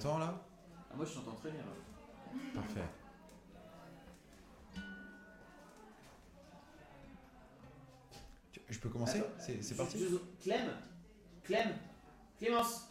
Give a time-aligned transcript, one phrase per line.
[0.00, 0.34] Tu m'entends là?
[0.90, 1.60] Ah, moi je t'entends très bien.
[1.60, 2.42] là.
[2.60, 2.80] Parfait.
[8.52, 9.22] Tu- Je peux commencer?
[9.38, 9.98] C'est parti?
[10.42, 10.68] Clem
[11.42, 11.68] Clem
[12.38, 12.88] Clémence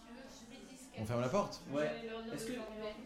[1.00, 1.62] On ferme la porte?
[1.72, 1.90] Ouais.
[2.34, 2.52] Est-ce que.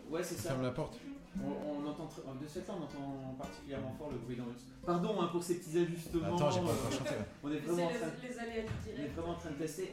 [0.10, 0.50] Ouais, c'est On ça.
[0.50, 1.00] ferme la porte
[1.44, 2.06] On, on entend.
[2.06, 4.62] De ce fait-là, on entend particulièrement fort le bruit d'ambiance.
[4.86, 6.36] Pardon hein, pour ces petits ajustements.
[6.36, 7.12] Attends, j'ai pas encore chanté.
[7.16, 7.26] là.
[7.44, 8.68] On est vraiment en train, les, les aléas du
[8.98, 9.92] on est vraiment en train de tester.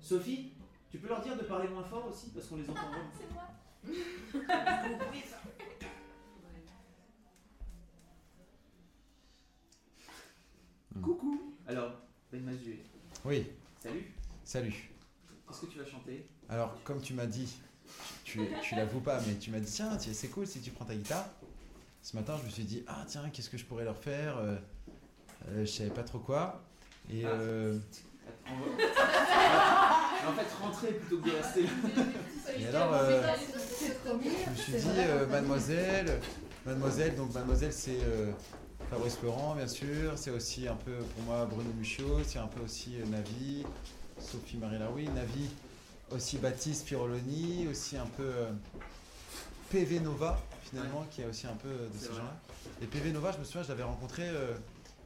[0.00, 0.52] Sophie,
[0.94, 3.10] tu peux leur dire de parler moins fort aussi parce qu'on les entend vraiment.
[3.18, 3.48] C'est moi.
[11.02, 11.92] Coucou Alors,
[12.30, 12.82] Ben Mazué,
[13.24, 13.46] Oui,
[13.82, 14.12] salut
[14.44, 14.90] salut.
[15.48, 16.26] Qu'est-ce que tu vas chanter?
[16.48, 17.56] Alors, comme tu m'as dit,
[18.24, 20.84] tu, tu l'avoues pas, mais tu m'as dit tiens, tiens, c'est cool si tu prends
[20.84, 21.28] ta guitare.
[22.02, 24.36] Ce matin, je me suis dit ah tiens, qu'est-ce que je pourrais leur faire?
[24.36, 24.56] Euh,
[25.48, 26.62] euh, Je savais pas trop quoi.
[27.10, 27.28] Et Ah.
[27.30, 27.78] euh,
[28.46, 31.64] en fait, rentrer plutôt que de rester.
[32.58, 33.22] Et alors, euh,
[34.44, 36.20] je me suis dit, euh, mademoiselle,
[36.66, 38.30] mademoiselle, donc mademoiselle c'est euh,
[38.90, 42.62] Fabrice Florent bien sûr, c'est aussi un peu pour moi Bruno Muccio, c'est un peu
[42.62, 43.64] aussi euh, Navi,
[44.18, 45.48] Sophie Marie Laroui, Navi,
[46.10, 48.50] aussi Baptiste Piroloni, aussi un peu euh,
[49.70, 52.34] PV Nova finalement, qui est aussi un peu euh, de ces gens-là.
[52.82, 54.54] Et PV Nova, je me souviens, je l'avais rencontré, euh,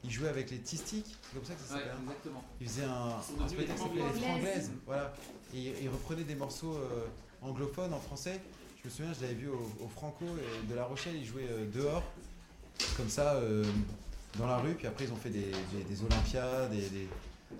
[0.09, 1.95] il jouait avec les T-Sticks, c'est comme ça que ça Ouais, s'appelle.
[1.97, 2.45] hein exactement.
[2.61, 4.70] il faisait un, un spectacle qui s'appelait Les Franglaises.
[4.87, 5.15] Voilà.
[5.55, 7.06] Et il, reprenait des morceaux euh,
[7.42, 8.41] anglophones en français.
[8.83, 11.47] Je me souviens, je l'avais vu au, au Franco et de La Rochelle, il jouait
[11.50, 12.03] euh, dehors,
[12.97, 13.65] comme ça, euh,
[14.38, 14.75] dans la rue.
[14.75, 17.09] Puis après, ils ont fait des, des, des Olympiades, des, des-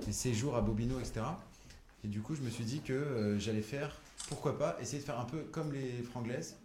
[0.06, 1.21] des séjours à Bobino, etc.
[2.05, 3.94] Et du coup, je me suis dit que j'allais faire,
[4.28, 6.56] pourquoi pas, essayer de faire un peu comme les Franglaises.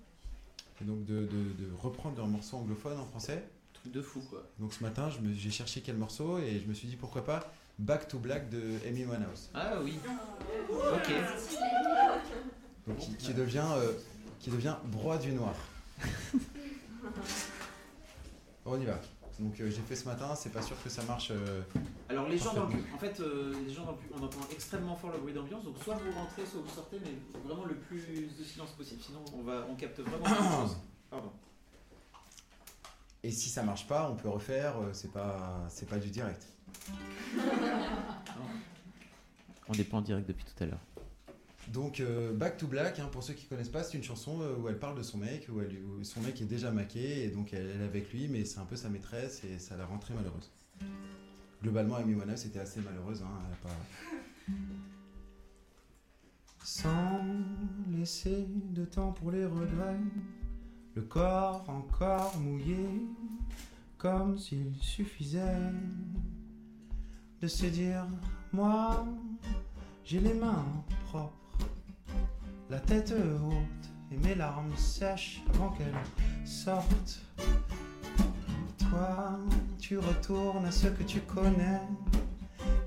[0.81, 3.44] Et donc de, de- de reprendre un morceau anglophone en français.
[3.84, 4.44] Truc de fou quoi.
[4.60, 8.08] Donc ce matin, j'ai cherché quel morceau et je me suis dit pourquoi pas Back
[8.08, 9.50] to Black de Amy Winehouse.
[9.54, 9.98] Ah oui.
[10.70, 11.12] Ok.
[12.88, 13.94] Donc, qui, qui devient, euh,
[14.40, 15.56] qui devient Broie du Noir.
[18.66, 19.00] On y va.
[19.40, 21.32] Donc euh, j'ai fait ce matin, c'est pas sûr que ça marche.
[21.32, 21.62] euh,
[22.08, 24.40] Alors les gens dans le en fait euh, les gens dans le pub- on entend
[24.52, 27.12] extrêmement fort le bruit d'ambiance donc soit vous rentrez soit vous sortez mais
[27.44, 28.00] vraiment le plus
[28.38, 30.78] de silence possible sinon on va on capte vraiment quelque chose.
[31.10, 31.32] Pardon.
[33.23, 34.78] Et si ça marche pas, on peut refaire.
[34.79, 36.45] euh, c'est pas, c'est pas du direct.
[39.69, 40.81] On est pas en direct depuis tout à l'heure.
[41.69, 44.57] Donc euh, Back to Black, hein, pour ceux qui connaissent pas, c'est une chanson euh,
[44.57, 47.29] où elle parle de son mec, où, elle- où son mec est déjà maqué et
[47.29, 49.85] donc elle, elle est avec lui, mais c'est un peu sa maîtresse et ça la
[49.85, 50.51] rend très malheureuse.
[51.61, 53.22] Globalement, Amy Winehouse était assez malheureuse.
[53.22, 53.78] Hein, elle a pas...
[56.66, 57.22] Sans
[57.97, 59.97] laisser de temps pour les regrets,
[60.96, 63.06] le corps encore mouillé,
[63.98, 65.62] comme s'il suffisait
[67.42, 68.06] de se dire
[68.52, 69.06] moi
[70.06, 70.66] j'ai les mains
[71.08, 71.58] propres,
[72.70, 75.94] la tête haute et mes larmes sèches avant qu'elles
[76.46, 77.22] sortent.
[78.78, 79.40] Toi,
[79.80, 81.82] tu retournes à ce que tu connais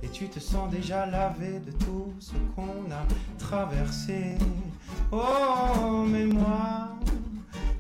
[0.03, 3.05] et tu te sens déjà lavé de tout ce qu'on a
[3.39, 4.37] traversé.
[5.11, 6.91] Oh, mais moi,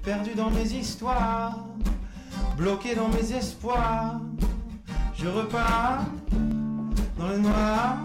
[0.06, 1.58] perdu dans mes histoires,
[2.56, 4.20] bloqué dans mes espoirs,
[5.16, 6.04] je repars
[7.18, 7.96] dans le noir.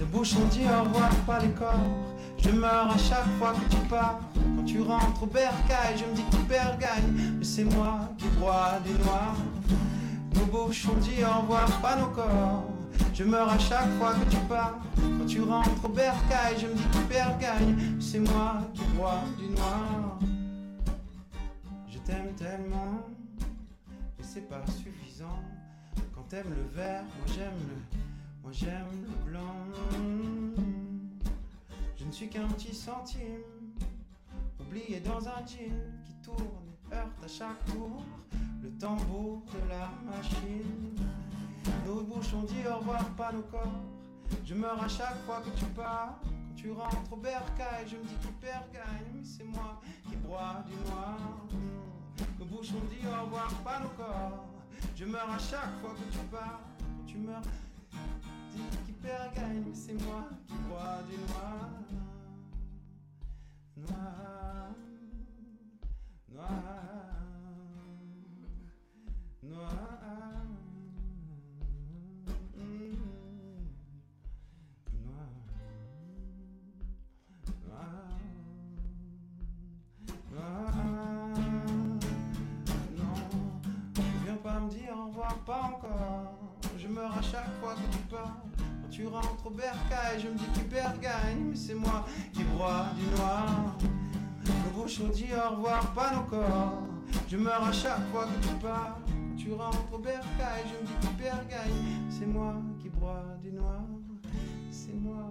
[0.00, 1.90] Les bouches ont dit au revoir, pas les corps.
[2.42, 4.18] Je meurs à chaque fois que tu pars.
[4.56, 7.36] Quand tu rentres au bercail, je me dis que tu gagne.
[7.38, 9.36] Mais c'est moi qui broie du noir.
[10.36, 12.64] Nos bouches ont dit au revoir, pas nos corps.
[13.12, 14.78] Je meurs à chaque fois que tu pars.
[14.96, 17.76] Quand tu rentres au bercail, je me dis que tu gagne.
[17.76, 20.18] Mais c'est moi qui broie du noir.
[22.04, 23.06] T'aime tellement,
[24.18, 25.42] mais c'est pas suffisant.
[26.14, 27.98] Quand t'aimes le vert, moi j'aime le,
[28.42, 29.54] moi j'aime le blanc.
[31.96, 33.42] Je ne suis qu'un petit centime,
[34.58, 35.72] oublié dans un jean
[36.04, 38.02] qui tourne et heurte à chaque tour
[38.62, 40.96] le tambour de la machine.
[41.86, 43.84] Nos bouches ont dit au revoir, pas nos corps.
[44.44, 46.18] Je meurs à chaque fois que tu pars.
[46.22, 50.16] Quand tu rentres au bercail, je me dis qui perd gagne, mais c'est moi qui
[50.16, 51.16] broie du noir.
[52.38, 54.46] Nos bouches ont dit au revoir, pas nos corps.
[54.96, 56.60] Je meurs à chaque fois que tu pars.
[56.78, 57.42] Quand tu meurs,
[58.54, 61.68] dit qui perd gagne, mais c'est moi qui bois du noir.
[63.76, 64.74] Noir,
[66.28, 67.10] noir, noir.
[69.42, 69.68] Noir,
[77.66, 78.10] noir,
[80.30, 80.89] noir.
[85.48, 86.32] Encore.
[86.78, 88.36] Je meurs à chaque fois que tu pars.
[88.56, 92.44] Quand tu rentres au bercail, je me dis qui perd gagne, mais c'est moi qui
[92.44, 93.76] broie du noir.
[94.46, 96.82] Le beau chaud dit au revoir, pas nos corps.
[97.28, 98.98] Je meurs à chaque fois que tu pars.
[99.06, 103.24] Quand tu rentres au bercail, je me dis qui perd gagne, c'est moi qui broie
[103.42, 103.80] du noir.
[104.70, 105.30] C'est moi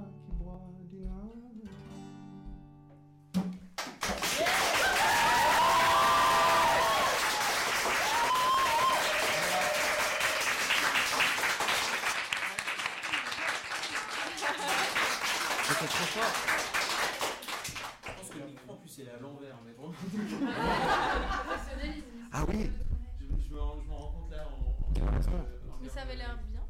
[16.09, 16.33] fort.
[18.06, 19.91] Je pense que le micro en plus il est à l'envers, mais bon.
[22.31, 22.69] Ah oui
[23.19, 25.01] Je, je me, rends- compte là en.
[25.01, 25.44] en- en-
[25.81, 26.61] Mais ça avait l'air bien.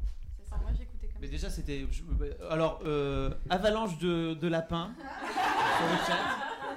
[0.46, 1.32] Enfin, moi j'écoutais comme Mais ça.
[1.32, 1.86] déjà c'était.
[1.90, 2.02] je-
[2.50, 6.18] Alors, euh, avalanche de, de lapins sur le chat.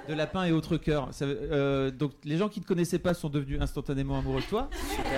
[0.08, 1.08] De lapins et autres cœurs.
[1.14, 4.68] Ça euh, donc les gens qui te connaissaient pas sont devenus instantanément amoureux de toi.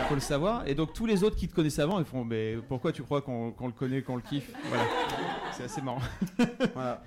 [0.09, 0.65] Faut le savoir.
[0.69, 3.21] Et donc tous les autres qui te connaissaient avant, ils font mais pourquoi tu crois
[3.21, 4.53] qu'on qu'on le connaît, qu'on le kiffe?
[4.69, 4.85] Voilà.
[5.53, 6.03] C'est assez marrant.
[6.75, 7.03] Voilà.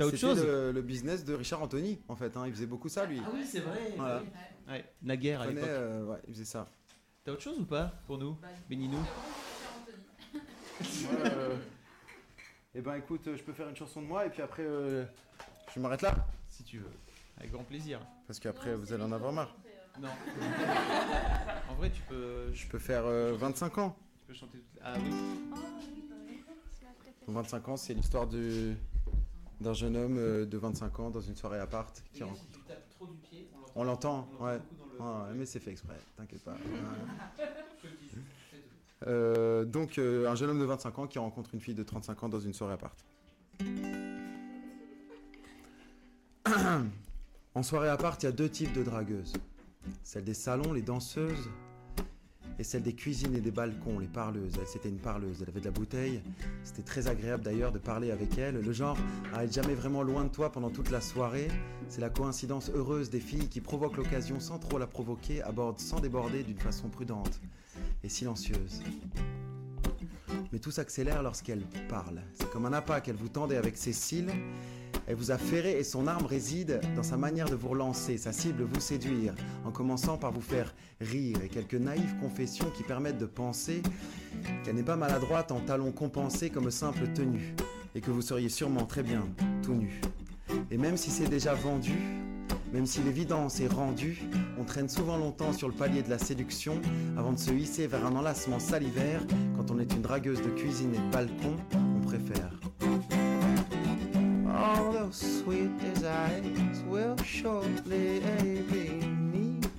[0.00, 2.34] T'as autre C'était chose le, le business de Richard Anthony, en fait.
[2.34, 2.44] hein.
[2.46, 3.20] Il faisait beaucoup ça, lui.
[3.22, 3.92] Ah oui, c'est vrai.
[3.98, 4.22] Voilà.
[4.66, 5.64] Ouais, naguerre à Il, l'époque.
[5.68, 6.66] prenait, euh, ouais, il faisait ça.
[7.22, 8.34] T'as autre chose ou pas pour nous
[8.70, 8.96] Béninou
[12.74, 15.04] Eh ben écoute, euh, je peux faire une chanson de moi et puis après, euh,
[15.74, 16.14] je m'arrête là.
[16.48, 16.90] Si tu veux.
[17.38, 18.00] Avec grand plaisir.
[18.26, 19.54] Parce qu'après, vous allez en avoir marre.
[20.00, 20.08] Non.
[21.68, 22.50] en vrai, tu peux.
[22.54, 23.96] Je peux faire euh, 25 ans.
[24.18, 25.10] Tu peux chanter toute la- Ah oui.
[27.26, 28.72] Donc, 25 ans, c'est l'histoire de-
[29.60, 32.40] d'un jeune homme euh, de 25 ans dans une soirée appart qui rencontre.
[32.42, 34.54] Si tu tapes trop du pied, On l'entend, ouais.
[34.56, 34.60] le-
[35.04, 36.56] Ouais, mais c'est fait exprès, t'inquiète pas.
[39.06, 42.22] Euh, donc, euh, un jeune homme de 25 ans qui rencontre une fille de 35
[42.22, 42.94] ans dans une soirée appart.
[47.54, 49.32] en soirée appart, il y a deux types de dragueuses.
[50.02, 51.48] Celle des salons, les danseuses,
[52.60, 54.52] et celle des cuisines et des balcons, les parleuses.
[54.60, 56.20] Elle, c'était une parleuse, elle avait de la bouteille.
[56.62, 58.60] C'était très agréable d'ailleurs de parler avec elle.
[58.60, 58.98] Le genre
[59.32, 61.48] à être jamais vraiment loin de toi pendant toute la soirée.
[61.88, 66.00] C'est la coïncidence heureuse des filles qui provoquent l'occasion sans trop la provoquer, abordent sans
[66.00, 67.40] déborder d'une façon prudente
[68.04, 68.82] et silencieuse.
[70.52, 72.20] Mais tout s'accélère lorsqu'elle parle.
[72.34, 74.30] C'est comme un appât qu'elle vous tendait avec ses cils.
[75.10, 78.30] Elle vous a ferré et son arme réside dans sa manière de vous relancer, sa
[78.30, 79.34] cible vous séduire,
[79.64, 83.82] en commençant par vous faire rire et quelques naïves confessions qui permettent de penser
[84.62, 87.56] qu'elle n'est pas maladroite en talons compensés comme simple tenue,
[87.96, 89.26] et que vous seriez sûrement très bien
[89.64, 90.00] tout nu.
[90.70, 91.98] Et même si c'est déjà vendu,
[92.72, 94.22] même si l'évidence est rendue,
[94.60, 96.80] on traîne souvent longtemps sur le palier de la séduction
[97.18, 99.26] avant de se hisser vers un enlacement salivaire.
[99.56, 101.56] Quand on est une dragueuse de cuisine et de balcon,
[101.96, 102.52] on préfère.
[104.62, 109.70] All those sweet desires will shortly be beneath.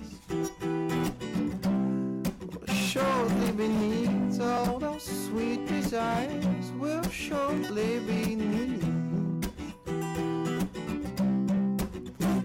[2.66, 8.82] Shortly beneath, all those sweet desires will shortly be beneath.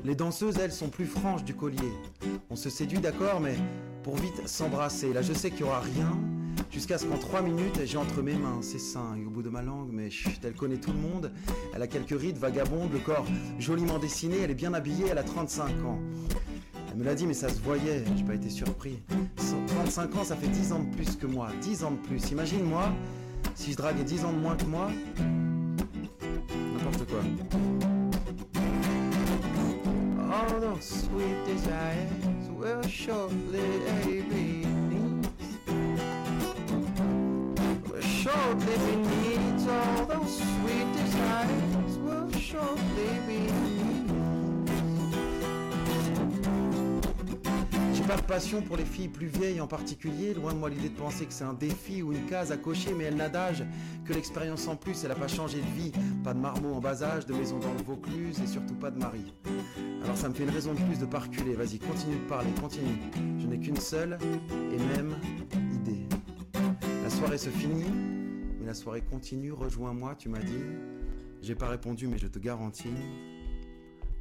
[0.06, 1.91] Les danseuses, elles, sont plus franches du collier.
[2.51, 3.56] On se séduit, d'accord, mais
[4.03, 5.12] pour vite s'embrasser.
[5.12, 6.12] Là, je sais qu'il y aura rien.
[6.72, 9.16] Jusqu'à ce qu'en trois minutes, j'ai entre mes mains ses seins.
[9.20, 11.32] Et au bout de ma langue, mais chut, elle connaît tout le monde.
[11.74, 13.26] Elle a quelques rides vagabondes, le corps
[13.60, 14.38] joliment dessiné.
[14.44, 16.00] Elle est bien habillée, elle a 35 ans.
[16.92, 18.04] Elle me l'a dit, mais ça se voyait.
[18.16, 19.00] J'ai pas été surpris.
[19.68, 21.50] 35 ans, ça fait 10 ans de plus que moi.
[21.62, 22.32] 10 ans de plus.
[22.32, 22.92] Imagine-moi,
[23.56, 24.90] si je draguais 10 ans de moins que moi.
[26.74, 27.22] N'importe quoi.
[30.60, 32.10] Those sweet desires
[32.50, 32.82] will
[47.93, 50.89] J'ai pas de passion pour les filles plus vieilles en particulier, loin de moi l'idée
[50.89, 53.63] de penser que c'est un défi ou une case à cocher, mais elle n'a d'âge
[54.05, 55.91] que l'expérience en plus, elle a pas changé de vie,
[56.24, 59.00] pas de marmot en bas âge, de maison dans le Vaucluse et surtout pas de
[59.00, 59.34] mari.
[60.03, 62.50] Alors ça me fait une raison de plus de pas reculer, vas-y, continue de parler,
[62.62, 62.98] continue.
[63.39, 64.17] Je n'ai qu'une seule
[64.51, 65.15] et même
[65.74, 66.05] idée.
[67.03, 67.86] La soirée se finit,
[68.68, 70.60] la soirée continue, rejoins-moi, tu m'as dit.
[71.42, 72.90] J'ai pas répondu, mais je te garantis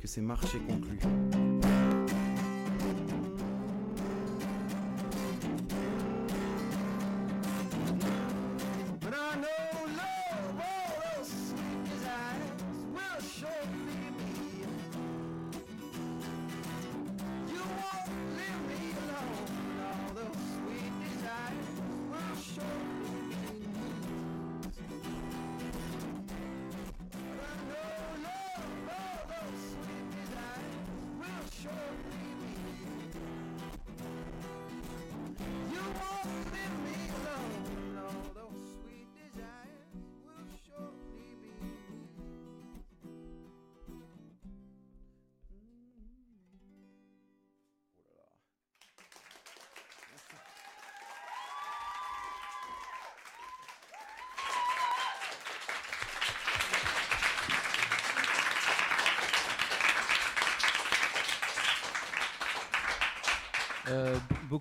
[0.01, 1.01] que c'est marché conclu.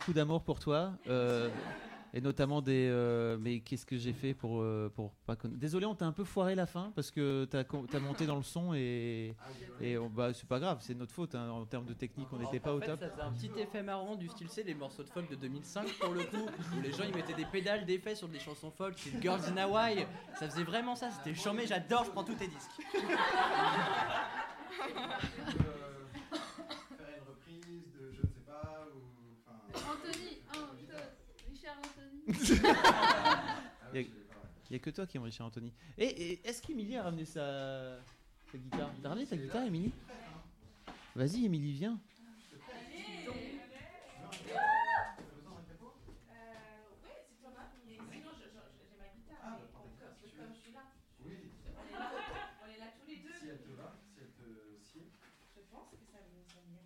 [0.06, 0.94] Beaucoup d'amour pour toi.
[1.08, 1.50] euh,
[2.14, 2.88] et notamment des.
[2.90, 5.60] euh, mais qu'est-ce que j'ai fait pour, euh, pour pas connaître.
[5.60, 8.44] Désolé, on t'a un peu foiré la fin parce que t'as as monté dans le
[8.44, 9.36] son et.
[9.82, 11.36] Et on- bah, c'est pas grave, c'est notre faute.
[11.36, 13.00] hein, en termes de technique, on n'était pas en au fait, top.
[13.02, 15.90] Ça faisait un petit effet marrant du style, c'est les morceaux de folk de 2005
[16.00, 16.46] pour le coup,
[16.78, 19.58] où les gens ils mettaient des pédales d'effet sur des chansons folk, c'est Girls in
[19.58, 20.06] Hawaii.
[20.40, 22.72] Ça faisait vraiment ça, c'était chambé, j'adore, je prends tous tes disques.
[26.96, 29.00] Faire une reprise de je ne sais pas ou.
[29.46, 29.92] Enfin.
[29.92, 30.96] Anthony, Anto-
[31.52, 32.34] Richard Anthony.
[33.94, 34.06] Il
[34.72, 35.72] y a que toi qui aimes Richard Anthony.
[35.98, 37.98] Et, et est-ce qu'Emilie a ramené sa,
[38.52, 38.92] sa guitare?
[39.02, 39.92] T'as ramené ta guitare, Émilie?
[41.16, 42.00] Vas-y, Émilie, viens.
[53.40, 55.04] Si elle te va, si elle te sied.
[55.56, 56.82] Je pense que ça, vous- ça m'ira.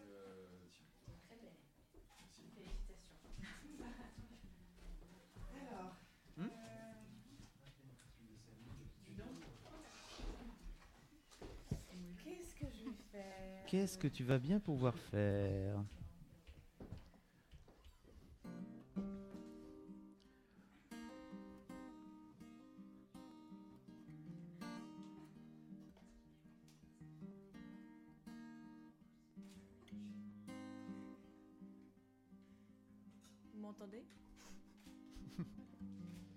[0.00, 0.86] Euh, tiens.
[1.28, 1.50] Très bien.
[2.18, 2.42] Merci.
[2.56, 3.18] Félicitations.
[5.54, 5.92] Alors.
[6.36, 6.94] Hmm euh,
[9.06, 9.38] dis donc.
[12.24, 15.84] Qu'est-ce que je vais faire Qu'est-ce que tu vas bien pouvoir faire?
[33.52, 34.06] Vous m'entendez?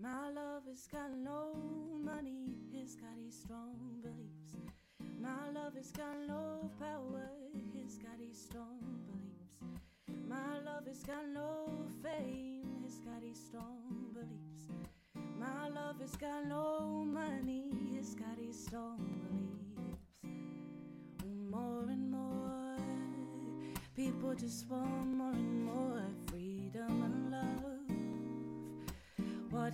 [0.00, 1.54] My love has got no
[2.04, 4.54] money, he's got his strong beliefs.
[5.20, 7.28] My love has got no power,
[7.74, 8.78] he's got his strong
[9.08, 9.58] beliefs.
[10.28, 11.68] My love has got no
[12.00, 14.68] fame, he's got his strong beliefs.
[15.36, 19.96] My love has got no money, he's got his strong beliefs.
[21.50, 22.76] More and more,
[23.96, 25.57] people just want more and more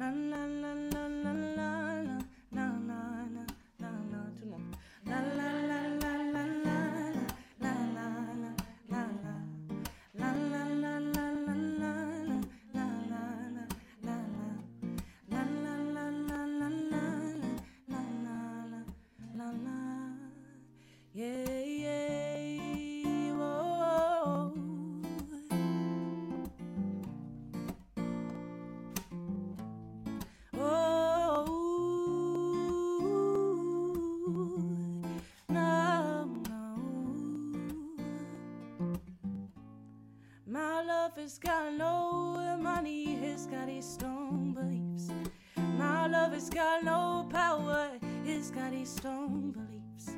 [0.00, 1.89] la la la la la
[43.80, 45.10] his strong beliefs.
[45.78, 47.88] My love has got no power,
[48.22, 50.16] he's got his strong beliefs.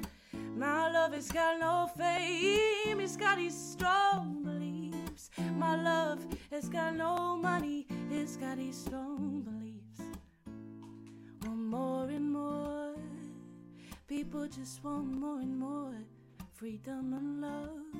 [0.56, 5.30] My love has got no fame, he's got his strong beliefs.
[5.56, 10.10] My love has got no money, he's got his strong beliefs.
[11.44, 12.96] Want more and more,
[14.08, 15.94] people just want more and more
[16.52, 17.92] freedom and love.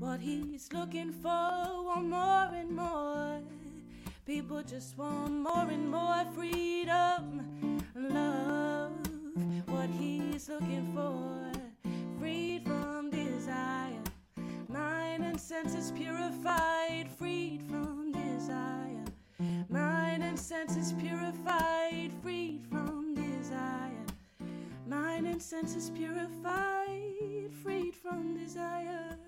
[0.00, 3.40] What he's looking for, want more and more.
[4.26, 8.92] People just want more and more freedom love.
[9.66, 11.52] What he's looking for,
[12.18, 14.00] freed from desire.
[14.66, 19.04] Mind and senses purified, freed from desire.
[19.68, 24.06] Mind and senses purified, freed from desire.
[24.88, 29.18] Mind and senses purified, freed from desire.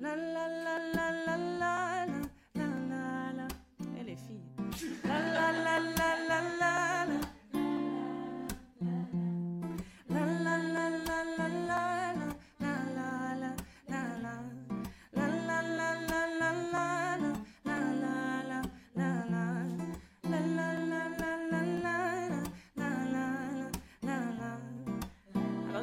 [0.00, 2.01] La la la la la la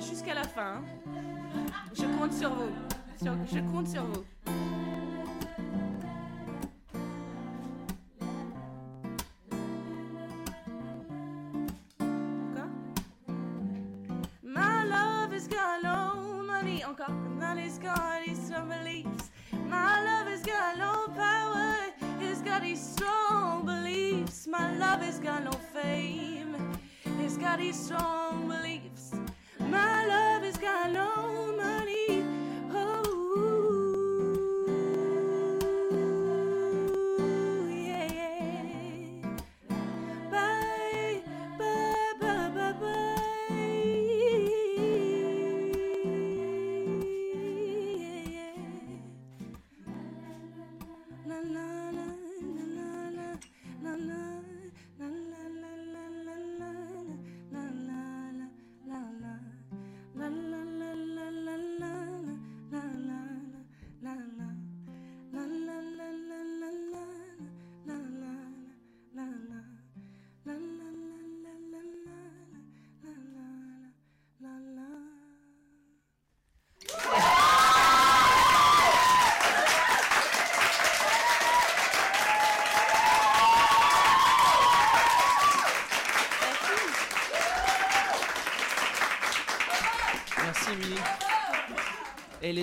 [0.02, 0.76] jusqu'à la fin.
[0.78, 0.84] Hein,
[1.94, 2.72] je compte sur vous.
[3.22, 4.24] Sur, je compte sur vous.
[27.80, 28.09] Strong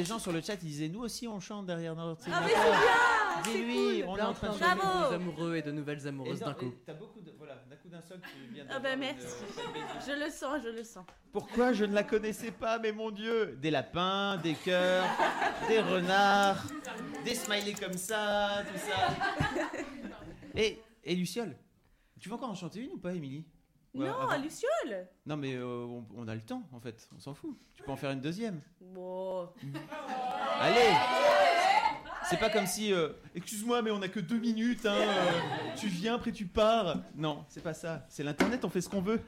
[0.07, 2.55] gens sur le chat ils disaient nous aussi on chante derrière notre Ah mais c'est
[2.55, 2.81] bien
[3.45, 4.64] Dis-lui, on est en train de chanter.
[4.77, 4.99] Bravo.
[4.99, 6.73] nouveaux amoureux et de nouvelles amoureuses d'un coup.
[6.87, 9.27] T'as beaucoup de voilà, d'un coup d'un seul tu viens de Ah bah merci.
[10.07, 11.05] Je le sens, je le sens.
[11.33, 13.59] Pourquoi je ne la connaissais pas, mais mon Dieu?
[13.61, 15.05] Des lapins, des cœurs,
[15.69, 16.64] des renards,
[17.27, 19.14] des smileys comme ça, tout ça.
[20.55, 21.57] Et, et Luciole,
[22.19, 23.45] tu veux encore en chanter une ou pas, Émilie?
[24.04, 27.20] Non, avant à Luciole Non, mais euh, on, on a le temps, en fait, on
[27.20, 27.56] s'en fout.
[27.74, 28.61] Tu peux en faire une deuxième.
[28.80, 29.48] Bon.
[30.61, 30.94] Allez
[32.28, 35.30] C'est pas comme si, euh, excuse-moi, mais on a que deux minutes, hein, euh,
[35.76, 36.96] tu viens, après tu pars.
[37.14, 38.04] Non, c'est pas ça.
[38.09, 39.20] C'est l'internet, on fait ce qu'on veut.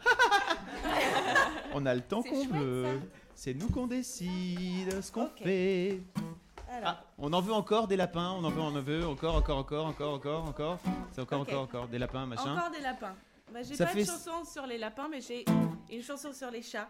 [1.74, 3.00] on a le temps qu'on veut.
[3.34, 6.00] C'est nous qu'on décide ce qu'on fait.
[6.70, 9.36] Alors, Ah, on en veut encore des lapins, on en veut, on en veut, encore,
[9.36, 10.78] encore, encore, encore, encore, encore.
[11.12, 12.56] C'est encore, encore, encore, des lapins, machin.
[12.56, 13.14] encore des lapins.
[13.52, 15.44] Bah, j'ai Ça pas fait- de chanson sur les lapins, mais j'ai
[15.90, 16.88] une chanson sur les chats.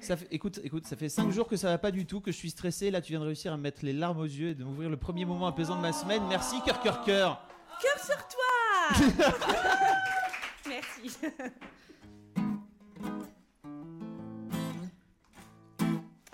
[0.00, 2.30] Ça fait- écoute, écoute, ça fait 5 jours que ça va pas du tout, que
[2.30, 2.90] je suis stressé.
[2.90, 4.90] Là, tu viens de réussir à me mettre les larmes aux yeux et de m'ouvrir
[4.90, 6.22] le premier moment apaisant de ma semaine.
[6.28, 7.42] Merci, cœur, cœur, cœur.
[7.80, 8.44] Cœur sur toi
[10.68, 11.16] Merci.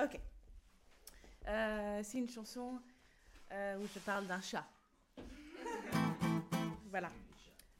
[0.02, 0.20] ok.
[1.48, 2.78] Euh, c'est une chanson
[3.52, 4.64] euh, où je parle d'un chat.
[6.90, 7.08] Voilà.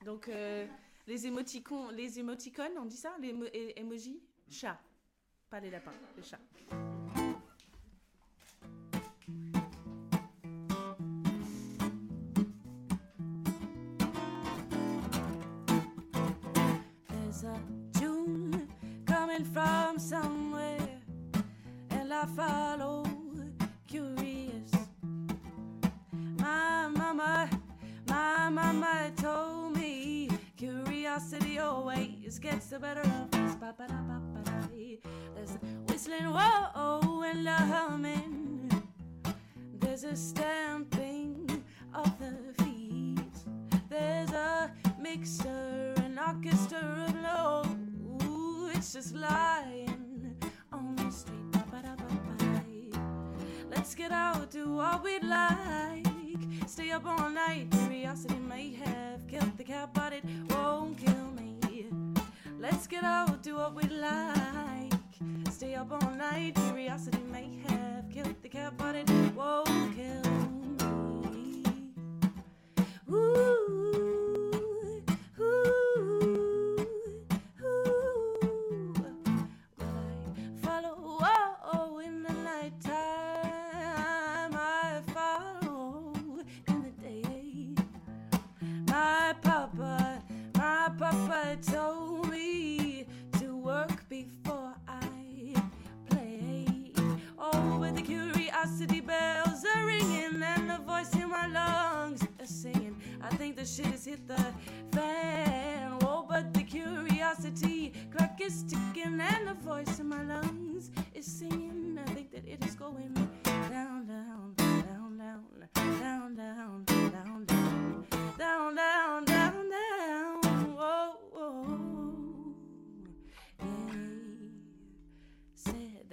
[0.04, 0.66] Donc, euh,
[1.06, 4.78] les émoticons, les émoticônes, on dit ça Les émo- é- emojis Chat.
[5.48, 6.38] Pas les lapins, les chats.
[17.08, 17.54] There's a
[17.98, 18.68] tune
[19.06, 20.78] coming from somewhere,
[21.90, 23.04] and I follow
[23.86, 24.70] curious.
[26.38, 27.48] My mama,
[28.08, 29.49] my mama told
[31.11, 33.57] curiosity always gets the better of us.
[35.35, 38.70] There's a whistling whoa and a humming.
[39.81, 43.18] There's a stamping of the feet.
[43.88, 48.70] There's a mixer, an orchestra of low.
[48.73, 50.37] It's just lying
[50.73, 51.40] on the street.
[53.68, 56.07] Let's get out, do what we'd like.
[56.68, 57.66] Stay up all night.
[57.73, 60.49] Curiosity may have killed the cat, but it.
[62.70, 64.92] Let's get out, do what we'd like.
[65.50, 66.54] Stay up all night.
[66.54, 70.30] Curiosity may have killed the cat, but it won't kill
[71.33, 71.64] me.
[73.11, 73.60] Ooh,
[103.61, 104.42] the shit has hit the
[104.92, 105.99] fan.
[106.03, 111.99] Oh, but the curiosity clock is ticking and the voice in my lungs is singing.
[112.03, 118.07] I think that it is going down, down, down, down, down, down, down, down, down,
[118.38, 119.29] down, down,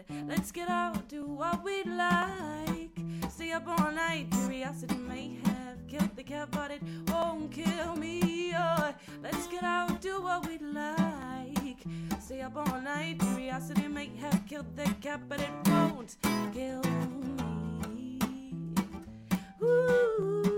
[0.09, 2.91] Let's get out, do what we like.
[3.29, 8.53] Stay up all night, curiosity may have killed the cat, but it won't kill me.
[8.55, 11.83] Oh, let's get out, do what we like.
[12.21, 16.15] Stay up all night, curiosity may have killed the cat, but it won't
[16.53, 16.81] kill
[17.89, 18.19] me.
[19.61, 20.56] Ooh,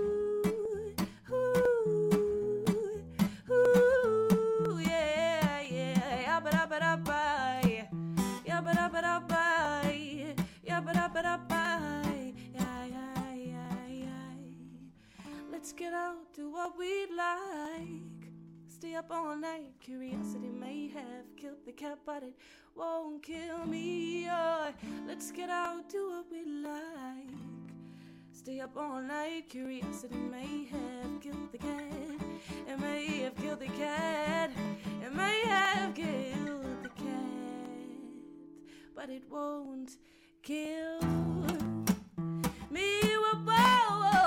[15.60, 18.32] Let's get out, do what we'd like.
[18.66, 22.34] Stay up all night, curiosity may have killed the cat, but it
[22.74, 24.26] won't kill me.
[24.30, 24.72] Oh,
[25.06, 27.28] let's get out, do what we like.
[28.32, 31.92] Stay up all night, curiosity may have killed the cat.
[32.66, 34.50] It may have killed the cat.
[35.04, 38.06] It may have killed the cat.
[38.96, 39.98] But it won't
[40.42, 41.02] kill
[42.70, 43.00] me.
[43.02, 44.19] Whoa, whoa,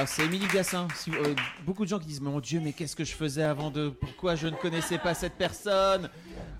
[0.00, 0.88] Alors c'est Émilie Gassin.
[0.94, 1.34] Si- euh,
[1.66, 4.34] beaucoup de gens qui disent mon Dieu mais qu'est-ce que je faisais avant de pourquoi
[4.34, 6.08] je ne connaissais pas cette personne?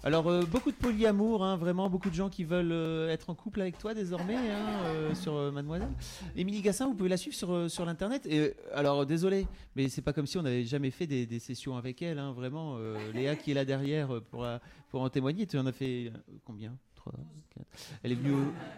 [0.02, 3.34] Alors euh, beaucoup de polyamour, hein, vraiment beaucoup de gens qui veulent euh, être en
[3.34, 5.88] couple avec toi désormais hein, sur Mademoiselle.
[6.36, 8.26] Émilie Gassin, vous pouvez la suivre sur sur l'internet.
[8.26, 12.02] Et alors désolé, mais c'est pas comme si on n'avait jamais fait des, sessions avec
[12.02, 12.18] elle.
[12.18, 12.76] hein, vraiment,
[13.14, 14.46] Léa qui est là derrière pour
[14.90, 15.46] pour en témoigner.
[15.46, 16.12] Tu en as fait
[16.44, 16.76] combien?
[16.94, 17.14] Trois,
[17.54, 17.66] quatre.
[18.02, 18.34] Elle est venue,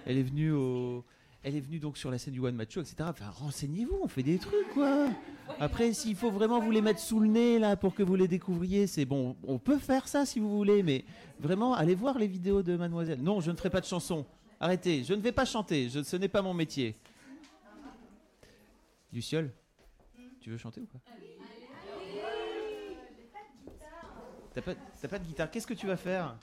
[0.07, 1.05] elle est venue au
[1.43, 3.11] elle est venue donc sur la scène du One Match Show, etc.
[3.39, 5.09] Renseignez-vous, on fait des trucs, quoi.
[5.59, 8.29] Après, s'il faut vraiment vous les mettre sous le nez, là, pour que vous les
[8.29, 9.37] découvriez, c'est bon.
[9.47, 11.05] On peut faire ça si vous voulez, mais
[11.41, 13.21] vraiment, allez voir les vidéos de Mademoiselle.
[13.21, 14.25] Non, je ne ferai pas de chanson.
[14.61, 16.97] Arrêtez, je ne vais pas chanter, ce n'est pas mon métier.
[19.13, 19.51] Luciole,
[20.41, 21.01] tu veux chanter ou pas?
[24.55, 24.75] T'as pas,
[25.09, 26.37] pas de guitare, qu'est-ce que tu vas faire?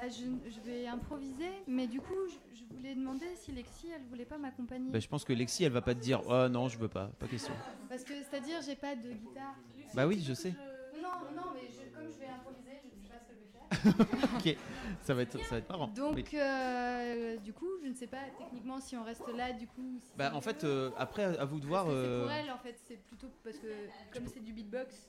[0.00, 4.02] Bah, je, je vais improviser, mais du coup, je, je voulais demander si Lexi, elle
[4.08, 4.90] voulait pas m'accompagner.
[4.92, 7.06] Bah, Je pense que Lexi, elle va pas te dire «Oh non, je veux pas,
[7.18, 7.52] pas question
[7.88, 9.56] Parce que, c'est-à-dire, j'ai pas de guitare.».
[9.94, 10.54] Bah oui, je sais.
[10.94, 14.06] Non, non, mais je- comme je vais improviser, je sais pas ce que je vais
[14.06, 14.38] faire.
[14.38, 14.56] Ok,
[15.02, 15.88] ça va être, ça va être marrant.
[15.88, 19.98] Donc, euh, du coup, je ne sais pas techniquement si on reste là, du coup.
[20.00, 21.86] si Bah, en fait, euh, après, à vous de voir.
[21.88, 23.66] Euh, C'est pour elle, en fait, c'est plutôt parce que
[24.12, 25.08] comme c'est du beatbox.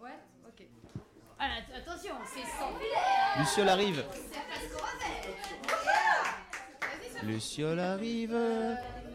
[0.00, 0.66] Ouais, ok.
[1.40, 2.72] Ah, att- attention, c'est sans.
[3.38, 4.04] Luciole arrive.
[7.22, 8.36] Luciole arrive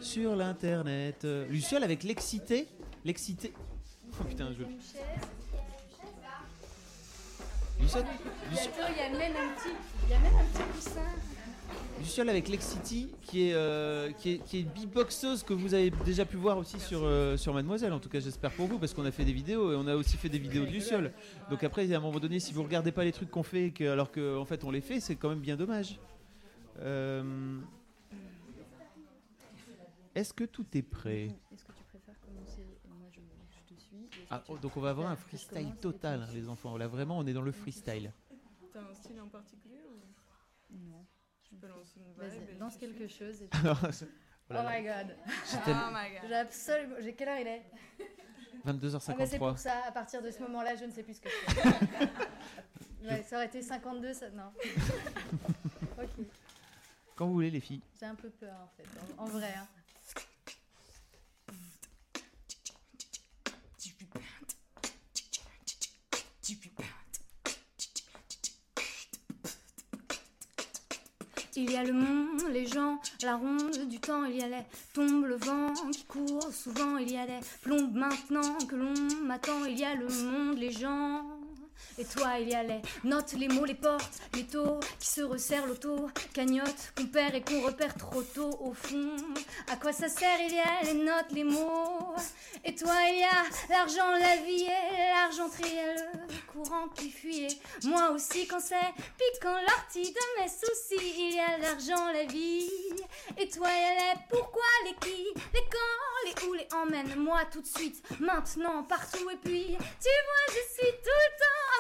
[0.02, 1.24] sur l'internet.
[1.50, 2.68] Luciole avec l'excité.
[3.06, 3.54] L'excité.
[4.20, 4.64] Oh putain, je.
[7.80, 9.70] Luciole, Attends, il y a même un petit,
[10.06, 11.02] il y a même un petit coussin.
[12.00, 16.26] Luciole avec l'excity qui est, euh, qui est qui est beatboxeuse que vous avez déjà
[16.26, 17.94] pu voir aussi sur euh, sur Mademoiselle.
[17.94, 19.96] En tout cas, j'espère pour vous parce qu'on a fait des vidéos et on a
[19.96, 21.14] aussi fait des vidéos de Luciole.
[21.50, 23.86] Donc après, à un moment donné, si vous regardez pas les trucs qu'on fait, que,
[23.86, 26.00] alors que en fait on les fait, c'est quand même bien dommage.
[26.80, 27.60] Euh,
[30.16, 31.26] Est-ce que tout est prêt?
[31.54, 32.66] Est-ce que tu préfères commencer?
[32.90, 33.98] Moi je, je te suis
[34.30, 36.76] Ah, oh, donc on va avoir un je freestyle total, hein, les enfants.
[36.78, 38.12] Là, vraiment, on est dans le freestyle.
[38.74, 39.78] T'as un style en particulier?
[41.54, 43.42] Je peux lancer une vibe Vas-y, et lance tu quelque suis chose.
[43.44, 43.50] Et
[44.52, 45.16] Oh my god.
[45.50, 46.22] J'étais- Oh my god.
[46.28, 46.96] J'ai absolument.
[47.00, 47.64] J'ai quelle heure il est
[48.66, 49.38] Ah bah c'est 22h53.
[49.40, 51.70] pour ça, à partir de ce moment-là, je ne sais plus ce que je fais.
[53.04, 54.30] Ouais, ça aurait été 52, ça.
[54.30, 54.52] Non.
[56.02, 56.26] ok.
[57.18, 57.82] Quand vous voulez, les filles.
[58.00, 58.86] J'ai un peu peur en fait,
[59.18, 59.54] en, en vrai.
[59.58, 59.68] hein.
[71.56, 74.64] Il y a le monde, les gens, la ronde du temps, il y a les
[74.94, 79.64] tombes, le vent qui court, souvent il y a des plombes maintenant que l'on m'attend,
[79.66, 81.24] il y a le monde, les gens.
[81.98, 85.22] Et toi, il y a les notes, les mots, les portes, les taux qui se
[85.22, 89.16] resserrent l'auto, cagnotte qu'on perd et qu'on repère trop tôt au fond.
[89.72, 92.16] À quoi ça sert Il y a les notes, les mots.
[92.66, 95.76] Et toi, il y a l'argent, la vie et l'argenterie,
[96.30, 97.60] le courant qui fuit.
[97.84, 98.76] Moi aussi, quand c'est
[99.18, 102.70] piquant l'ortie de mes soucis, il y a l'argent, la vie.
[103.38, 107.42] Et toi, il y a les pourquoi, les qui, les quand, les où, les emmène-moi
[107.52, 109.30] tout de suite, maintenant, partout.
[109.30, 111.73] Et puis, tu vois, je suis tout le temps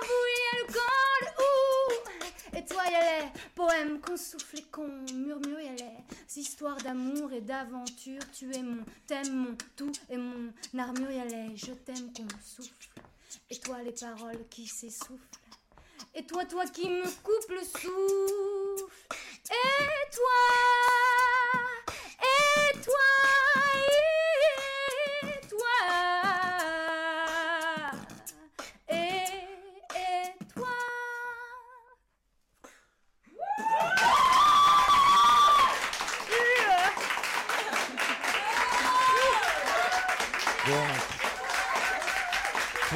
[2.55, 6.39] et toi, y allait, poème qu'on souffle et qu'on murmure, y.
[6.39, 11.57] Histoires d'amour et d'aventure, tu es mon, t'aimes mon tout et mon armure, y.
[11.57, 12.89] Je t'aime qu'on souffle,
[13.49, 15.39] et toi, les paroles qui s'essoufflent.
[16.15, 18.93] Et toi, toi qui me coupe le souffle.
[19.49, 20.41] Et toi,
[22.21, 23.52] et toi.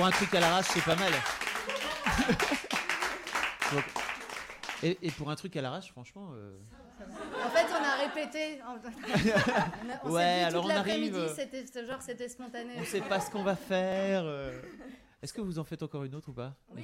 [0.08, 1.12] Un truc à l'arrache, c'est pas mal.
[3.74, 3.84] Donc,
[4.84, 6.32] et, et pour un truc à l'arrache, franchement.
[6.34, 6.58] euh,
[7.46, 8.62] En fait, on a répété.
[10.04, 12.74] On, Ouais, alors toute on arrive, l'après-midi, euh, c'était ce genre, c'était spontané.
[12.78, 14.24] on sait pas ce qu'on va faire.
[14.26, 14.60] euh.
[15.22, 16.82] Est-ce que vous en faites encore une autre ou pas On peut.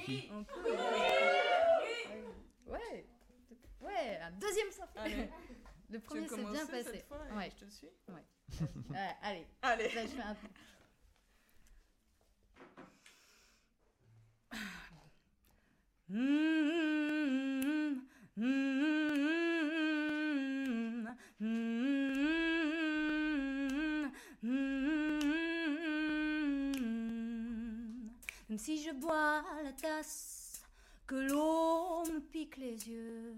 [2.66, 3.06] Ouais.
[3.80, 5.14] Ouais, un deuxième symphonique.
[5.14, 5.30] Allez.
[5.90, 6.84] Le premier s'est bien passé.
[6.92, 7.50] cette fois et Ouais.
[7.58, 8.24] Je te suis Ouais.
[8.90, 9.46] Ouais, allez.
[9.62, 9.88] Allez.
[9.94, 10.36] Là, je fais un-
[12.76, 12.84] Mm, mm, mm,
[14.40, 14.43] mm.
[28.48, 30.62] Même si je bois la tasse,
[31.06, 33.34] que l'eau me pique les yeux,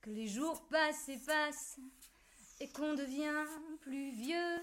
[0.00, 1.78] que les jours passent et passent,
[2.60, 3.46] et qu'on devient
[3.80, 4.60] plus vieux,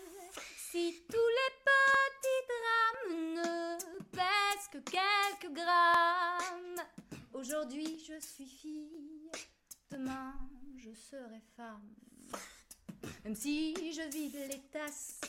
[0.72, 6.86] si tous les petits drames ne pèsent que quelques grammes,
[7.34, 9.32] aujourd'hui je suis fille,
[9.90, 10.36] demain
[10.78, 11.96] je serai femme.
[13.24, 15.20] Même si je vide les tasses,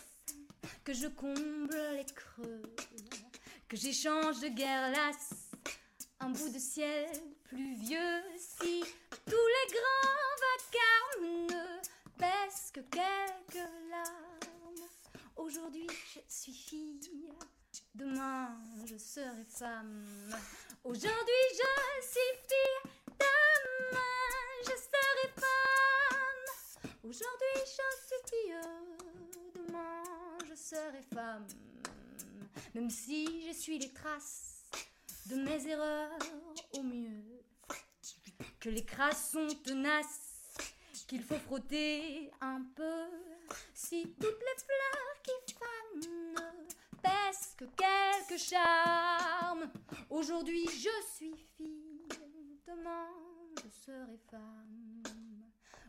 [0.84, 2.62] que je comble les creux,
[3.66, 5.52] que j'échange de guerre lasse
[6.18, 7.08] un bout de ciel
[7.44, 8.84] pluvieux, si
[9.24, 13.29] tous les grands vacarmes ne pèsent que quelques.
[15.50, 17.00] Aujourd'hui je suis fille,
[17.92, 20.06] demain je serai femme.
[20.84, 23.98] Aujourd'hui je suis fille, demain
[24.62, 26.92] je serai femme.
[27.02, 28.60] Aujourd'hui je suis fille,
[29.56, 30.04] demain
[30.48, 31.48] je serai femme.
[32.72, 34.62] Même si je suis les traces
[35.26, 36.16] de mes erreurs
[36.74, 37.24] au mieux,
[38.60, 40.46] que les crasses sont tenaces,
[41.08, 43.39] qu'il faut frotter un peu.
[43.74, 49.70] Si toutes les fleurs qui fanent ne pèsent que quelques charmes,
[50.08, 52.08] aujourd'hui je suis fille,
[52.66, 53.08] demain
[53.62, 55.02] je serai femme.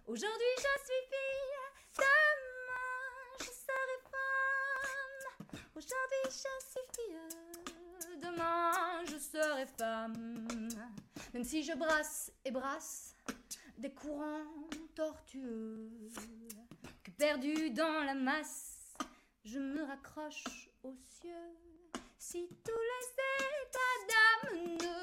[0.08, 5.62] Aujourd'hui je suis fille, demain je serai femme.
[5.76, 10.48] Aujourd'hui je suis fille, demain je serai femme.
[11.34, 13.16] Même si je brasse et brasse
[13.78, 14.46] des courants
[14.96, 15.90] tortueux,
[17.18, 18.96] perdu dans la masse,
[19.44, 21.56] je me raccroche aux cieux.
[22.18, 23.06] Si tous les
[23.68, 24.96] états d'âme ne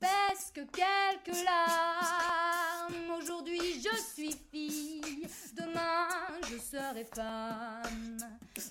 [0.00, 6.08] pèsent que quelques larmes, aujourd'hui je suis fille, demain
[6.48, 8.18] je serai femme.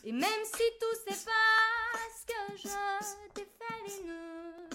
[0.03, 2.69] Et même si tout s'efface, que je
[3.35, 4.69] défais les nœuds,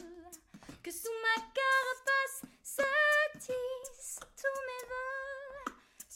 [0.83, 2.83] que sous ma carapace se
[3.39, 5.18] tissent tous mes voeux,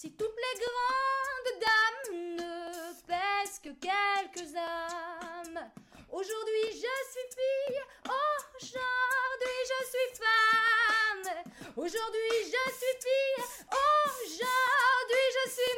[0.03, 5.71] si toutes les grandes dames ne pèsent que quelques âmes,
[6.11, 11.29] aujourd'hui je suis fille, aujourd'hui je suis femme,
[11.77, 15.77] aujourd'hui je suis fille, aujourd'hui je suis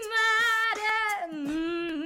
[1.29, 2.04] madame.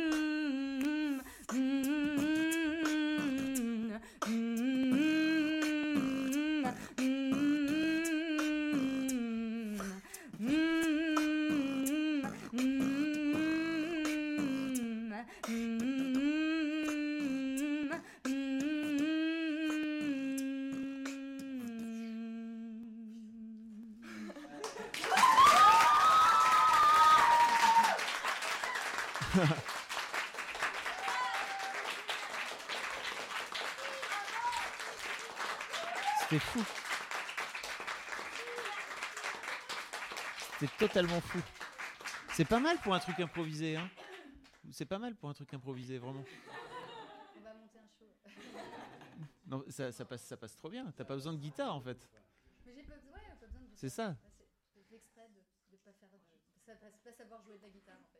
[36.39, 36.65] C'était fou.
[40.61, 41.39] C'était totalement fou.
[42.35, 43.91] C'est pas mal pour un truc improvisé, hein
[44.71, 46.25] C'est pas mal pour un truc improvisé, vraiment.
[47.37, 48.07] On va monter un show.
[49.47, 50.93] Non, ça, ça passe, ça passe trop bien.
[50.97, 51.99] T'as pas besoin de guitare, en fait.
[52.67, 54.15] Mais j'ai pas, ouais, pas besoin de C'est ça.
[54.89, 55.41] C'est exprès de
[55.73, 56.19] ne pas faire, de
[56.65, 56.75] ça-
[57.05, 58.17] pas savoir jouer de la guitare en fait.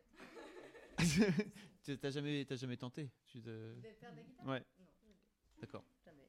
[2.01, 4.45] T'as jamais, t'as jamais tenté tu te- De faire de la guitare?
[4.47, 4.59] Ouais.
[4.79, 4.85] Non,
[5.61, 5.83] D'accord.
[6.05, 6.28] jamais.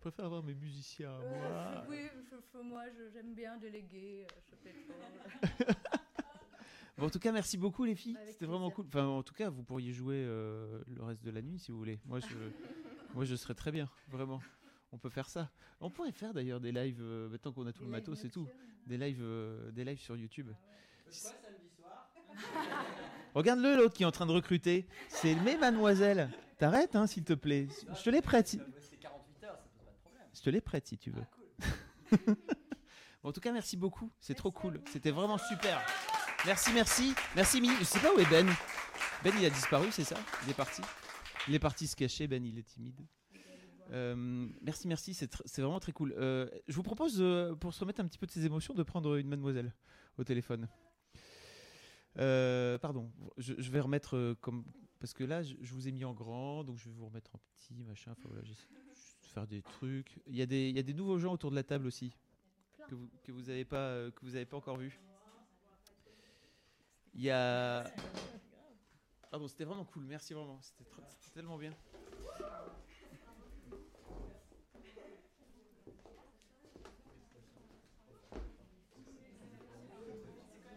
[0.00, 1.84] Je préfère avoir mes musiciens à moi.
[1.90, 1.98] Oui,
[2.30, 4.24] je- je- moi j'aime bien déléguer.
[4.24, 4.72] euh, Je fais
[5.66, 5.74] trop.
[6.96, 8.16] Bon, en tout cas, merci beaucoup les filles.
[8.28, 8.86] C'était vraiment cool.
[8.88, 11.76] Enfin, en tout cas, vous pourriez jouer euh, le reste de la nuit si vous
[11.76, 12.00] voulez.
[12.06, 12.26] Moi, je,
[13.14, 14.40] moi, je serais très bien, vraiment.
[14.90, 15.50] On peut faire ça.
[15.82, 18.48] On pourrait faire d'ailleurs des lives euh, maintenant qu'on a tout le matos et tout.
[18.86, 20.48] Des lives, euh, des lives sur YouTube.
[23.34, 24.86] Regarde-le l'autre qui est en train de recruter.
[25.08, 26.30] C'est mais mademoiselle.
[26.56, 27.68] T'arrêtes, hein, s'il te plaît.
[27.94, 28.48] Je te les prête.
[28.48, 30.26] si- C'est 48 heures, ça pose pas de problème.
[30.40, 31.24] Je te les prête si tu veux.
[33.22, 34.10] Bon, en tout cas, merci beaucoup.
[34.20, 34.80] C'est trop cool.
[34.90, 35.78] C'était vraiment super.
[36.46, 37.14] Merci, merci.
[37.36, 37.74] Merci, Mini.
[37.78, 38.46] Je sais pas où est Ben.
[39.22, 40.16] Ben, il a disparu, c'est ça?
[40.44, 40.80] Il est parti.
[41.46, 42.26] Il est parti se cacher.
[42.26, 42.98] Ben, il est timide.
[43.90, 45.12] Euh, merci, merci.
[45.12, 46.14] C'est tr- vraiment très cool.
[46.16, 48.82] Euh, je vous propose, euh, pour se remettre un petit peu de ses émotions, de
[48.82, 49.74] prendre une mademoiselle
[50.16, 50.68] au téléphone.
[52.18, 54.64] Euh, pardon, je, je vais remettre euh, comme.
[55.00, 57.34] Parce que là, je, je vous ai mis en grand, donc je vais vous remettre
[57.34, 58.12] en petit, machin.
[58.12, 58.42] Enfin voilà,
[59.30, 60.20] faire des trucs.
[60.26, 62.12] Il y, a des, il y a des nouveaux gens autour de la table aussi
[62.88, 64.98] que vous que vous avez pas euh, que vous avez pas encore vu.
[67.14, 67.84] Il y a.
[69.32, 70.04] Ah bon, c'était vraiment cool.
[70.04, 70.58] Merci vraiment.
[70.60, 70.84] C'était
[71.32, 71.72] tellement bien.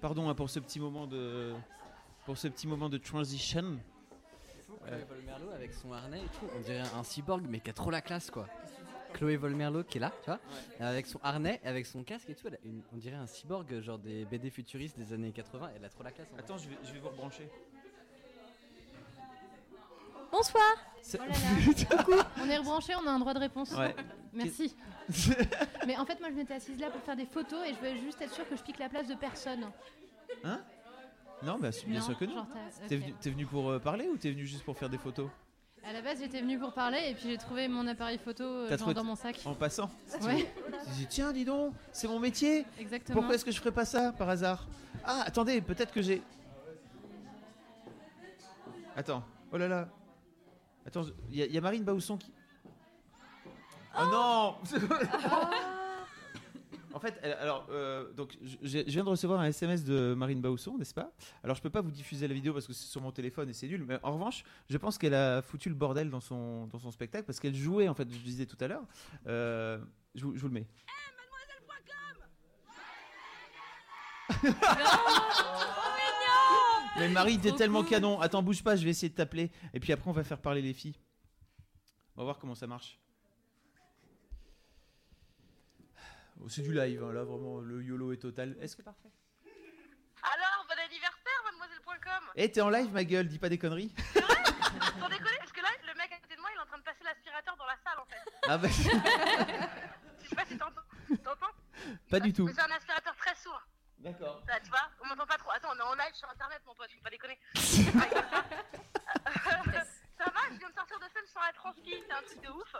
[0.01, 1.53] Pardon hein, pour ce petit moment de
[2.25, 3.79] pour ce petit moment de transition.
[4.85, 7.91] Chloé Volmerlo avec son harnais et tout, on dirait un cyborg mais qui a trop
[7.91, 8.47] la classe quoi.
[9.13, 10.39] Chloé Volmerlo qui est là, tu vois,
[10.79, 13.79] avec son harnais, avec son casque et tout, elle a une- on dirait un cyborg
[13.81, 16.27] genre des BD futuristes des années 80, elle a trop la classe.
[16.33, 16.39] en.
[16.39, 17.47] Attends, je vais, je vais vous rebrancher.
[20.31, 20.63] Bonsoir
[21.13, 21.95] Oh là là.
[21.97, 23.71] Coucou, on est rebranché, on a un droit de réponse.
[23.77, 23.95] Ouais.
[24.33, 24.75] Merci.
[25.85, 27.97] Mais en fait, moi je m'étais assise là pour faire des photos et je voulais
[27.97, 29.69] juste être sûre que je pique la place de personne.
[30.43, 30.59] Hein?
[31.43, 32.45] Non, bah, bien Non, sûr que non.
[32.87, 35.29] T'es venu, pour euh, parler ou t'es venu juste pour faire des photos?
[35.85, 38.69] À la base, j'étais venue pour parler et puis j'ai trouvé mon appareil photo euh,
[38.69, 39.41] genre trouvé- dans mon sac.
[39.45, 39.89] En passant?
[40.21, 40.49] Ouais.
[40.85, 42.65] Tu dis, tiens, dis donc, c'est mon métier.
[42.79, 43.15] Exactement.
[43.19, 44.65] Pourquoi est-ce que je ferais pas ça par hasard?
[45.03, 46.21] Ah, attendez, peut-être que j'ai.
[48.95, 49.89] Attends, oh là là.
[50.85, 52.31] Attends, il y, a- il y a Marine Bausson qui.
[53.99, 54.55] Oh, non
[56.93, 60.41] En fait, elle- alors, euh, donc, je, je viens de recevoir un SMS de Marine
[60.41, 61.11] Bausson, n'est-ce pas?
[61.43, 63.53] Alors, je peux pas vous diffuser la vidéo parce que c'est sur mon téléphone et
[63.53, 66.77] c'est nul, mais en revanche, je pense qu'elle a foutu le bordel dans son, dans
[66.79, 68.83] son spectacle parce qu'elle jouait, en fait, je disais tout à l'heure.
[69.27, 69.79] Euh,
[70.13, 70.67] je, vous- je vous le mets.
[76.99, 77.89] Mais Marie, t'es Trop tellement cool.
[77.89, 78.19] canon.
[78.21, 79.51] Attends, bouge pas, je vais essayer de t'appeler.
[79.73, 80.95] Et puis après, on va faire parler les filles.
[82.15, 82.99] On va voir comment ça marche.
[86.32, 88.55] Oh, c'est du live, hein, là, vraiment, le YOLO est total.
[88.61, 88.81] Est-ce que.
[88.81, 89.09] parfait.
[90.23, 93.93] Alors, bon anniversaire, mademoiselle.com Eh, t'es en live, ma gueule, dis pas des conneries.
[94.13, 96.77] Sans déconner, parce que là, le mec à côté de moi, il est en train
[96.77, 98.31] de passer l'aspirateur dans la salle, en fait.
[98.47, 98.67] Ah bah,
[100.21, 100.81] Je sais pas si t'entends.
[101.23, 101.51] T'entends
[102.09, 102.45] pas du tout.
[102.45, 103.61] Mais c'est un aspirateur très sourd.
[103.99, 104.41] D'accord.
[104.47, 105.51] Là, tu vois, on m'entend pas trop.
[105.51, 107.37] Attends, on est en live sur internet, mon pote, faut pas déconner.
[110.17, 112.49] Ça va, je viens de sortir de scène sur la transpi, c'est un truc de
[112.49, 112.75] ouf.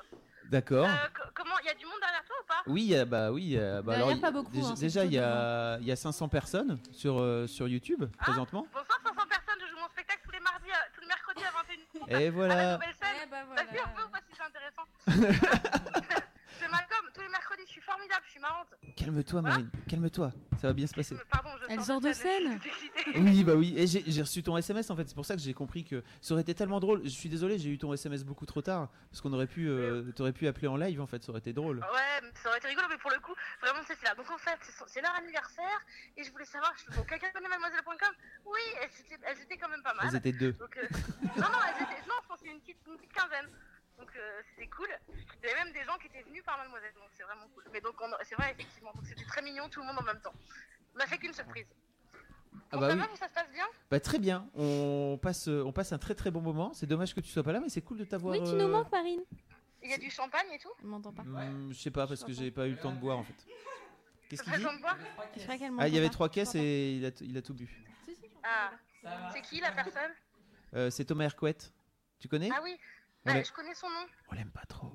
[0.45, 0.85] D'accord.
[0.87, 3.43] Euh, co- comment, il y a du monde derrière toi ou pas Oui, bah oui.
[3.43, 5.91] il y a- bah, alors, il- pas beaucoup, Déjà, hein, il y a, il y
[5.91, 8.65] a 500 personnes sur, euh, sur YouTube présentement.
[8.73, 11.51] Bonsoir 500 personnes, je joue mon spectacle tous les mardis, à- tous les mercredis à
[11.51, 12.21] 21h.
[12.21, 12.73] Et voilà.
[12.73, 13.09] nouvelle scène.
[13.23, 13.83] Eh bah Vas-y, voilà.
[13.83, 14.85] un peu, parce que c'est intéressant.
[16.59, 18.67] c'est Malcolm, tous les mercredis, je suis formidable, je suis marrante.
[18.95, 19.69] Calme-toi, Marine.
[19.89, 20.31] Calme-toi.
[20.61, 21.15] Ça va bien se passer.
[21.29, 22.59] Pardon, je Elle sors sort de scène.
[23.15, 23.73] Oui, bah oui.
[23.75, 25.07] Et j'ai j'ai reçu ton SMS en fait.
[25.09, 27.01] C'est pour ça que j'ai compris que ça aurait été tellement drôle.
[27.03, 30.03] Je suis désolé, j'ai eu ton SMS beaucoup trop tard parce qu'on aurait pu, euh,
[30.15, 31.21] t'aurais pu appeler en live en fait.
[31.21, 31.79] Ça aurait été drôle.
[31.79, 34.15] Ouais, mais ça aurait été rigolo, mais pour le coup, vraiment, c'est c'est là.
[34.15, 35.81] Donc en fait, c'est son- c'est leur anniversaire,
[36.71, 38.13] et je bon, quelqu'un connaît mademoiselle.com
[38.45, 40.05] Oui, elles étaient, elles étaient quand même pas mal.
[40.09, 40.53] Elles étaient deux.
[40.53, 40.87] Donc, euh,
[41.37, 43.47] non, non, elles étaient, non, je pense une petite, une petite quinzaine.
[43.97, 44.89] Donc euh, c'était cool.
[45.13, 47.63] Il y avait même des gens qui étaient venus par mademoiselle, donc c'est vraiment cool.
[47.71, 50.19] Mais donc, on- c'est vrai, effectivement, donc c'était très mignon, tout le monde en même
[50.21, 50.33] temps.
[50.95, 51.67] On a fait qu'une surprise.
[52.71, 52.99] Ah bah ça oui.
[53.01, 53.65] va, vous, ça se passe bien?
[53.89, 54.47] Bah très bien.
[54.55, 56.73] On passe, euh, on passe un très très bon moment.
[56.73, 58.33] C'est dommage que tu sois pas là, mais c'est cool de t'avoir.
[58.35, 59.21] Oui, tu euh, nous manques, Marine.
[59.83, 60.71] Il y a du champagne et tout?
[60.83, 61.23] On m'entend pas.
[61.23, 63.35] hmm, je sais pas parce que j'ai pas eu le temps de boire en fait.
[64.29, 64.65] Qu'est-ce qu'il dit
[65.79, 67.69] Ah, il y avait trois caisses et il a, t- il a tout bu.
[68.43, 68.71] Ah,
[69.33, 70.11] c'est qui la personne
[70.75, 71.57] Euh, c'est Thomas Hercouet.
[72.19, 72.77] Tu connais Ah oui,
[73.25, 74.05] bah, l'a- je connais son nom.
[74.31, 74.93] On l'aime pas trop.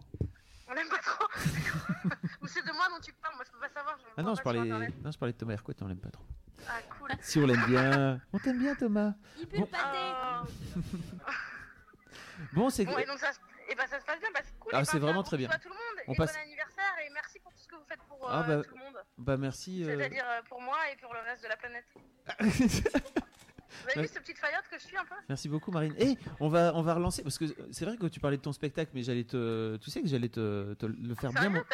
[0.66, 1.26] On l'aime pas trop.
[2.42, 3.96] Ou c'est de moi dont tu parles, moi je peux pas savoir.
[3.98, 5.74] Je Ah non, je parlais, non, je parlais de Thomas Hercouet.
[5.82, 6.24] On l'aime pas trop.
[6.68, 7.10] Ah cool.
[7.22, 8.20] Si on l'aime bien.
[8.32, 9.12] On t'aime bien, Thomas.
[9.38, 9.68] Il le Bon.
[9.72, 10.46] Oh.
[12.52, 12.84] Bon, c'est.
[12.84, 13.30] Bon, et donc ça,
[13.68, 14.72] et bah, ça se passe bien, bah, c'est cool.
[14.74, 15.48] Ah, c'est vraiment très bien.
[15.48, 17.84] tout le monde, On et passe- bon anniversaire, et merci pour tout ce que vous
[17.88, 18.87] faites pour euh, Ah, bah, tout le monde.
[19.18, 19.82] Bah merci.
[19.84, 19.96] euh.
[19.96, 21.84] C'est-à-dire euh, pour moi et pour le reste de la planète.
[23.84, 25.14] Vous avez vu ce petite faillotte que je suis un peu?
[25.28, 25.94] Merci beaucoup Marine.
[25.98, 28.52] Et on va on va relancer parce que c'est vrai que tu parlais de ton
[28.52, 31.50] spectacle, mais j'allais te, tu sais que j'allais te, te le faire bien.
[31.50, 31.64] Mon- me-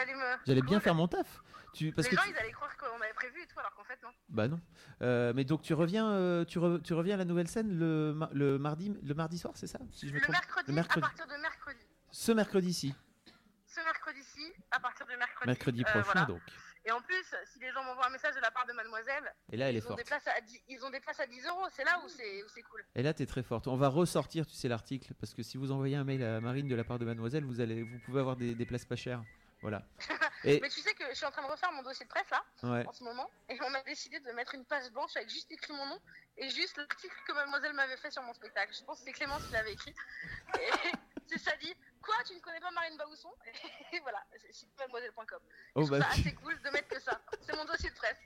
[0.46, 1.40] J'allais bien faire mon taf.
[1.72, 3.74] Tu parce Les que gens, tu- ils allaient croire qu'on avait prévu et tout, alors
[3.74, 4.10] qu'en fait, non.
[4.28, 4.60] bah non.
[5.02, 8.16] Euh, mais donc tu reviens euh, tu, re- tu reviens à la nouvelle scène le,
[8.32, 11.04] le mardi le mardi soir, c'est ça Si je me Le mercredi, Le mercredi.
[11.04, 11.86] à partir de mercredi.
[12.10, 12.94] Ce mercredi-ci.
[13.66, 15.46] Ce mercredi-ci, à partir de mercredi.
[15.46, 16.26] Mercredi Euh, prochain voilà.
[16.26, 16.40] donc.
[16.86, 19.56] Et en plus, si les gens m'envoient un message de la part de mademoiselle, Et
[19.56, 21.46] là, elle est ils, ont des places à 10, ils ont des places à 10
[21.46, 21.66] euros.
[21.70, 22.84] C'est là où c'est où c'est cool.
[22.94, 23.66] Et là, tu es très forte.
[23.68, 26.68] On va ressortir, tu sais, l'article, parce que si vous envoyez un mail à Marine
[26.68, 29.22] de la part de Mademoiselle, vous, allez, vous pouvez avoir des, des places pas chères.
[29.62, 29.82] Voilà.
[30.44, 32.28] Et Mais tu sais que je suis en train de refaire mon dossier de presse
[32.30, 32.86] là, Ouais.
[32.86, 35.72] en ce moment, et on a décidé de mettre une page blanche avec juste écrit
[35.72, 35.98] mon nom
[36.36, 38.74] et juste l'article que mademoiselle m'avait fait sur mon spectacle.
[38.78, 39.94] Je pense que c'est Clémence qui l'avait écrit.
[40.60, 40.92] Et
[41.26, 43.30] c'est ça dit Quoi, tu ne connais pas Marine Baousson
[43.92, 44.18] Et voilà,
[44.50, 45.38] c'est mademoiselle.com.
[45.74, 47.18] Oh, bah assez cool de mettre que ça.
[47.40, 48.18] C'est mon dossier de presse.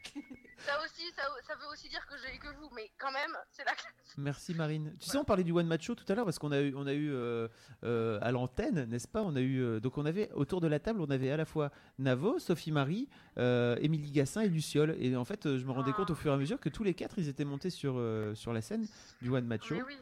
[0.58, 3.30] Ça aussi, ça, ça veut aussi dire que j'ai eu que vous, mais quand même,
[3.52, 3.94] c'est la classe.
[4.16, 4.96] merci Marine.
[4.98, 6.74] Tu sais, on parlait du One Match Show tout à l'heure, parce qu'on a eu,
[6.74, 7.46] on a eu euh,
[7.84, 9.22] euh, à l'antenne, n'est-ce pas?
[9.22, 11.44] On a eu euh, donc on avait autour de la table, on avait à la
[11.44, 11.70] fois
[12.00, 14.96] Navo, Sophie Marie, euh, Émilie Gassin et Luciole.
[14.98, 16.94] Et en fait, je me rendais compte au fur et à mesure que tous les
[16.94, 18.02] quatre, ils étaient montés sur
[18.34, 18.88] sur la scène
[19.22, 19.76] du One Match Show.
[19.76, 19.98] Mais oui,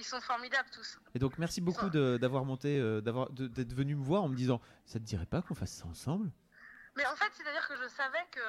[0.00, 0.98] ils sont formidables tous.
[1.14, 4.34] Et donc merci beaucoup de- d'avoir monté, euh, d'avoir d'être venu me voir en me
[4.34, 6.30] disant, ça te dirait pas qu'on fasse ça ensemble?
[6.96, 8.40] Mais en fait, c'est-à-dire que je savais que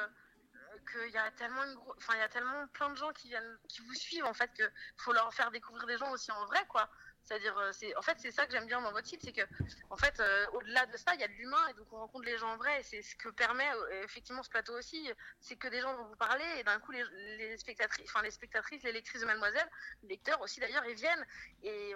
[0.91, 3.27] qu'il y a tellement une gro- enfin il y a tellement plein de gens qui
[3.27, 4.63] viennent qui vous suivent en fait que
[4.97, 6.89] faut leur faire découvrir des gens aussi en vrai quoi.
[7.23, 9.41] C'est-à-dire euh, c'est en fait c'est ça que j'aime bien dans votre site, c'est que
[9.89, 12.25] en fait euh, au-delà de ça, il y a de l'humain et donc on rencontre
[12.25, 15.09] les gens en vrai et c'est ce que permet euh, effectivement ce plateau aussi,
[15.39, 18.83] c'est que des gens vont vous parler et d'un coup les, spectatrices enfin les spectatrices,
[18.83, 19.69] les lectrices de mademoiselle,
[20.03, 21.25] les lecteurs aussi d'ailleurs, ils viennent
[21.63, 21.93] et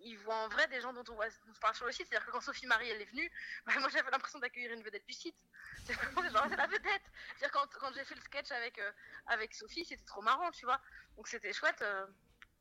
[0.00, 2.06] ils voient en vrai des gens dont on, voit, dont on parle sur le site,
[2.08, 3.30] c'est-à-dire que quand Sophie Marie elle est venue,
[3.66, 5.36] bah, moi j'avais l'impression d'accueillir une vedette du site.
[5.84, 7.02] C'est genre c'est la vedette.
[7.36, 8.80] C'est-à-dire quand, quand j'ai fait le sketch avec
[9.26, 10.80] avec Sophie, c'était trop marrant, tu vois.
[11.16, 11.82] Donc c'était chouette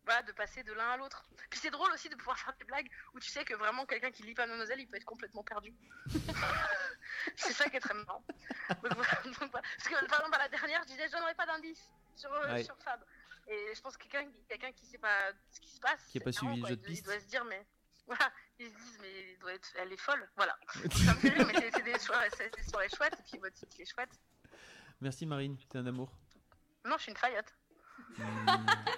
[0.05, 1.23] voilà, de passer de l'un à l'autre.
[1.49, 4.11] Puis c'est drôle aussi de pouvoir faire des blagues où tu sais que vraiment quelqu'un
[4.11, 5.73] qui lit pas Mademoiselle, il peut être complètement perdu.
[7.35, 8.23] c'est ça qui est très marrant.
[8.69, 9.67] Donc, voilà, donc, voilà.
[9.77, 12.53] Parce que par exemple à la dernière, je disais je n'aurais pas d'indice sur, euh,
[12.53, 12.63] Ouais.
[12.63, 13.03] sur Fab.
[13.47, 16.21] Et je pense que quelqu'un quelqu'un qui sait pas ce qui se passe, Qui a
[16.21, 17.05] pas suivi le jeu de Il doit- il piste.
[17.05, 17.65] doit se dire mais
[18.07, 20.57] voilà, ils se disent mais elle, doit être, elle est folle, voilà.
[20.83, 23.81] Donc, ça me fait rire, mais c'est- des soirées chouettes et puis votre site il
[23.81, 24.09] est chouette.
[25.01, 26.11] Merci Marine, t'es un amour.
[26.85, 27.53] Non, je suis une faillotte.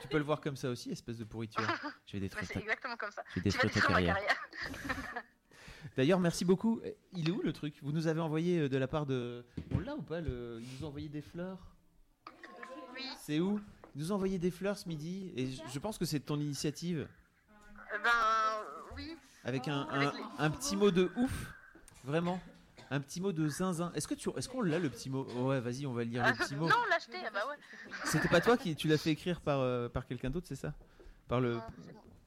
[0.01, 1.63] Tu peux le voir comme ça aussi, espèce de pourriture.
[2.05, 3.23] Je vais détruire c'est ta- exactement comme ça.
[3.35, 4.15] Je vais détruire ta détruire ma carrière.
[4.15, 5.23] carrière.
[5.97, 6.81] D'ailleurs, merci beaucoup.
[7.13, 7.75] Il est où le truc?
[7.81, 9.45] Vous nous avez envoyé euh, de la part de.
[9.73, 10.59] On l'a ou pas le...
[10.61, 11.59] Ils nous ont envoyé des fleurs?
[12.93, 13.03] Oui.
[13.19, 13.59] C'est où?
[13.95, 16.39] Ils nous ont envoyé des fleurs ce midi et je, pense que c'est de ton
[16.39, 17.07] initiative.
[17.93, 18.11] Euh, Ben
[18.95, 19.17] oui.
[19.43, 19.87] Avec un,
[20.37, 21.53] un petit mot de ouf.
[22.03, 22.39] Vraiment.
[22.89, 23.91] Un petit mot de zinzin.
[23.95, 25.27] Est-ce que tu, est-ce qu'on l'a le petit mot?
[25.37, 26.67] Oh Ouais, vas-y, on va lire le petit mot.
[26.67, 27.55] non, on l'a acheté, ah bah ouais.
[28.05, 30.73] C'était pas toi qui tu l'as fait écrire par, euh, par quelqu'un d'autre, c'est ça?
[31.27, 31.59] Par le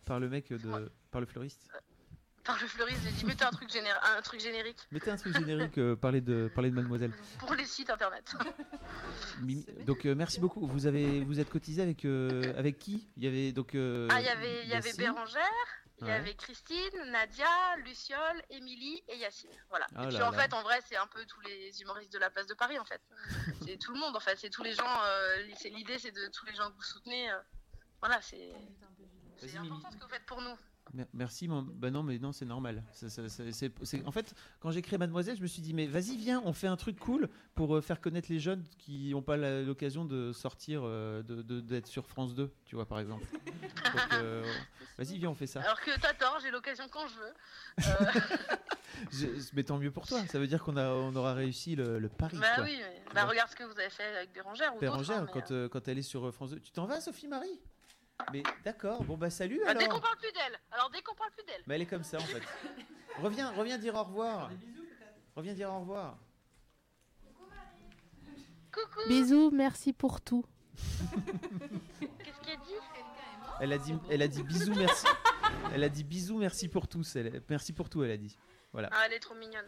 [0.04, 1.68] par le mec de par le fleuriste?
[2.44, 5.34] Par le fleuriste, j'ai dit mettez un truc, géné- un truc générique Mettez un truc
[5.38, 7.12] générique euh, parler de parler de mademoiselle.
[7.38, 8.34] pour les sites internet.
[9.42, 10.66] Mimi- Donc euh, merci beaucoup.
[10.66, 13.06] Vous avez vous êtes cotisé avec euh, avec qui?
[13.16, 14.92] Il y avait donc euh, ah, il y avait, il y avait.
[14.94, 15.42] Bérangère,
[16.02, 19.50] il y avait Christine, Nadia, Luciole, Émilie et Yacine.
[19.68, 19.86] Voilà.
[19.94, 20.38] Ah et puis là en là.
[20.42, 22.84] fait, en vrai, c'est un peu tous les humoristes de la place de Paris en
[22.84, 23.00] fait.
[23.66, 25.02] c'est tout le monde en fait, c'est tous les gens.
[25.04, 27.30] euh, c'est- L'idée, c'est de tous les gens que vous soutenez.
[27.30, 27.40] euh,
[28.00, 28.52] voilà, c'est
[29.38, 30.56] c'est important ce que vous faites pour nous.
[30.92, 31.62] Mer- Merci, mon...
[31.62, 32.82] bah non, mais non, c'est normal.
[32.92, 35.72] Ça- ça- ça- c'est- c'est- En fait, quand j'ai créé Mademoiselle, je me suis dit,
[35.72, 39.10] mais vas-y, viens, on fait un truc cool pour euh, faire connaître les jeunes qui
[39.12, 42.86] n'ont pas la- l'occasion de sortir, euh, de- de- d'être sur France 2, tu vois,
[42.86, 43.24] par exemple.
[43.94, 44.44] Donc, euh,
[44.98, 45.60] vas-y, viens, on fait ça.
[45.60, 47.32] Alors que t'as tort, j'ai l'occasion quand je veux.
[47.86, 48.20] Euh,
[49.12, 51.98] Je- Mais tant mieux pour toi, ça veut dire qu'on a, on aura réussi le,
[52.00, 52.36] le pari.
[52.38, 52.64] bah quoi.
[52.64, 52.78] oui,
[53.14, 54.78] bah regarde ce que vous avez fait avec Bérangère ou.
[54.80, 56.58] Bérangère, hein, quand, euh, quand elle est sur France 2.
[56.60, 57.60] Tu t'en vas, Sophie Marie
[58.32, 59.94] Mais d'accord, bon bah salut Bah, dès alors.
[59.96, 60.58] qu'on parle plus d'elle.
[60.70, 61.62] Alors dès qu'on parle plus d'elle.
[61.66, 62.42] Mais elle est comme ça en fait.
[63.22, 64.50] reviens, reviens dire au revoir.
[65.36, 66.18] Reviens dire au revoir.
[68.72, 69.08] Coucou.
[69.08, 70.44] Bisous, merci pour tout.
[72.00, 72.74] Qu'est-ce qu'elle dit?
[73.60, 75.06] Elle a dit, elle a dit bisous, merci.
[75.74, 77.16] Elle a dit bisous, merci pour tous.
[77.16, 78.38] Elle, merci pour tout, elle a dit.
[78.72, 78.88] Voilà.
[78.92, 79.66] Ah, elle est trop mignonne.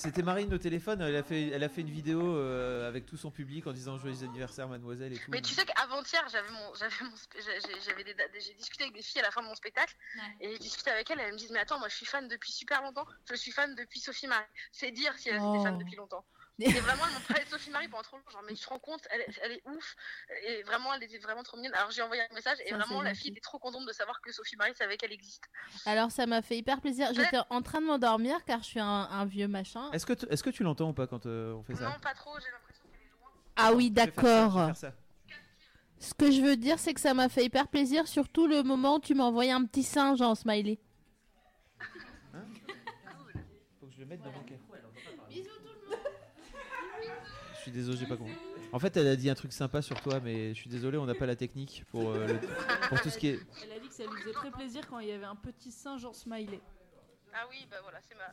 [0.00, 1.02] C'était Marine au téléphone.
[1.02, 3.98] Elle a fait, elle a fait une vidéo euh, avec tout son public en disant
[3.98, 5.30] joyeux anniversaire, mademoiselle et tout.
[5.30, 8.54] Mais tu sais qu'avant-hier, j'avais mon, j'avais mon, spe- j'ai- j'ai- j'avais des, des- j'ai
[8.54, 9.94] discuté avec des filles à la fin de mon spectacle
[10.40, 11.20] et je discutais avec elles.
[11.20, 13.06] Elles me disent mais attends, moi je suis fan depuis super longtemps.
[13.28, 14.44] Je suis fan depuis Sophie Marie.
[14.72, 15.62] C'est dire si elles étaient Oh.
[15.62, 16.24] fan depuis longtemps.
[16.60, 18.30] Et vraiment, elles m'ont parlé de Sophie Marie pendant trop longtemps.
[18.32, 19.96] Genre, mais tu te rends compte, elle, elle est ouf.
[20.46, 21.74] Et vraiment, elle était vraiment trop mignonne.
[21.74, 23.20] Alors j'ai envoyé un message et Ça, vraiment, la gentil.
[23.22, 25.44] fille était trop contente de savoir que Sophie Marie savait qu'elle existe.
[25.86, 27.08] Alors ça m'a fait hyper plaisir.
[27.14, 29.90] J'étais en train de m'endormir car je suis un, un vieux machin.
[29.92, 31.84] Est-ce que, tu- est-ce que tu l'entends ou pas quand euh, on fait ça?
[31.88, 33.30] Non, pas trop, j'ai l'impression qu'elle est loin.
[33.56, 34.72] Ah oui, d'accord.
[36.02, 38.96] Ce que je veux dire, c'est que ça m'a fait hyper plaisir, surtout le moment
[38.96, 40.78] où tu m'as envoyé un petit singe en smiley.
[43.78, 44.58] Faut que je le mette dans mon cœur.
[45.28, 45.98] Bisous tout le monde.
[47.54, 48.34] Je suis désolé, j'ai pas compris.
[48.72, 51.06] En fait, elle a dit un truc sympa sur toi, mais je suis désolé, on
[51.06, 52.38] n'a pas la technique pour, euh, le-
[52.88, 53.40] pour tout ce qui est.
[53.64, 55.72] Elle a dit que ça lui faisait très plaisir quand il y avait un petit
[55.72, 56.60] singe en smiley.
[57.32, 58.26] Ah oui, bah voilà, c'est ma.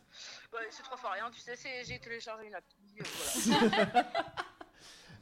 [0.52, 1.56] Bah, c'est trois fois rien, tu sais,
[1.88, 2.76] j'ai téléchargé une appli.
[3.00, 3.04] euh,
[3.70, 4.06] voilà.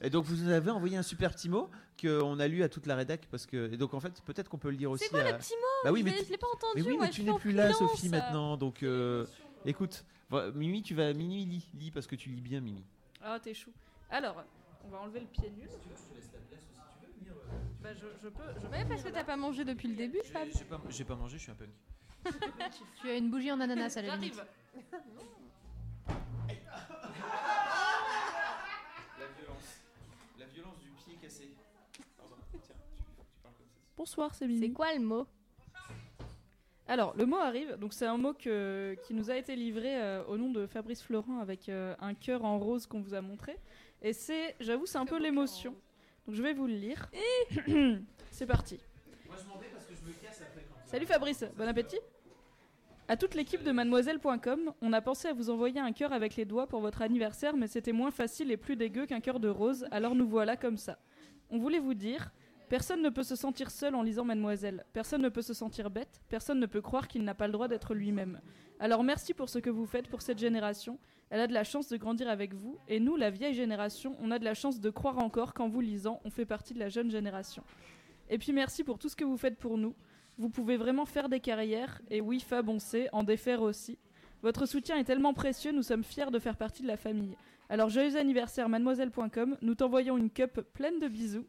[0.02, 1.70] Et donc, vous nous avez envoyé un super petit mot
[2.02, 3.26] qu'on a lu à toute la rédac.
[3.32, 3.72] Parce que...
[3.72, 5.06] Et donc, en fait, peut-être qu'on peut le lire aussi.
[5.06, 5.68] C'est quoi à- le petit mot?
[5.86, 7.72] Bah oui, Je mais je l'ai pas entendu, Mais oui, mais tu n'es plus là.
[7.74, 8.58] Sophie, maintenant.
[8.58, 9.26] Donc, euh,
[9.66, 10.04] écoute,
[10.54, 11.14] Mimi, tu vas.
[11.14, 12.84] Mimi, lis, lis parce que tu lis bien, Mimi.
[13.24, 13.72] Ah, t'es chou.
[14.10, 14.44] Alors,
[14.84, 15.70] on va enlever le pied nul.
[17.82, 18.44] Bah, je, je peux.
[18.62, 20.48] Je Ouais, parce que t'as pas mangé depuis le début, Fab.
[20.56, 21.70] J'ai pas, j'ai pas mangé, je suis un punk.
[23.02, 24.36] Tu as une bougie en ananas à la limite.
[29.20, 29.82] La violence.
[30.40, 31.50] La violence du pied cassé.
[32.18, 32.60] Pardon, tiens,
[32.96, 33.04] tu, tu
[33.44, 33.80] parles comme ça.
[33.98, 34.68] Bonsoir, c'est Mimi.
[34.68, 35.28] C'est quoi le mot?
[36.88, 37.78] Alors, le mot arrive.
[37.78, 41.02] Donc, c'est un mot que, qui nous a été livré euh, au nom de Fabrice
[41.02, 43.58] Florent avec euh, un cœur en rose qu'on vous a montré.
[44.06, 45.74] Et c'est, j'avoue, c'est un peu l'émotion.
[46.28, 47.10] Donc, je vais vous le lire.
[48.30, 48.80] c'est parti.
[49.26, 50.64] Moi, je m'en vais parce que je me casse après.
[50.70, 50.76] Quand...
[50.86, 51.98] Salut Fabrice, bon appétit
[53.08, 56.46] À toute l'équipe de mademoiselle.com, on a pensé à vous envoyer un cœur avec les
[56.46, 59.88] doigts pour votre anniversaire, mais c'était moins facile et plus dégueu qu'un cœur de rose,
[59.90, 61.00] alors nous voilà comme ça.
[61.50, 62.32] On voulait vous dire,
[62.70, 66.22] personne ne peut se sentir seul en lisant Mademoiselle, personne ne peut se sentir bête,
[66.30, 68.42] personne ne peut croire qu'il n'a pas le droit d'être lui-même.
[68.80, 71.00] Alors merci pour ce que vous faites pour cette génération,
[71.30, 74.32] elle a de la chance de grandir avec vous, et nous, la vieille génération, on
[74.32, 76.90] a de la chance de croire encore qu'en vous lisant, on fait partie de la
[76.90, 77.64] jeune génération.
[78.30, 79.96] Et puis merci pour tout ce que vous faites pour nous.
[80.38, 83.98] Vous pouvez vraiment faire des carrières, et oui, Fab, on sait, en défaire aussi.
[84.42, 87.36] Votre soutien est tellement précieux, nous sommes fiers de faire partie de la famille.
[87.70, 91.46] Alors, joyeux anniversaire, mademoiselle.com, nous t'envoyons une cup pleine de bisous.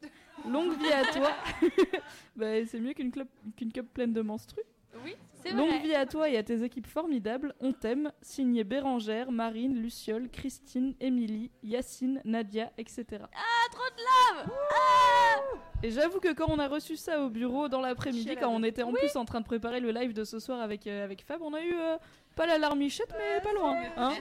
[0.48, 1.30] Longue vie à toi.
[2.36, 4.62] bah, c'est mieux qu'une club- qu'une cup pleine de menstrues.
[5.04, 5.78] Oui, c'est Longue vrai.
[5.80, 7.54] vie à toi et à tes équipes formidables.
[7.60, 8.12] On t'aime.
[8.22, 13.04] Signé Bérangère, Marine, Luciole, Christine, Émilie, Yacine, Nadia, etc.
[13.34, 14.00] Ah, trop de
[14.40, 15.40] love Ah
[15.82, 18.82] Et j'avoue que quand on a reçu ça au bureau dans l'après-midi, quand on était
[18.82, 21.42] en plus en train de préparer le live de ce soir avec, euh, avec Fab,
[21.42, 21.98] on a eu euh,
[22.36, 23.82] pas la larmichette, mais pas loin.
[23.96, 24.12] hein.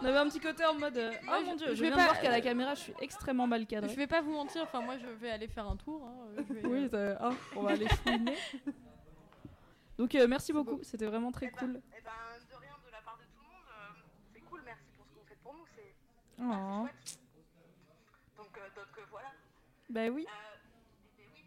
[0.00, 1.88] on avait un petit côté en mode euh, Oh mon je- dieu, je je vais
[1.88, 3.88] viens pas- de voir qu'à la caméra, je suis extrêmement mal cadrée.
[3.90, 6.06] Je vais pas vous mentir, enfin moi je vais aller faire un tour.
[6.06, 8.36] hein, je vais, Oui, euh, hein, on va aller chouiner.
[9.98, 11.80] Donc euh, merci beaucoup, c'était vraiment très cool.
[11.96, 12.10] Eh ben,
[12.50, 14.00] de rien de la part de tout le monde, euh,
[14.32, 15.94] c'est cool, merci pour ce que vous faites pour nous, c'est
[16.38, 16.44] Oh.
[16.50, 17.18] ah, c'est chouette.
[18.36, 19.28] Donc, euh, donc euh, voilà.
[19.90, 20.26] Bah oui.
[20.26, 20.32] Euh,
[21.18, 21.44] eh ben oui.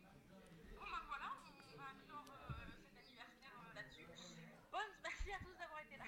[0.80, 2.54] Bon, ben voilà, on va clore euh,
[2.94, 4.06] cet anniversaire euh, là-dessus.
[4.72, 6.06] Bon, merci à tous d'avoir été là.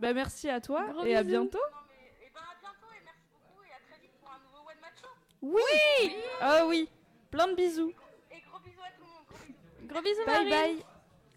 [0.00, 1.58] Bah merci à toi Gros et à bientôt.
[1.58, 4.38] Non, mais, eh ben à bientôt et merci beaucoup et à très vite pour un
[4.44, 5.08] nouveau One Match Show.
[5.42, 6.88] Oui Ah oui
[7.30, 7.92] Plein de bisous.
[8.32, 9.86] Et gros bisous à tout le monde, gros bisous.
[9.86, 10.74] Gros bisous, Bye Marie.
[10.76, 10.84] bye.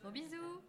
[0.02, 0.62] Gros bisous.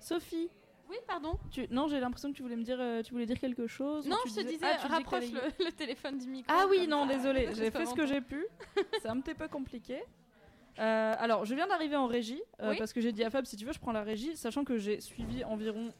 [0.00, 0.50] Sophie,
[0.88, 1.38] Oui, pardon.
[1.50, 1.66] tu...
[1.70, 4.06] non, j'ai l'impression que tu voulais me dire, euh, tu voulais dire quelque chose.
[4.08, 6.50] Non, tu je te disais, Ah, disais rapproche le, le téléphone du micro.
[6.56, 8.46] Ah oui, non, désolé, j'ai fait ce que j'ai pu.
[9.02, 10.02] C'est un petit peu compliqué.
[10.78, 12.78] Euh, alors, je viens d'arriver en régie euh, Oui.
[12.78, 14.76] parce que j'ai dit à Fab, si tu veux, je prends la régie, sachant que
[14.78, 15.92] j'ai suivi environ,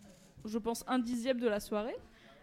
[0.45, 1.97] je pense, un dixième de la soirée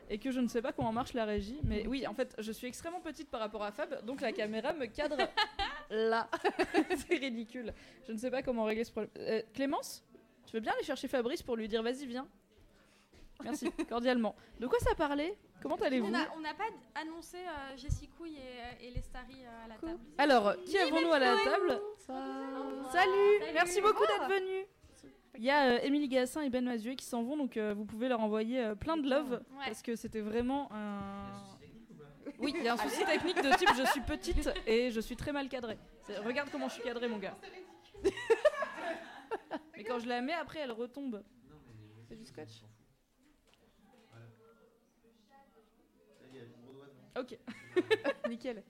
[0.09, 1.59] et que je ne sais pas comment marche la régie.
[1.63, 4.73] Mais oui, en fait, je suis extrêmement petite par rapport à Fab, donc la caméra
[4.73, 5.17] me cadre
[5.89, 6.29] là.
[7.07, 7.73] C'est ridicule.
[8.07, 9.11] Je ne sais pas comment régler ce problème.
[9.17, 10.03] Euh, Clémence,
[10.45, 12.27] tu veux bien aller chercher Fabrice pour lui dire, vas-y, viens.
[13.43, 14.35] Merci, cordialement.
[14.59, 15.37] De quoi ça parlait?
[15.65, 16.05] Comment allez-vous
[16.35, 19.99] On n'a pas annoncé euh, Jessie Couille et, et les Starry euh, à la table.
[20.19, 21.81] Alors, qui avons-nous à la table?
[22.05, 22.83] Salut.
[22.91, 24.05] Salut, Merci beaucoup Oh.
[24.05, 24.67] d'être venu.
[25.39, 27.83] Il y a euh, Émilie Gassin et Ben Mazuet qui s'en vont, donc euh, vous
[27.85, 29.65] pouvez leur envoyer euh, plein de love Ouais.
[29.65, 31.31] parce que c'était vraiment un.
[32.37, 35.15] Oui, il y a un souci technique de type je suis petite et je suis
[35.15, 35.79] très mal cadrée.
[36.23, 37.35] Regarde comment je suis cadrée, mon gars.
[39.75, 41.23] Mais quand je la mets, après, elle retombe.
[42.07, 42.61] C'est du scotch
[47.17, 47.37] Ok,
[48.29, 48.63] nickel.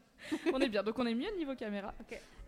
[0.53, 1.93] On est bien, donc on est mieux niveau caméra.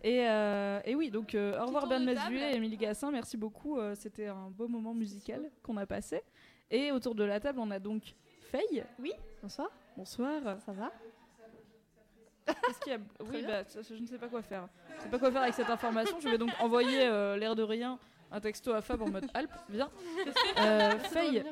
[0.02, 3.78] Et, euh, et oui, donc euh, au revoir Ben Mazuet et Émilie Gassin, merci beaucoup.
[3.78, 6.22] euh, C'était un beau moment musical qu'on a passé.
[6.70, 8.14] Et autour de la table, on a donc
[8.50, 8.84] Faye.
[8.98, 9.70] Oui, bonsoir.
[9.96, 10.60] Bonsoir.
[10.64, 10.90] Ça va?
[12.46, 12.98] Qu'est-ce qu'il y a?
[13.30, 14.68] Oui, bah, je ne sais pas quoi faire.
[14.98, 16.18] Je sais pas quoi faire avec cette information.
[16.20, 17.98] Je vais donc envoyer euh, l'air de rien
[18.30, 19.90] un texto à Fab en mode Alp, viens.
[21.10, 21.44] Faye,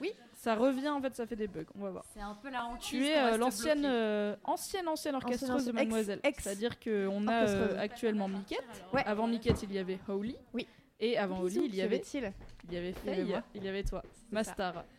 [0.00, 0.12] oui,
[0.44, 1.64] ça revient en fait, ça fait des bugs.
[1.74, 2.04] On va voir.
[2.12, 2.88] C'est un peu la hantise.
[2.90, 6.20] Tu es euh, l'ancienne euh, ancienne ancienne orchestreuse Ancienne, de Mademoiselle.
[6.38, 8.58] C'est-à-dire qu'on a euh, actuellement Miquette.
[8.92, 9.02] Ouais.
[9.06, 10.36] Avant Miquette, il y avait Holly.
[10.52, 10.68] Oui.
[11.00, 12.34] Et avant Holly, il y avait il y avait
[12.68, 14.20] Il y avait Faye, il y avait toi, ça.
[14.30, 14.84] Mastar.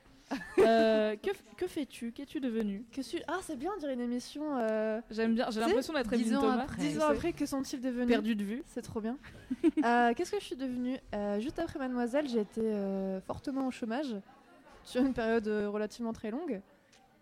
[0.58, 1.16] Euh,
[1.58, 2.12] que, fais-tu?
[2.12, 2.84] Qu'es-tu devenu?
[2.91, 4.58] Que suis Ah, c'est bien de dire une émission.
[4.58, 6.64] euh, J'aime bien, j'ai l'impression d'être Evelyne ans Thomas.
[6.64, 6.82] après.
[6.82, 8.08] Dix ans après, que sont-ils devenus?
[8.08, 8.64] Perdu de vue.
[8.66, 9.18] C'est trop bien.
[9.84, 10.98] Euh, Qu'est-ce que je suis devenue?
[11.14, 14.16] Euh, Juste après Mademoiselle, j'ai été euh, fortement au chômage
[14.86, 16.62] sur une période euh, relativement très longue.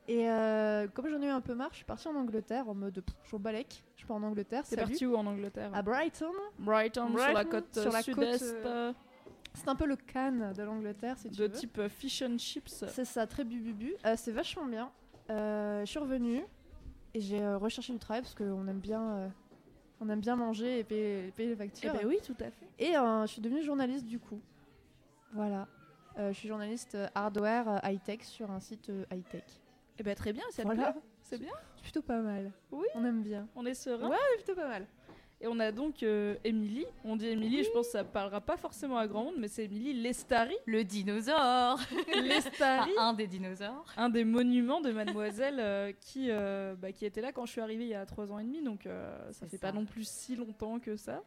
[0.07, 2.73] Et euh, comme j'en ai eu un peu marre, je suis partie en Angleterre en
[2.73, 4.65] mode je balèque, je pars en Angleterre.
[4.65, 4.81] Salut.
[4.81, 6.33] parti où en Angleterre À Brighton.
[6.59, 8.53] Brighton, sur la côte sur la côte, sud-est.
[8.65, 8.91] euh,
[9.53, 11.51] C'est un peu le Cannes de l'Angleterre, si tu De veux.
[11.51, 12.83] type euh, fish and chips.
[12.89, 13.95] C'est ça, très bububu.
[14.05, 14.91] Euh, c'est vachement bien.
[15.29, 16.43] Euh, je suis revenue
[17.13, 19.27] et j'ai euh, recherché du travail parce qu'on aime bien, euh,
[20.01, 21.93] on aime bien manger et payer, payer les factures.
[21.95, 22.67] Eh ben oui, tout à fait.
[22.77, 24.41] Et euh, je suis devenue journaliste du coup.
[25.31, 25.65] Voilà.
[26.19, 29.43] Euh, je suis journaliste euh, hardware euh, high-tech sur un site high-tech.
[29.99, 30.91] Eh ben très bien, ça te Voilà.
[30.93, 32.51] plaît C'est bien C'est plutôt pas mal.
[32.71, 32.85] Oui.
[32.95, 33.47] On aime bien.
[33.55, 34.85] On est serein Ouais, plutôt pas mal.
[35.41, 36.85] Et on a donc euh, Émilie.
[37.03, 39.65] On dit Émilie, je pense que ça parlera pas forcément à grand monde, mais c'est
[39.65, 40.55] Émilie Lestari.
[40.65, 41.79] Le dinosaure
[42.23, 42.91] Lestari.
[42.95, 43.85] Enfin, un des dinosaures.
[43.97, 47.61] un des monuments de Mademoiselle euh, qui, euh, bah, qui était là quand je suis
[47.61, 50.07] arrivée il y a trois ans et demi, donc euh, ça fait pas non plus
[50.07, 51.21] si longtemps que ça.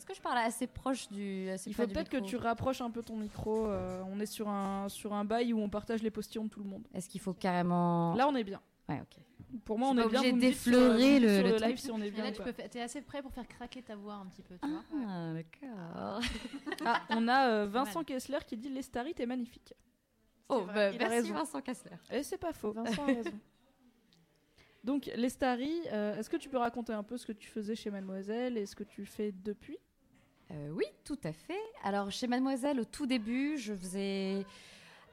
[0.00, 1.50] Est-ce que je parle assez proche du.
[1.50, 3.66] assez Il faut peut-être que tu rapproches un peu ton micro.
[3.66, 6.60] euh, on est sur un, sur un bail où on partage les postillons de tout
[6.60, 6.88] le monde.
[6.94, 8.14] Est-ce qu'il faut carrément.
[8.14, 8.62] Là, on est bien.
[8.88, 9.22] Ouais, ok.
[9.66, 10.22] Pour moi, on est bien.
[10.22, 12.24] sur- d'effleurer le- sur le le live si on est Et bien.
[12.24, 12.44] là, tu pas.
[12.44, 14.82] peux faire- t'es assez prêt pour faire craquer ta voix un petit peu, tu vois.
[15.06, 16.20] Ah, d'accord.
[16.86, 19.74] Ah, on a euh, Vincent Kessler qui dit Lestari, t'es magnifique.
[20.48, 21.34] Oh, vrai, bah, il a merci raison.
[21.34, 21.96] Vincent Kessler.
[22.10, 22.72] Et c'est pas faux.
[22.72, 23.30] Vincent a raison.
[24.82, 27.90] Donc, Lestari, euh, est-ce que tu peux raconter un peu ce que tu faisais chez
[27.90, 29.76] Mademoiselle et ce que tu fais depuis?
[30.50, 31.60] Euh, oui, tout à fait.
[31.84, 34.44] Alors, chez Mademoiselle, au tout début, je faisais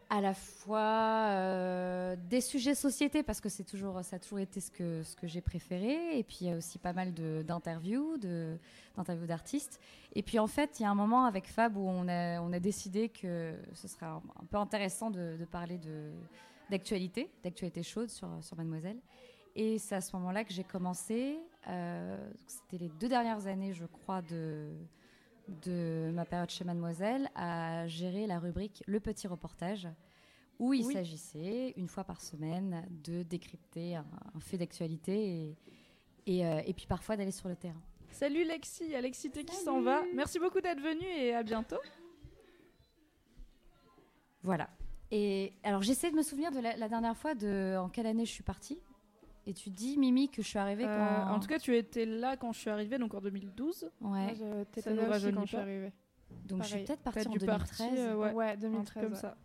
[0.10, 4.62] à la fois euh, des sujets société, parce que c'est toujours, ça a toujours été
[4.62, 8.18] ce que, ce que j'ai préféré, et puis il y a aussi pas mal d'interviews,
[8.18, 9.80] d'interviews d'artistes.
[10.16, 12.54] Et puis en fait, il y a un moment avec Fab où on a, on
[12.54, 16.14] a décidé que ce serait un, peu intéressant de, de parler de-
[16.70, 18.98] d'actualité, d'actualité chaude sur, sur Mademoiselle.
[19.56, 21.38] Et c'est à ce moment-là que j'ai commencé.
[21.68, 22.18] euh,
[22.48, 24.70] C'était les deux dernières années, je crois, de,
[25.64, 29.88] de ma période chez Mademoiselle à gérer la rubrique Le Petit Reportage,
[30.60, 30.94] où il Oui.
[30.94, 35.58] s'agissait, une fois par semaine, de décrypter un, un fait d'actualité et,
[36.26, 37.82] et, euh, et puis parfois d'aller sur le terrain.
[38.12, 40.02] Salut Lexi, Alexis T qui s'en va.
[40.16, 41.78] Merci beaucoup d'être venue et à bientôt.
[44.44, 44.70] Voilà.
[45.12, 48.26] Et alors j'essaie de me souvenir de la, la dernière fois de en quelle année
[48.26, 48.80] je suis partie.
[49.50, 51.34] Et tu dis Mimi que je suis arrivée Euh, quand.
[51.34, 53.90] En tout cas, tu étais là quand je suis arrivée, donc en 2012.
[54.02, 54.36] Ouais.
[54.72, 55.94] t'étais Ça nous là aussi quand je suis arrivée.
[56.46, 58.00] Donc je suis peut-être partie en dû partir, 2013.
[58.10, 58.34] euh, ouais.
[58.34, 59.04] Ouais, Un truc 2013.
[59.04, 59.20] comme ouais.
[59.20, 59.38] ça.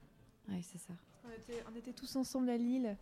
[0.48, 0.92] Ouais, c'est ça.
[1.24, 2.96] On était, on était tous ensemble à Lille.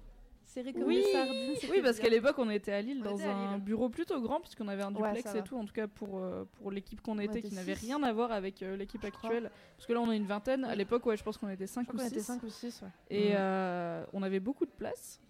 [0.54, 1.54] Comme Oui, des sardines.
[1.70, 3.64] oui, parce qu'à l'époque, on était à Lille On dans était un Lille.
[3.64, 6.70] bureau plutôt grand, puisqu'on avait un duplex et tout, en tout cas pour, euh, pour
[6.70, 9.50] l'équipe qu'on On était, était qui n'avait rien à voir avec euh, l'équipe actuelle.
[9.76, 10.64] Parce que là, on est une vingtaine.
[10.64, 12.14] À l'époque, ouais, je pense qu'on était 5 Je ou crois qu'on 6.
[12.14, 12.88] était 5 ou 6, ouais.
[13.10, 13.36] Et Mhm.
[13.38, 15.20] euh, on avait beaucoup de place.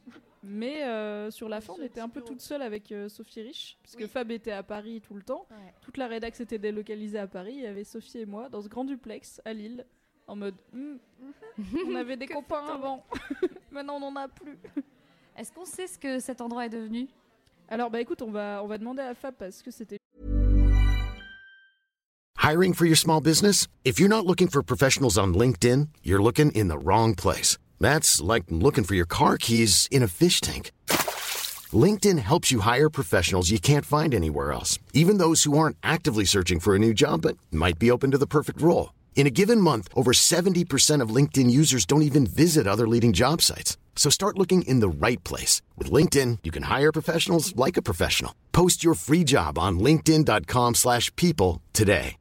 [0.43, 3.77] Mais euh, sur la fin, on était un peu toute seule avec euh, Sophie Rich,
[3.83, 5.47] puisque Fab était à Paris tout le temps.
[5.51, 5.75] Ouais.
[5.83, 7.53] Toute la rédac s'était délocalisée à Paris.
[7.57, 9.85] Il y avait Sophie et moi dans ce grand duplex à Lille,
[10.27, 10.97] en mode Hmm,
[11.87, 13.05] on avait des copains avant,
[13.71, 14.57] maintenant on n'en a plus.
[15.37, 17.09] Est-ce qu'on sait ce que cet endroit est devenu
[17.69, 19.99] Alors, bah écoute, on va, on va demander à Fab parce que c'était
[22.43, 23.69] Hiring for your small business?
[23.85, 27.59] If you're not looking for professionals on LinkedIn, you're looking in the wrong place.
[27.79, 30.73] That's like looking for your car keys in a fish tank.
[31.73, 36.25] LinkedIn helps you hire professionals you can't find anywhere else, even those who aren't actively
[36.25, 38.93] searching for a new job but might be open to the perfect role.
[39.15, 43.43] In a given month, over 70% of LinkedIn users don't even visit other leading job
[43.43, 43.77] sites.
[44.01, 45.61] So start looking in the right place.
[45.77, 48.33] With LinkedIn, you can hire professionals like a professional.
[48.51, 52.17] Post your free job on linkedin.com/people slash people today.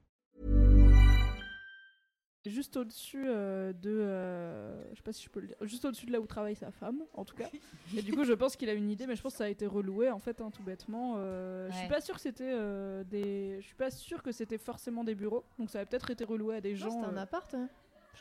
[2.45, 3.91] juste au-dessus euh, de.
[3.91, 5.55] euh, je sais pas si je peux le dire.
[5.61, 7.47] Juste au-dessus de là où travaille sa femme, en tout cas.
[7.95, 9.49] Et du coup, je pense qu'il a une idée, mais je pense que ça a
[9.49, 11.13] été reloué, en fait, hein, tout bêtement.
[11.17, 11.89] Euh, Je suis Ouais.
[11.89, 13.57] pas sûre que c'était euh, des.
[13.61, 15.45] Je suis pas sûre que c'était forcément des bureaux.
[15.59, 16.91] Donc ça a peut-être été reloué à des Non, gens.
[16.91, 17.53] c'était un euh, appart.
[17.53, 17.69] hein.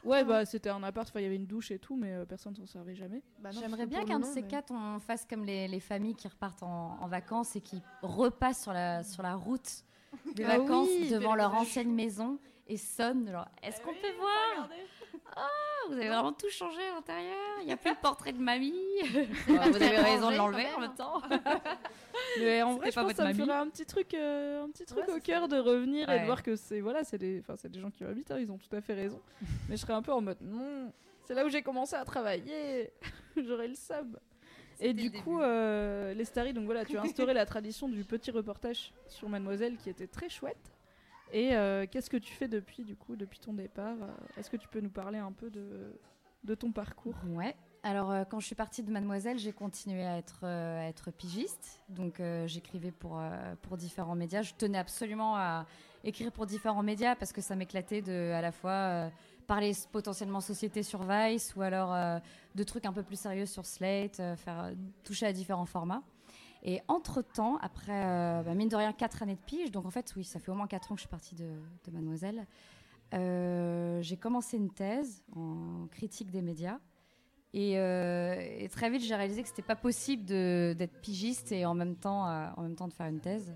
[0.05, 2.55] Ouais, bah c'était un appart, il y avait une douche et tout, mais euh, personne
[2.55, 3.23] s'en servait jamais.
[3.41, 6.29] Bah J'aimerais bien qu'un de ces mais- quatre, on fasse comme les, les familles qui
[6.29, 9.85] repartent en, en vacances et qui repassent sur la, sur la route
[10.35, 14.69] des Ah vacances oui, devant leur ancienne maison et sonnent genre est-ce qu'on peut voir?
[15.37, 15.49] Ah,
[15.89, 17.37] vous avez vraiment tout changé à l'intérieur.
[17.61, 18.75] Il n'y a plus le portrait de mamie.
[19.47, 21.23] Vous avez raison de l'enlever en même temps.
[22.41, 24.65] Mais en vrai, je pas pense que votre ça me ferait un petit truc, euh,
[24.65, 27.19] un petit truc Ouais, au cœur de revenir et de voir que c'est voilà, c'est
[27.19, 29.21] des, enfin c'est des gens qui habitent, hein, ils ont tout à fait raison.
[29.69, 30.93] Mais je serais un peu en mode non,
[31.25, 32.93] c'est là où j'ai commencé à travailler,
[33.37, 34.19] j'aurais le sub.
[34.81, 38.31] Et du coup, euh, les Starry, donc voilà, tu as instauré la tradition du petit
[38.31, 40.73] reportage sur Mademoiselle qui était très chouette.
[41.33, 43.97] Et euh, qu'est-ce que tu fais depuis, du coup, depuis ton départ?
[44.01, 47.15] Euh, Est-ce que tu peux nous parler un peu de, ton parcours?
[47.29, 47.55] Ouais.
[47.83, 51.83] Alors, euh, quand je suis partie de Mademoiselle, j'ai continué à être, pigiste.
[51.89, 53.21] Donc, j'écrivais pour,
[53.77, 54.43] différents médias.
[54.43, 55.67] Je tenais absolument à
[56.05, 59.11] écrire pour différents médias parce que ça m'éclatait de à la fois
[59.47, 62.21] parler potentiellement société sur Vice ou alors
[62.55, 64.73] de trucs un peu plus sérieux sur Slate, faire
[65.05, 66.03] toucher à différents formats.
[66.63, 70.13] Et entre-temps, après, euh, bah, mine de rien, 4 années de pige, donc en fait,
[70.17, 71.51] oui, ça fait au moins 4 ans que je suis partie de,
[71.85, 72.47] de Mademoiselle,
[73.15, 76.79] euh, j'ai commencé une thèse en critique des médias.
[77.55, 81.75] Et, euh, et très vite, j'ai réalisé que c'était pas possible d'être pigiste et en
[81.75, 83.55] même temps, en même temps de faire une thèse.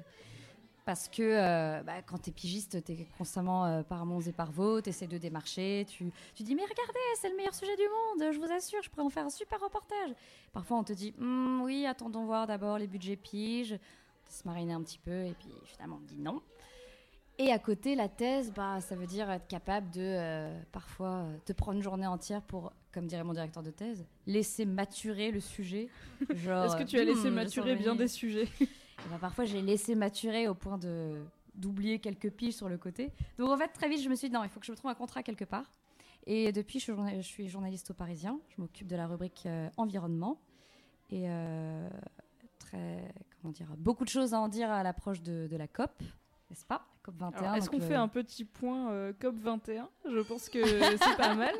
[0.84, 4.32] Parce que euh, bah, quand tu es pigiste, tu es constamment euh, par monts et
[4.32, 7.76] par vaux, tu essaies de démarcher, tu, tu dis mais regardez, c'est le meilleur sujet
[7.76, 10.10] du monde, je vous assure, je pourrais en faire un super reportage.
[10.52, 13.78] Parfois on te dit Hmm, oui, attendons voir d'abord les budgets piges,
[14.28, 16.42] se mariner un petit peu et puis finalement on dit non.
[17.38, 21.36] Et à côté, la thèse, bah, ça veut dire être capable de euh, parfois euh,
[21.44, 25.40] te prendre une journée entière pour, comme dirait mon directeur de thèse, laisser maturer le
[25.40, 25.88] sujet.
[26.30, 28.48] Est-ce que tu as laissé hmm, maturer bien 220 des sujets?
[28.60, 28.68] Et
[29.11, 30.78] bah, parfois, j'ai laissé maturer au point
[31.55, 33.12] d'oublier quelques piges sur le côté.
[33.38, 34.76] Donc en fait, très vite, je me suis dit non, il faut que je me
[34.76, 35.70] trouve un contrat quelque part.
[36.26, 38.38] Et depuis, je suis, journaliste au Parisien.
[38.48, 40.40] Je m'occupe de la rubrique euh, environnement.
[41.11, 41.88] Et euh,
[42.59, 45.90] très, comment dire, beaucoup de choses à en dire à l'approche de la COP,
[46.48, 46.91] n'est-ce pas?
[47.03, 47.38] COP 21.
[47.40, 51.34] Alors, Est-ce qu'on fait un petit point euh, COP 21 Je pense que c'est pas
[51.34, 51.55] mal.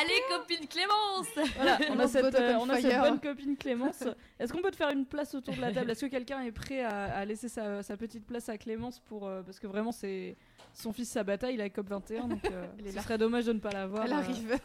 [0.00, 1.26] Allez, copine Clémence
[1.56, 4.04] Voilà, on a Clémence cette, Bot euh, on a cette bonne copine Clémence.
[4.38, 5.90] Est-ce qu'on peut te faire une place autour de la table?
[5.90, 9.26] Est-ce que quelqu'un est prêt à, à laisser sa, sa petite place à Clémence pour
[9.26, 10.36] euh, parce que vraiment c'est
[10.74, 13.02] son fils sa bataille la COP 21 donc euh, ce là.
[13.02, 14.04] serait dommage de ne pas la voir.
[14.04, 14.16] Elle euh.
[14.16, 14.58] arrive.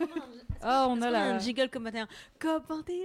[0.62, 2.08] Ah, on a la un jingle comme 21
[2.40, 2.96] COP 21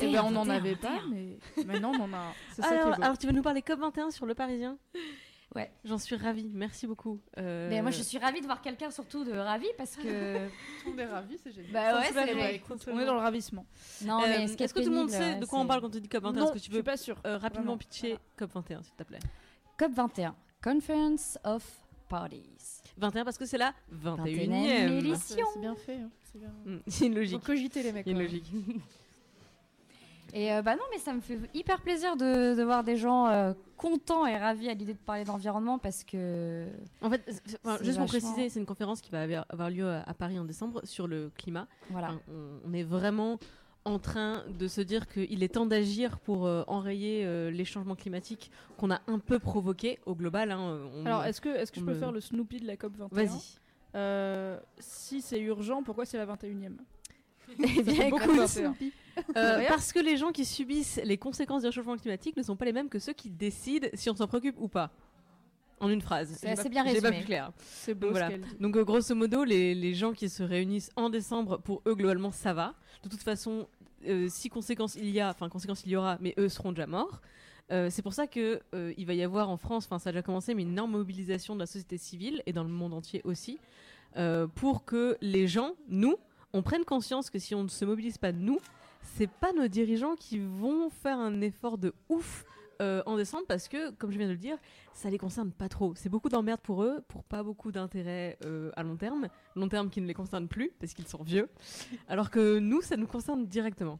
[0.00, 2.32] Eh ben, on n'en avait pas, mais maintenant on en a.
[2.52, 3.02] C'est ça qui est alors, beau.
[3.02, 4.76] alors, tu veux nous parler COP 21 sur le Parisien?
[5.56, 5.68] Ouais.
[5.84, 7.20] J'en suis ravie, merci beaucoup.
[7.38, 10.02] Euh, Mais moi, je suis ravie de voir quelqu'un surtout de ravi parce que.
[10.46, 10.50] Tout
[10.86, 11.72] le monde est ravi, c'est génial.
[11.72, 12.62] Bah ouais, c'est vrai.
[12.92, 13.66] on est dans le ravissement.
[14.04, 15.90] Non, mais Euh, est Est-ce que tout le monde sait de quoi on parle quand
[15.90, 17.16] tu dis COP 21 Non, Est-ce que tu je veux suis pas sûre.
[17.26, 17.78] euh, rapidement Vraiment.
[17.78, 19.18] pitcher COP 21, s'il te plaît?
[19.76, 21.64] COP 21, Conference of
[22.08, 22.82] Parties.
[22.98, 25.46] 21 parce que c'est la 21 21e e édition.
[25.54, 25.96] C'est bien fait.
[25.96, 26.52] hein, C'est bien.
[26.86, 27.40] C'est une logique.
[27.40, 28.06] Faut cogiter les mecs.
[28.06, 28.52] Il y a une logique.
[30.34, 33.26] Et euh, bah non, mais ça me fait hyper plaisir de, de voir des gens
[33.28, 36.66] euh, contents et ravis à l'idée de parler d'environnement parce que.
[37.02, 37.22] En fait,
[37.64, 40.44] enfin, juste pour préciser, c'est une conférence qui va avoir- lieu à à Paris en
[40.44, 41.66] décembre sur le climat.
[41.90, 42.08] Voilà.
[42.08, 43.38] Enfin, on, on est vraiment
[43.86, 47.94] en train de se dire qu'il est temps d'agir pour euh, enrayer euh, les changements
[47.96, 50.50] climatiques qu'on a un peu provoqués au global.
[50.52, 52.76] hein, on- Alors, est-ce que, est-ce que je peux me- faire le Snoopy de la
[52.76, 53.40] COP 21 Vas-y.
[53.96, 56.76] Euh, si c'est urgent, pourquoi c'est la 21e
[57.58, 58.36] Eh bien, fait beaucoup écoute.
[59.36, 62.64] Euh, parce que les gens qui subissent les conséquences du réchauffement climatique ne sont pas
[62.64, 64.90] les mêmes que ceux qui décident si on s'en préoccupe ou pas.
[65.80, 66.36] En une phrase.
[66.38, 67.16] C'est assez pas- bien j'ai pas résumé.
[67.18, 67.52] plus clair.
[67.58, 68.36] C'est beau Donc, ce voilà.
[68.36, 68.44] dit.
[68.60, 72.30] Donc euh, grosso modo, les, les gens qui se réunissent en décembre, pour eux globalement
[72.32, 72.74] ça va.
[73.02, 73.66] De toute façon,
[74.06, 76.86] euh, si conséquences il y a, enfin conséquences il y aura, mais eux seront déjà
[76.86, 77.20] morts.
[77.72, 80.12] Euh, c'est pour ça que euh, il va y avoir en France, enfin ça a
[80.12, 83.20] déjà commencé, mais une énorme mobilisation de la société civile et dans le monde entier
[83.24, 83.58] aussi,
[84.16, 86.16] euh, pour que les gens, nous,
[86.52, 88.58] on prenne conscience que si on ne se mobilise pas nous,
[89.16, 92.44] c'est pas nos dirigeants qui vont faire un effort de ouf
[92.80, 94.56] euh, en décembre parce que, comme je viens de le dire,
[94.94, 95.94] ça les concerne pas trop.
[95.94, 99.90] C'est beaucoup d'emmerde pour eux, pour pas beaucoup d'intérêt euh, à long terme, long terme
[99.90, 101.48] qui ne les concerne plus parce qu'ils sont vieux,
[102.08, 103.98] alors que nous, ça nous concerne directement.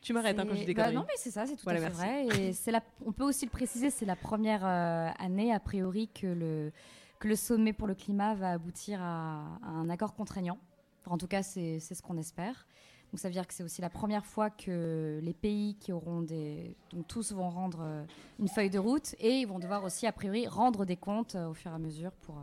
[0.00, 1.90] Tu m'arrêtes hein, quand je dis Bah non, mais c'est ça, c'est tout Voilà, à
[1.90, 2.28] fait merci.
[2.28, 2.40] vrai.
[2.48, 6.08] Et c'est la, on peut aussi le préciser, c'est la première euh, année, a priori,
[6.08, 6.72] que le,
[7.18, 10.58] que le sommet pour le climat va aboutir à, à un accord contraignant.
[11.02, 12.66] Enfin, en tout cas, c'est c'est ce qu'on espère.
[13.10, 16.22] Donc ça veut dire que c'est aussi la première fois que les pays qui auront
[16.22, 16.76] des...
[16.92, 18.04] Donc tous vont rendre euh,
[18.38, 21.48] une feuille de route et ils vont devoir aussi, a priori, rendre des comptes euh,
[21.48, 22.42] au fur et à mesure pour euh,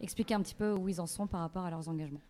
[0.00, 2.20] expliquer un petit peu où ils en sont par rapport à leurs engagements.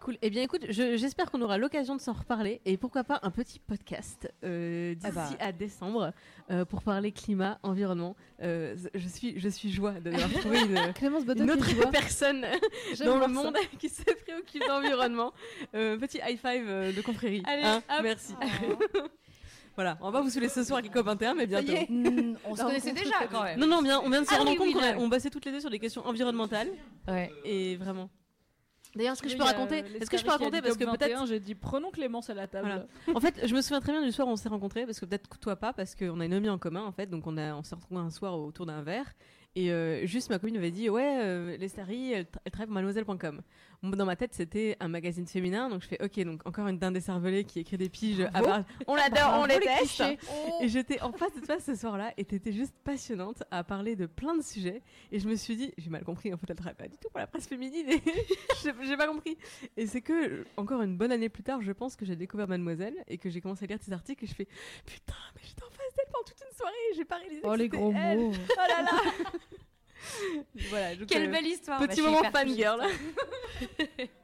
[0.00, 0.16] Cool.
[0.22, 3.30] Eh bien, écoute, je- j'espère qu'on aura l'occasion de s'en reparler et pourquoi pas un
[3.30, 5.28] petit podcast euh, d'ici Ah bah.
[5.40, 6.12] à décembre
[6.50, 8.16] euh, pour parler climat, environnement.
[8.42, 10.78] Euh, je suis, je suis joie d'avoir trouvé une,
[11.36, 12.46] une autre personne
[13.04, 13.28] dans le ça.
[13.28, 15.32] monde qui se préoccupe d'environnement.
[15.74, 17.42] Euh, petit high five de confrérie.
[17.46, 18.00] Allez, hein, hop.
[18.02, 18.34] merci.
[19.74, 21.72] voilà, on va vous saouler ce soir avec les COP21, mais bientôt.
[21.90, 23.58] Mm, on se Non, connaissait on déjà quand même.
[23.60, 25.28] Non, non, bien, on vient de se Ah rendre oui, compte oui, qu'on on bossait
[25.30, 26.68] toutes les deux sur des questions environnementales.
[27.06, 27.30] Ouais.
[27.44, 28.08] Et vraiment.
[28.94, 31.12] D'ailleurs, est-ce que je peux raconter euh, Est-ce que je peux raconter parce que peut-être
[31.12, 32.66] 21, j'ai dit prenons Clémence à la table.
[32.66, 33.16] Voilà.
[33.16, 35.06] En fait, je me souviens très bien du soir où on s'est rencontrés, parce que
[35.06, 37.54] peut-être toi pas, parce qu'on a une amie en commun, en fait, donc on, a,
[37.54, 39.06] on s'est retrouvés un soir autour d'un verre,
[39.56, 42.66] Et euh, juste ma copine m'avait dit ouais, euh, les Starry, elle, tra- elle travaille
[42.68, 43.42] pour mademoiselle.com.
[43.82, 46.92] Dans ma tête, c'était un magazine féminin, donc je fais ok, donc encore une dinde
[46.94, 48.20] décervelée qui écrit des piges.
[48.34, 49.78] à part- on l'adore, on les teste.
[49.78, 50.18] clichés.
[50.60, 54.04] Et j'étais en face de toi ce soir-là, et t'étais juste passionnante à parler de
[54.06, 54.82] plein de sujets.
[55.10, 57.08] Et je me suis dit, j'ai mal compris, en fait, elle travaille pas du tout
[57.08, 57.88] pour la presse féminine.
[57.88, 58.02] Et
[58.84, 59.36] j'ai pas compris.
[59.78, 62.94] Et c'est que encore une bonne année plus tard, je pense que j'ai découvert Mademoiselle
[63.08, 64.46] et que j'ai commencé à lire tes articles et je fais
[64.84, 67.40] putain, mais j'étais en face d'elle pendant toute soirée, et j'ai pas réalisé.
[67.44, 68.18] Oh, que les gros elle.
[68.18, 68.32] mots.
[68.34, 69.00] Oh là là.
[70.70, 71.80] voilà, donc, Quelle euh, belle histoire.
[71.80, 72.82] Petit Bah, moment fangirl.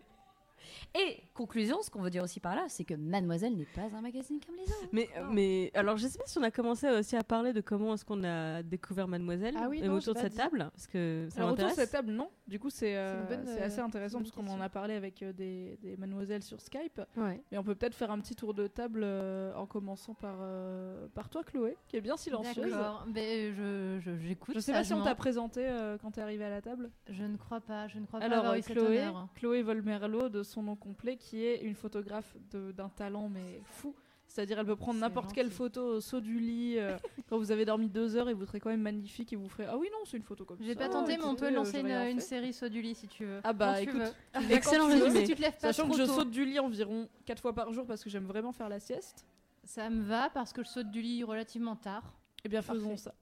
[0.99, 4.01] Et conclusion, ce qu'on veut dire aussi par là, c'est que Mademoiselle n'est pas un
[4.01, 4.89] magazine comme les autres.
[4.93, 7.93] Mais, mais alors, je sais pas si on a commencé aussi à parler de comment
[7.95, 10.39] est-ce qu'on a découvert Mademoiselle Ah oui, et non, autour de cette dit.
[10.39, 12.31] table, parce que ça Alors autour de cette table, non.
[12.49, 15.33] Du coup, c'est euh, c'est assez euh, intéressant parce qu'on en a parlé avec euh,
[15.33, 17.03] des, des mademoiselles sur Skype.
[17.17, 17.43] Ouais.
[17.53, 21.09] Mais on peut peut-être faire un petit tour de table euh, en commençant par, euh,
[21.15, 22.71] par toi, Chloé, qui est bien silencieuse.
[22.71, 24.55] D'accord, mais je, je- j'écoute.
[24.55, 26.91] Je sais pas si on t'a présenté euh, quand t'es arrivée à la table.
[27.11, 29.29] Je ne crois pas, je ne crois pas Alors, avoir euh, eu cet Chloé, honneur.
[29.35, 33.95] Chloé Volmerlo, de son nom complet, qui est une photographe d'un talent mais fou.
[34.29, 36.97] C'est-à-dire, elle peut prendre n'importe quelle photo au saut du lit euh,
[37.29, 39.67] quand vous avez dormi deux heures et vous serez quand même magnifique et vous ferez
[39.69, 40.65] Ah oui, non, c'est une photo comme ça.
[40.65, 43.25] J'ai pas tenté, mais on peut euh, lancer une, série saut du lit si tu
[43.25, 43.41] veux.
[43.45, 44.15] Ah bah Quand écoute,
[44.49, 45.21] tu excellent résumé.
[45.21, 46.13] Si tu te lèves pas Sachant que je tôt.
[46.13, 49.25] saute du lit environ 4 fois par jour parce que j'aime vraiment faire la sieste.
[49.65, 52.17] Ça me va parce que je saute du lit relativement tard.
[52.45, 53.05] Eh bien, faisons Parfait.
[53.05, 53.15] ça.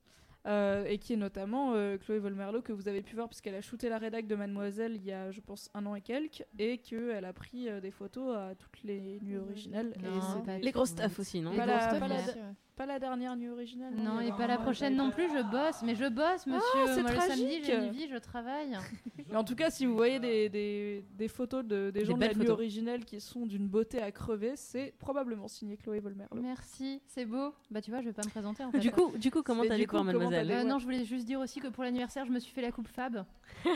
[0.47, 3.63] Euh, et qui est notamment euh, Chloé Volmerlo que vous avez pu voir puisqu'elle a
[3.63, 6.77] shooté la rédac de Mademoiselle il y a je pense un an et quelques et
[6.77, 9.95] qu'elle a pris euh, des photos à toutes les nuits originales.
[10.03, 12.55] Non, et Les grosses staff aussi, non pas, Les la, pas la-.
[12.77, 15.83] Pas la dernière nuit originale Non, et pas la prochaine non plus, je bosse.
[15.83, 16.61] Mais je bosse, monsieur.
[16.95, 18.77] c'est Moi, le samedi, j'ai une vie, je travaille.
[19.31, 22.17] Mais en tout cas, si vous voyez des, des, des photos de, des Des gens
[22.17, 26.41] de la nuit originelle qui sont d'une beauté à crever, c'est probablement signé Chloé Volmerlo.
[26.41, 27.55] Merci, c'est beau.
[27.71, 28.79] Bah, tu vois, je vais pas me présenter en fait.
[28.79, 31.61] Du coup, du coup, comment t'as découvert Mademoiselle Euh, non, je voulais juste dire aussi
[31.61, 33.25] que pour l'anniversaire, je me suis fait la coupe Fab.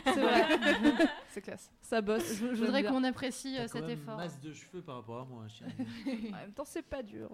[0.05, 0.45] C'est vrai.
[1.31, 1.71] C'est classe.
[1.83, 2.35] Ça bosse.
[2.35, 4.17] Je, je voudrais qu'on apprécie euh, T'as quand cet même effort.
[4.17, 5.45] masse de cheveux par rapport à moi.
[5.49, 6.29] chérie.
[6.33, 7.31] En même temps, c'est pas dur.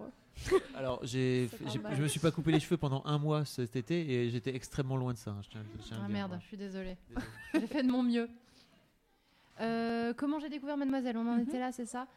[0.75, 1.49] Alors, j'ai.
[1.95, 4.97] Je me suis pas coupé les cheveux pendant un mois cet été et j'étais extrêmement
[4.97, 5.31] loin de ça.
[5.31, 6.97] hein, je tiens- je tiens à le Ah merde, je suis désolée.
[7.09, 7.25] Désolé.
[7.53, 8.29] j'ai fait de mon mieux.
[9.61, 11.17] Euh, comment j'ai découvert Mademoiselle?
[11.17, 11.41] On en Mhm.
[11.43, 12.07] était là, c'est ça?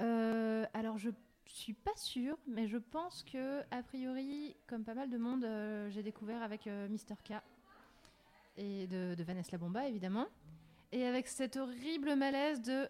[0.00, 1.10] Euh, Alors, je
[1.46, 5.88] suis pas sûre, mais je pense que, a priori, comme pas mal de monde, euh,
[5.90, 7.14] j'ai découvert avec Mr.
[7.24, 7.34] K
[8.56, 10.26] et de, de Vanessa La Bomba, évidemment.
[10.92, 12.88] Et avec cet horrible malaise de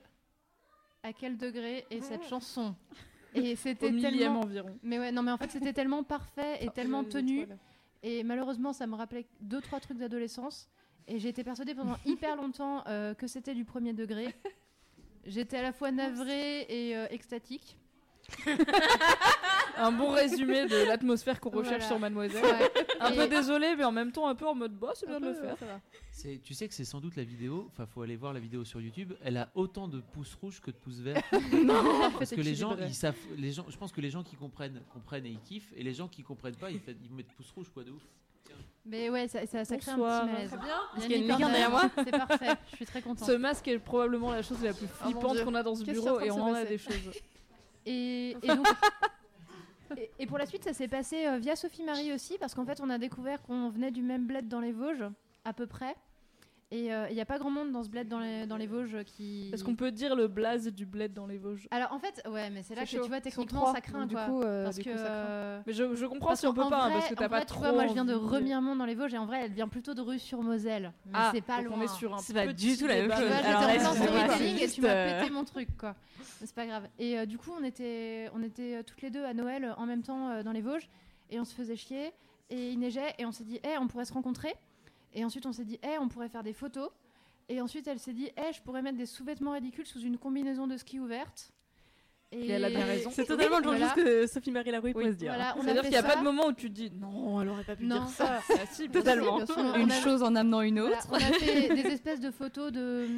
[1.03, 2.75] à quel degré est cette chanson?
[3.35, 4.41] Et c'était tellement.
[4.41, 4.79] environ.
[4.83, 7.47] Mais ouais, non, mais en fait, c'était tellement parfait et tellement tenu.
[8.03, 10.69] Et malheureusement, ça me rappelait deux, trois trucs d'adolescence.
[11.07, 14.35] Et j'ai été persuadée pendant hyper longtemps euh, que c'était du premier degré.
[15.25, 17.77] J'étais à la fois navrée et euh, extatique.
[19.79, 21.87] Un bon résumé de l'atmosphère qu'on recherche Voilà.
[21.87, 22.43] sur Mademoiselle.
[22.45, 22.71] Ouais.
[23.01, 25.21] Un Et- peu désolé, mais en même temps un peu en mode boss, c'est bien
[25.21, 25.57] de le faire.
[26.11, 28.65] C'est- tu sais que c'est sans doute la vidéo, enfin faut aller voir la vidéo
[28.65, 31.23] sur YouTube, elle a autant de pouces rouges que de pouces verts.
[31.65, 34.37] Non, Parce que les gens, ils savent, les gens, je pense que les gens qui
[34.37, 37.33] comprennent, comprennent et ils kiffent, et les gens qui comprennent pas, ils, fait- ils mettent
[37.37, 38.03] pouces rouges quoi de ouf.
[38.87, 40.49] Mais ouais, ça, ça, ça crée un petit malaise.
[40.51, 40.77] Très bien.
[41.03, 43.27] Qu'il y a une licorne derrière moi C'est parfait, je suis très contente.
[43.29, 46.19] Ce masque est probablement la chose la plus Oh flippante qu'on a dans ce bureau
[46.21, 46.95] et on en a des choses.
[47.85, 48.67] Et, et donc.
[50.19, 52.81] Et, pour la suite, ça s'est passé euh, via Sophie Marie aussi, parce qu'en fait,
[52.81, 55.05] on a découvert qu'on venait du même bled dans les Vosges,
[55.45, 55.95] à peu près.
[56.71, 59.03] Et il n'y a pas grand monde dans ce bled dans les, dans les Vosges
[59.07, 59.49] qui.
[59.55, 61.67] Est-ce qu'on peut dire le blaze du bled dans les Vosges?
[61.71, 63.01] Alors en fait, ouais, mais c'est là que chaud.
[63.03, 64.27] tu vois, techniquement, ça craint du quoi.
[64.27, 64.91] coup, euh, parce du que.
[64.91, 65.11] coup, ça craint.
[65.15, 67.29] euh, Mais je, je comprends parce si on peut pas, hein, vrai- parce que t'as
[67.31, 67.61] pas vrai, tu trop.
[67.61, 69.95] vois, moi je viens de Remiremont dans les Vosges et en vrai, elle vient plutôt
[69.95, 70.93] de rue sur Moselle.
[71.07, 71.79] Mais Ah, c'est pas loin.
[71.79, 73.31] on est sur un C'est pas du tout la même chose.
[73.35, 75.95] j'étais en storytelling et juste, tu m'as euh, pété mon truc, quoi.
[76.45, 76.87] C'est pas grave.
[76.99, 79.75] Et euh, du coup, on était, on était euh, toutes les deux à Noël euh,
[79.77, 80.91] en même temps euh, dans les Vosges
[81.31, 82.13] et on se faisait chier
[82.51, 84.55] et il neigeait et on s'est dit, eh, on pourrait se rencontrer.
[85.19, 86.91] Et ensuite, on s'est dit, eh, on pourrait faire des photos.
[87.49, 90.69] Et ensuite, elle s'est dit, eh, je pourrais mettre des sous-vêtements ridicules sous une combinaison
[90.69, 91.51] de ski ouverte.
[92.31, 93.11] Et elle a bien raison.
[93.13, 93.95] C'est totalement le genre Voilà.
[93.95, 95.33] chose que Sophie Marie Larouille Oui, pourrait se dire.
[95.35, 96.09] Voilà, C'est-à-dire qu'il n'y a ça.
[96.09, 98.01] pas de moment où tu te dis non, elle aurait pas pu Non.
[98.01, 98.41] dire ça.
[98.51, 99.45] Ah, si, sûr, Totalement.
[99.45, 99.59] sûr.
[99.77, 101.09] Une a- chose en amenant une Voilà, autre.
[101.11, 103.09] on a fait des espèces de photos de,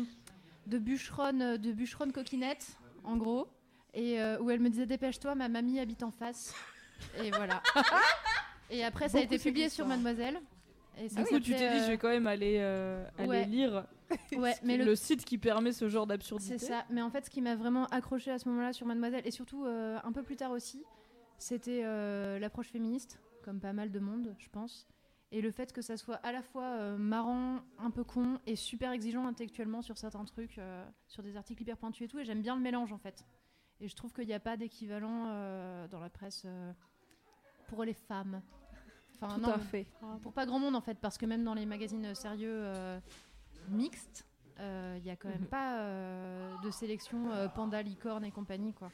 [0.68, 2.68] de bûcheronnes de coquinettes,
[3.05, 3.48] en gros,
[3.94, 6.55] et euh, où elle me disait dépêche-toi, ma mamie habite en face.
[7.22, 7.61] Et voilà.
[8.70, 9.86] et après, ça a été publié sur.
[9.88, 10.40] Mademoiselle.
[10.99, 13.28] Et ça, Du coup, tu t'es dit, euh, je vais quand même aller, euh, aller
[13.28, 13.45] ouais.
[13.47, 13.86] lire
[14.36, 14.84] Ouais, mais le...
[14.84, 16.59] le- site qui permet ce genre d'absurdité.
[16.59, 16.84] C'est ça.
[16.91, 19.64] Mais en fait, ce qui m'a vraiment accroché à ce moment-là sur Mademoiselle, et surtout
[19.64, 20.84] euh, un peu plus tard aussi,
[21.38, 24.86] c'était euh, l'approche féministe, comme pas mal de monde, je pense.
[25.32, 28.57] Et le fait que ça soit à la fois euh, marrant, un peu con, et
[28.57, 32.18] super exigeant intellectuellement sur certains trucs, euh, sur des articles hyper pointus et tout.
[32.18, 33.24] Et j'aime bien le mélange, en fait.
[33.80, 36.72] Et je trouve qu'il n'y a pas d'équivalent euh, dans la presse euh,
[37.68, 38.43] pour les femmes.
[39.23, 39.87] Enfin, Tout non, à fait.
[40.23, 42.99] Pour pas grand monde en fait, parce que même dans les magazines euh, sérieux euh,
[43.68, 44.27] mixtes,
[44.59, 45.47] euh, il y a quand même Mhm.
[45.47, 48.91] pas euh, de sélection euh, panda, licorne et compagnie quoi.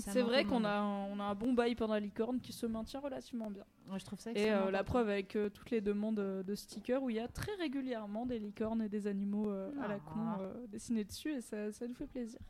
[0.00, 2.98] C'est vrai qu'on a, on a un bon bail pendant la licorne qui se maintient
[2.98, 3.64] relativement bien.
[3.88, 6.54] Ouais, je trouve ça Et euh, la preuve avec euh, toutes les demandes euh, de
[6.56, 9.98] stickers où il y a très régulièrement des licornes et des animaux euh, à la
[10.00, 10.38] con Ah.
[10.40, 12.40] euh, dessinés dessus et ça, ça nous fait plaisir.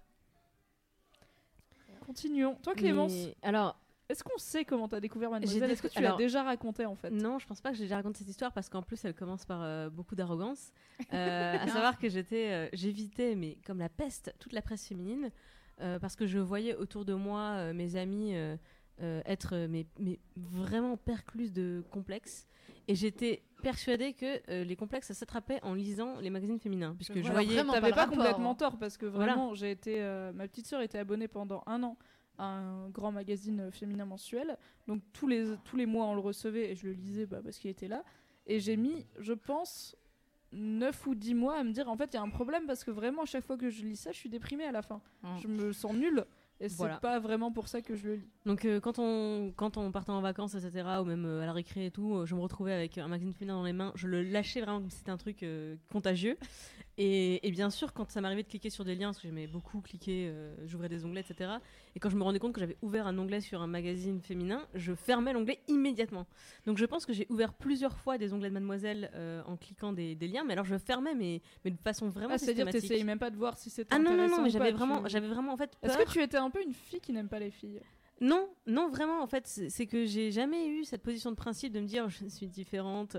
[2.06, 2.56] Continuons.
[2.62, 3.76] Toi Clémence, Mais- alors,
[4.10, 5.70] est-ce qu'on sait comment t'as découvert J'ai Mademoiselle?
[5.70, 7.10] Est-ce que tu l'as déjà raconté en fait?
[7.10, 9.44] Non, je pense pas que j'ai déjà raconté cette histoire parce qu'en plus elle commence
[9.44, 10.72] par euh, beaucoup d'arrogance.
[11.14, 15.30] Euh, à savoir que j'étais, euh, j'évitais, mais comme la peste, toute la presse féminine
[15.80, 18.56] euh, parce que je voyais autour de moi euh, mes amis euh,
[19.02, 22.46] euh, être mais, mais vraiment perclus de complexes.
[22.86, 27.14] Et j'étais persuadée que euh, les complexes ça s'attrapait en lisant les magazines féminins puisque
[27.14, 29.32] je, Alors, voyais T'avais pas, complètement tort parce que Voilà.
[29.32, 31.96] vraiment, j'ai été, euh, ma petite sœur était abonnée pendant un an
[32.40, 34.56] à un grand magazine euh, féminin mensuel.
[34.88, 37.58] Donc tous les tous les mois on le recevait et je le lisais bah, parce
[37.58, 38.02] qu'il était là.
[38.46, 39.96] Et j'ai mis, je pense,
[40.52, 42.82] 9 ou 10 mois à me dire en fait il y a un problème parce
[42.82, 45.00] que vraiment à chaque fois que je lis ça je suis déprimée à la fin.
[45.40, 46.24] Je me sens nulle
[46.60, 48.28] et c'est pas vraiment pour ça que je le lis.
[48.44, 51.52] Donc euh, quand on quand on partait en vacances etc ou même euh, à la
[51.52, 54.08] récré et tout, euh, je me retrouvais avec un magazine féminin dans les mains, je
[54.08, 55.44] le lâchais vraiment comme si c'était un truc
[55.90, 56.36] contagieux.
[57.02, 59.46] Et, et bien sûr quand ça m'arrivait de cliquer sur des liens, parce que j'aimais
[59.46, 61.52] beaucoup cliquer, euh, j'ouvrais des onglets etc.
[61.94, 64.66] Et quand je me rendais compte que j'avais ouvert un onglet sur un magazine féminin,
[64.74, 66.26] je fermais l'onglet immédiatement.
[66.66, 69.94] Donc je pense que j'ai ouvert plusieurs fois des onglets de Mademoiselle euh, en cliquant
[69.94, 72.82] des, des liens, mais alors je fermais mais mais de façon vraiment Ah, c'est-à-dire systématique.
[72.90, 75.08] t'essayais même pas de voir si c'était Ah non non non, mais j'avais vraiment tu-
[75.08, 77.38] j'avais vraiment en fait Est-ce que tu étais un peu une fille qui n'aime pas
[77.38, 77.80] les filles?
[78.22, 81.80] Non, non, vraiment, en fait, c'est que j'ai jamais eu cette position de principe de
[81.80, 83.16] me dire je suis différente.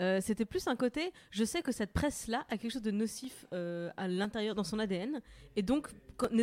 [0.00, 3.46] Euh, C'était plus un côté, je sais que cette presse-là a quelque chose de nocif
[3.52, 5.20] euh, à l'intérieur, dans son ADN.
[5.54, 5.88] Et donc,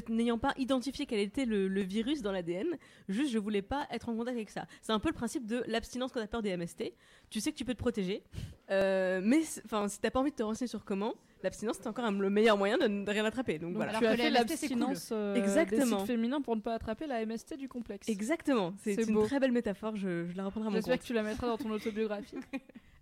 [0.09, 2.77] n'ayant- pas identifié quel était le, virus dans l'ADN,
[3.09, 4.67] juste je voulais pas être en contact avec ça.
[4.81, 6.93] C'est un peu le principe de l'abstinence quand t'as peur des MST.
[7.29, 8.23] Tu sais que tu peux te protéger,
[8.71, 11.13] euh, mais enfin, si t'as pas envie de te renseigner sur comment,
[11.43, 13.59] l'abstinence c'est encore le meilleur moyen de ne rien attraper.
[13.59, 13.97] Donc, Donc voilà.
[13.99, 15.99] tu as fait l'abstinence euh, des Exactement.
[15.99, 18.07] sites féminins pour ne pas attraper la MST du complexe.
[18.09, 19.25] Exactement, c'est une beau.
[19.25, 21.01] très belle métaphore, je, je la reprendrai à mon J'espère compte.
[21.01, 22.37] que tu la mettras dans ton autobiographie.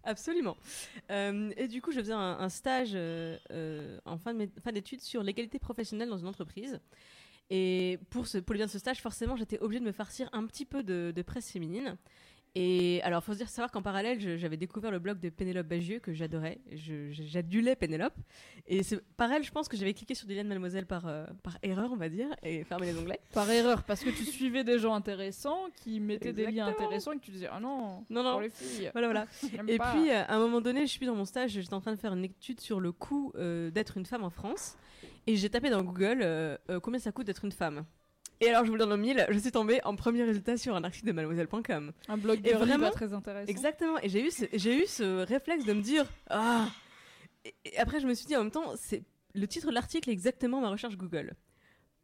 [0.03, 0.55] Absolument.
[1.09, 5.23] Euh, et du coup, je faisais un, un stage euh, euh, en fin d'études sur
[5.23, 6.79] l'égalité professionnelle dans une entreprise.
[7.49, 10.29] Et pour, ce, pour le bien de ce stage, forcément, j'étais obligée de me farcir
[10.33, 11.97] un petit peu de, de presse féminine.
[12.57, 15.99] Et alors, faut se dire, savoir qu'en parallèle, j'avais découvert le blog de Pénélope Bagieux
[15.99, 16.59] que j'adorais.
[16.71, 18.15] J'adulais Pénélope.
[18.65, 21.05] Et c'est par elle, je pense que j'avais cliqué sur des liens de Mademoiselle par,
[21.05, 23.19] euh, par erreur, on va dire, et fermé les onglets.
[23.33, 27.17] Par erreur, parce que tu suivais des gens intéressants qui mettaient des liens intéressants et
[27.17, 28.31] que tu disais ah non, Non, non.
[28.31, 28.89] pour les filles.
[28.93, 29.27] Voilà, voilà.
[29.67, 29.91] Et pas.
[29.91, 31.99] puis, euh, à un moment donné, je suis dans mon stage, j'étais en train de
[31.99, 34.77] faire une étude sur le coût euh, d'être une femme en France.
[35.27, 37.83] Et j'ai tapé dans Google euh, combien ça coûte d'être une femme.
[38.41, 40.75] Et alors, je vous le donne en mille, je suis tombée en premier résultat sur
[40.75, 41.93] un article de mademoiselle.com.
[42.07, 43.47] Un blog girly vraiment, pas très intéressant.
[43.49, 43.97] Exactement.
[44.01, 46.67] Et j'ai eu, ce, j'ai eu ce réflexe de me dire Ah
[47.45, 50.09] et, et après, je me suis dit en même temps, c'est le titre de l'article
[50.09, 51.33] est exactement ma recherche Google.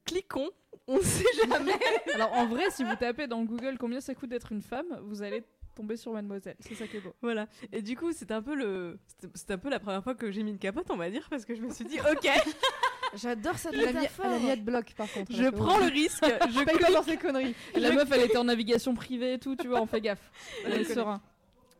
[0.05, 0.49] Cliquons,
[0.87, 1.73] on ne sait jamais.
[2.15, 5.21] Alors en vrai, si vous tapez dans Google combien ça coûte d'être une femme, vous
[5.21, 5.43] allez
[5.75, 6.57] tomber sur Mademoiselle.
[6.59, 7.13] C'est ça qui est beau.
[7.21, 7.47] Voilà.
[7.71, 8.99] Et du coup, c'était un peu le,
[9.35, 11.45] c'était un peu la première fois que j'ai mis une capote, on va dire, parce
[11.45, 12.27] que je me suis dit, ok,
[13.15, 14.25] J'adore cette Elle métaphore.
[14.27, 15.31] Elle a mis adblock par contre.
[15.31, 17.55] je prends le risque, je paye pas clique, dans ces conneries.
[17.75, 20.31] La meuf, elle était en navigation privée et tout, tu vois, on fait gaffe.
[20.65, 21.21] Elle est serein.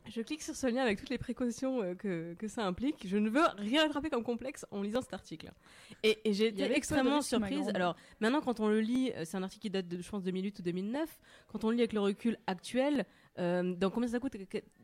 [0.10, 3.08] je clique sur ce lien avec toutes les précautions euh, que, que ça implique.
[3.08, 5.52] Je ne veux rien attraper comme complexe en lisant cet article.
[6.04, 7.70] Et, et j'ai été extrêmement surprise.
[7.74, 10.24] Alors maintenant, quand on le lit, euh, c'est un article qui date de, je pense,
[10.24, 11.10] 2008 ou 2009.
[11.52, 13.06] Quand on le lit avec le recul actuel,
[13.40, 14.36] euh, dans combien ça coûte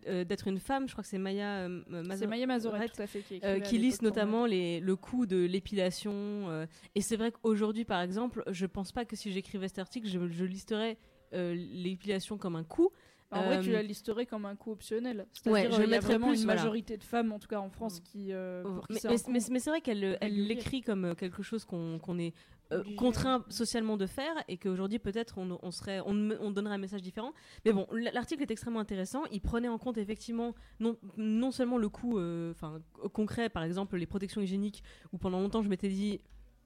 [0.07, 3.01] euh, d'être une femme, je crois que c'est Maya, euh, Mazo- Maya Mazoret, Ouais, tout
[3.01, 6.67] à fait, qui, euh, qui liste notamment les, le coût de l'épilation.
[6.95, 10.27] et c'est vrai qu'aujourd'hui, par exemple, je pense pas que si j'écrivais cet article, je,
[10.29, 10.97] je listerais
[11.33, 12.91] l'épilation comme un coût.
[13.29, 15.17] En vrai, tu la listerais comme un coût optionnel.
[15.17, 16.61] Ouais, C'est-à-dire, je il y a vraiment plus, une voilà.
[16.61, 18.31] majorité de femmes, en tout cas en France, qui.
[18.31, 22.17] euh, pour qui mais, c'est mais- mais- vrai qu'elle l'écrit comme quelque chose qu'on qu'on
[22.19, 22.33] est
[22.73, 27.01] euh, contraint socialement de faire et qu'aujourd'hui peut-être on, on serait on, donnerait un message
[27.01, 27.33] différent.
[27.65, 29.23] Mais bon l'article est extrêmement intéressant.
[29.31, 32.81] Il prenait en compte effectivement non, non seulement le coût euh, enfin
[33.13, 36.19] concret par exemple les protections hygiéniques où pendant longtemps je m'étais dit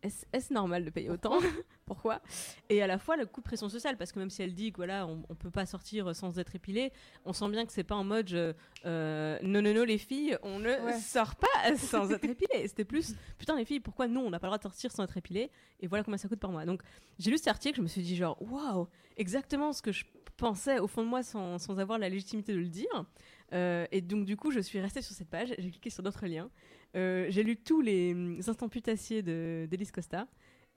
[0.03, 1.37] est-ce normal de payer autant?
[1.85, 2.21] Pourquoi?
[2.69, 4.71] Et à la fois le coup de pression sociale, parce que même si elle dit
[4.71, 6.91] que voilà, on, on peut pas sortir sans être épilé,
[7.25, 8.53] on sent bien que c'est pas en mode euh,
[8.85, 10.99] euh, non non non les filles, on ne Ouais.
[10.99, 12.67] sort pas sans être épilé.
[12.67, 15.03] C'était plus putain les filles, pourquoi nous on n'a pas le droit de sortir sans
[15.03, 15.51] être épilé?
[15.79, 16.65] Et voilà combien ça coûte par mois.
[16.65, 16.81] Donc
[17.19, 18.87] j'ai lu cet article, je me suis dit genre waouh,
[19.17, 20.05] exactement ce que je
[20.37, 23.05] pensais au fond de moi sans, sans avoir la légitimité de le dire.
[23.53, 26.25] Euh, et donc du coup je suis restée sur cette page, j'ai cliqué sur d'autres
[26.25, 26.49] liens,
[26.95, 30.27] Euh, j'ai lu tous les hum, instants putassiers de d'Elise Costa.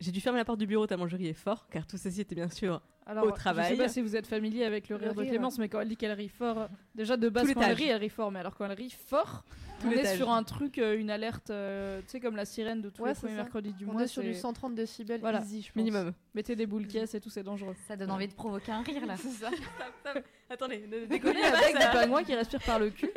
[0.01, 2.35] J'ai dû fermer la porte du bureau tellement je riais fort, car tout ceci était
[2.35, 3.71] bien sûr Alors, au Je travail.
[3.71, 5.25] sais pas si vous êtes familier avec le Le rire de.
[5.25, 7.89] Clémence, mais quand elle dit qu'elle rit fort, euh, déjà de base, quand elle rit,
[7.89, 8.31] elle rit fort.
[8.33, 9.45] Mais alors quand elle rit fort,
[9.81, 12.83] Tout on est sur un truc, euh, une alerte, euh, tu sais, comme la sirène
[12.83, 14.03] de tous Ouais, les c'est premiers mercredis du On mois.
[14.03, 15.41] est sur du c'est- 130 décibels Voilà.
[15.43, 15.77] easy, je pense.
[15.77, 16.13] Minimum.
[16.35, 17.75] Mettez des boules caisses et tout, c'est dangereux.
[17.87, 19.17] Ça donne envie de provoquer un rire là.
[19.23, 19.51] C'est ça.
[20.51, 23.11] Attendez, ne décollez pas, avec des pingouins qui respirent par le cul.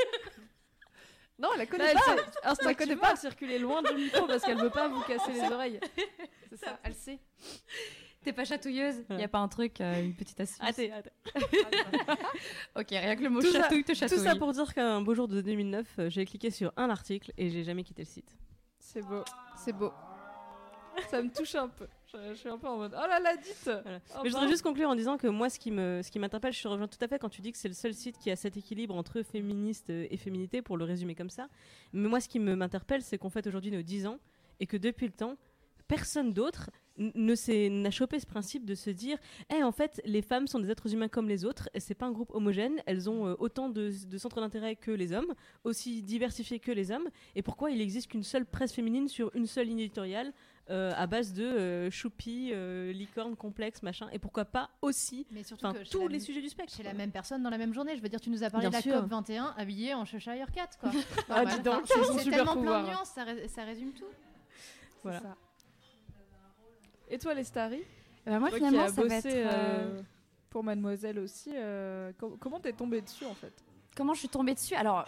[1.40, 2.02] Non, elle la Là, connaît elle pas.
[2.18, 5.80] sait- instinctivement, elle circulait loin du micro parce qu'elle veut pas vous casser les oreilles.
[6.50, 7.20] C'est ça, elle sait.
[8.24, 10.82] T'es pas chatouilleuse Il y a pas un truc, euh, une petite astuce Attends,
[11.36, 12.22] attends.
[12.76, 15.14] Ok, rien que le mot Tout ça, chatouille te tout ça pour dire qu'un beau
[15.14, 18.36] jour de 2009, euh, j'ai cliqué sur un article et j'ai jamais quitté le site.
[18.80, 19.24] C'est beau,
[19.64, 19.94] c'est beau.
[21.10, 21.88] Ça me touche un peu.
[22.14, 22.96] Je, je suis un peu en mode.
[22.96, 24.00] Oh là là, dites Voilà.
[24.16, 26.20] Oh Mais je voudrais juste conclure en disant que moi, ce qui me, ce qui
[26.20, 28.18] m'interpelle, je te rejoins tout à fait quand tu dis que c'est le seul site
[28.18, 31.48] qui a cet équilibre entre féministe et féminité, pour le résumer comme ça.
[31.92, 34.20] Mais moi, ce qui me m'interpelle, c'est qu'on fête aujourd'hui nos 10 ans
[34.60, 35.36] et que depuis le temps,
[35.88, 39.18] personne d'autre ne n'a chopé ce principe de se dire
[39.54, 42.08] Eh, en fait les femmes sont des êtres humains comme les autres et c'est pas
[42.08, 45.34] un groupe homogène elles ont euh, autant de, de centres d'intérêt que les hommes
[45.64, 49.46] aussi diversifiés que les hommes et pourquoi il existe qu'une seule presse féminine sur une
[49.46, 50.34] seule ligne éditoriale
[50.70, 55.44] euh, à base de euh, choupi euh, licorne complexe machin et pourquoi pas aussi Mais
[55.44, 57.74] surtout que tous les même- sujets du spectre Chez la même personne dans la même
[57.74, 57.96] journée.
[57.96, 59.02] Je veux dire, tu nous as parlé Bien de la sûr.
[59.02, 60.92] COP 21 habillée en Cheshire Cat, quoi.
[61.30, 62.82] Ah, dis donc, Enfin, c'est tellement pouvoir.
[62.84, 64.06] plein de nuances, ça, ré- ça résume tout.
[65.04, 65.20] Voilà.
[65.22, 65.36] ça.
[67.10, 67.82] Et toi, les Starry
[68.26, 70.02] Eh ben, moi, Toi finalement, qui ça va bossé être, euh, euh,
[70.50, 73.54] pour Mademoiselle aussi, euh, com- comment t'es tombée dessus en fait?
[73.96, 74.76] Comment je suis tombée dessus?
[74.76, 75.08] Alors,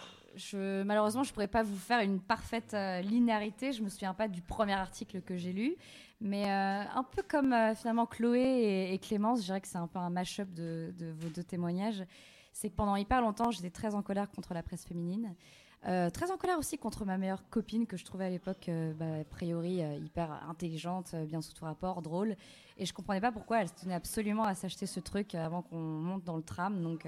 [0.84, 3.72] malheureusement, je pourrais pas vous faire une parfaite euh, linéarité.
[3.72, 5.76] Je me souviens pas du premier article que j'ai lu,
[6.20, 9.86] mais euh, un peu comme euh, finalement Chloé et, Clémence, je dirais que c'est un
[9.86, 12.04] peu un mash-up de, vos deux témoignages.
[12.52, 15.34] C'est que pendant hyper longtemps, j'étais très en colère contre la presse féminine.
[15.82, 18.68] Très en colère aussi contre ma meilleure copine que je trouvais à l'époque,
[18.98, 22.36] bah, a priori, hyper intelligente, bien sous tout rapport, drôle.
[22.76, 26.24] Et je comprenais pas pourquoi elle tenait absolument à s'acheter ce truc avant qu'on monte
[26.24, 26.82] dans le tram.
[26.82, 27.06] Donc,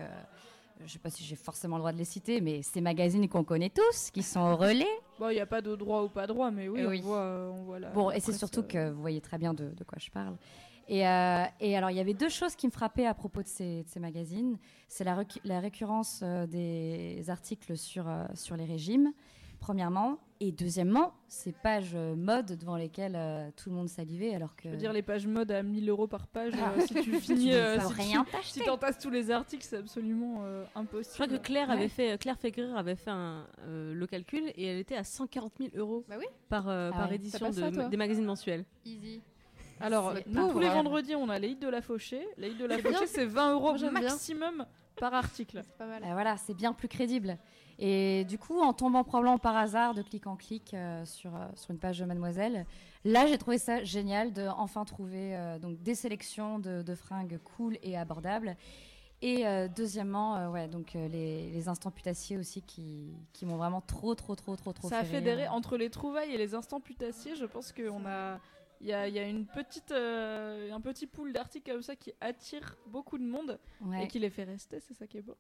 [0.87, 3.45] je sais pas si j'ai forcément le droit de les citer, mais ces magazines qu'on
[3.45, 4.87] connaît tous, qui sont au relais.
[5.18, 7.01] Bon, il n'y a pas de droit ou pas droit, mais oui, on, oui.
[7.01, 7.91] Voit, euh, on voit la.
[7.91, 10.37] Bon, et c'est surtout euh, que vous voyez très bien de, de quoi je parle.
[10.89, 13.49] Et, euh, et alors, il y avait deux choses qui me frappaient à propos de
[13.49, 14.59] ces, de ces magazines.
[14.89, 19.12] C'est la, récurrence des articles sur, euh, sur les régimes,
[19.62, 20.18] premièrement.
[20.40, 24.64] Et deuxièmement, ces pages euh, mode devant lesquelles euh, tout le monde salivait, alors que...
[24.64, 26.72] Je veux dire, les pages mode à 1000 euros par page, Ah.
[26.76, 27.50] euh, si tu finis.
[27.50, 31.14] Tu euh, si rien tu si t'entasses tous les articles, c'est absolument euh, impossible.
[31.16, 31.74] je crois que Claire Ouais.
[31.74, 35.52] avait fait Claire Féguer avait fait un, euh, le calcul et elle était à 140
[35.58, 36.26] 000 euros Bah oui.
[36.48, 37.14] par, euh, Ah par ouais.
[37.16, 39.20] édition ça, des magazines mensuels Easy.
[39.80, 42.26] Alors, nous, tous les vendredis, on a les hits de la Fauchée.
[42.38, 42.78] Les hits de la.
[42.78, 44.64] Fauchée, c'est 20 euros maximum
[45.03, 45.62] par article.
[45.64, 46.00] C'est pas mal.
[46.00, 47.36] Bah voilà, c'est bien plus crédible.
[47.80, 51.48] Et du coup, en tombant probablement par hasard de clic en clic euh, sur, euh,
[51.57, 52.66] sur une page de Mademoiselle,
[53.05, 57.40] là j'ai trouvé ça génial de enfin trouver euh, donc des sélections de, de fringues
[57.57, 58.57] cool et abordables.
[59.22, 63.57] Et euh, deuxièmement, euh, ouais, donc euh, les, les instants putassiers aussi qui, qui m'ont
[63.57, 66.80] vraiment trop, trop, trop, trop, trop Ça a fédéré entre les trouvailles et les instants
[66.80, 67.34] putassiers.
[67.34, 68.38] Je pense qu'on a.
[68.83, 71.95] Il y a, il y a une petite, euh, un petit pool d'articles comme ça
[71.95, 74.04] qui attire beaucoup de monde Ouais.
[74.04, 75.37] et qui les fait rester, c'est ça qui est beau.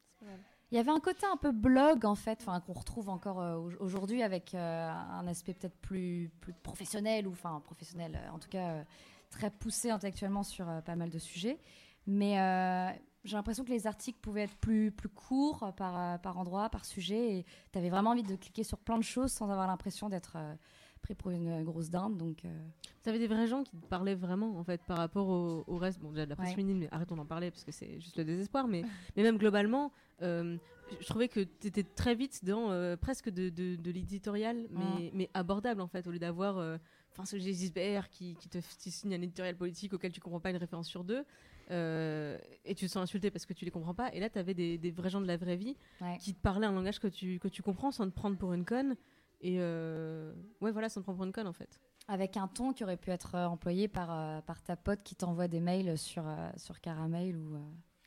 [0.70, 3.56] Il y avait un côté un peu blog en fait, enfin qu'on retrouve encore euh,
[3.56, 8.48] au- aujourd'hui avec euh, un aspect peut-être plus, plus professionnel ou enfin professionnel, en tout
[8.48, 8.84] cas
[9.30, 11.58] très poussé intellectuellement sur pas mal de sujets.
[12.06, 12.34] Mais
[13.24, 17.38] j'ai l'impression que les articles pouvaient être plus plus courts par par endroit, par sujet,
[17.38, 20.36] et tu avais vraiment envie de cliquer sur plein de choses sans avoir l'impression d'être
[21.02, 22.16] pris pour une grosse dinde.
[22.16, 22.48] Donc euh,
[23.02, 25.76] Tu avais des vrais gens qui te parlaient vraiment en fait par rapport au, au
[25.76, 26.00] reste.
[26.00, 26.54] Bon, déjà de la presse Ouais.
[26.54, 28.66] féminine, mais arrêtons d'en parler parce que c'est juste le désespoir.
[28.68, 28.82] Mais,
[29.16, 29.92] mais même globalement,
[30.22, 30.56] euh,
[31.00, 35.10] je trouvais que tu étais très vite dans euh, presque de, de, de l'éditorial, mais,
[35.14, 36.76] mais abordable en fait, au lieu d'avoir euh,
[37.12, 40.50] enfin ce Gisbert qui, qui te qui signe un éditorial politique auquel tu comprends pas
[40.50, 41.24] une référence sur deux.
[41.70, 44.12] euh, et tu te sens insulté parce que tu les comprends pas.
[44.14, 46.16] Et là, tu avais des, des vrais gens de la vraie vie Ouais.
[46.18, 48.64] qui te parlaient un langage que tu, que tu comprends sans te prendre pour une
[48.64, 48.96] conne.
[49.42, 51.80] Et euh, ouais, voilà, sans prendre une conne en fait.
[52.08, 55.14] avec un ton qui aurait pu être euh, employé par, euh, par ta pote qui
[55.16, 57.56] t'envoie des mails sur, euh, sur Caramel ou.
[57.56, 57.60] euh,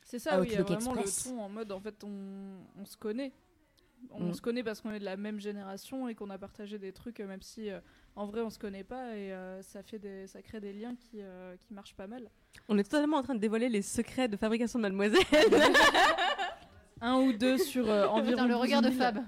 [0.04, 1.26] C'est ça, oui, il y a vraiment Express.
[1.26, 3.32] le ton en mode en fait on, on se connaît.
[4.10, 4.34] On Mm.
[4.34, 7.18] se connaît parce qu'on est de la même génération et qu'on a partagé des trucs,
[7.20, 7.80] même si euh,
[8.14, 10.94] en vrai on se connaît pas et euh, ça, fait des, ça crée des liens
[10.96, 12.30] qui, euh, qui marchent pas mal.
[12.68, 15.22] On est totalement en train de dévoiler les secrets de fabrication de Mademoiselle.
[17.00, 18.30] Un ou deux sur euh, environ.
[18.30, 19.04] Putain, le regard de 12 000.
[19.12, 19.24] Fab.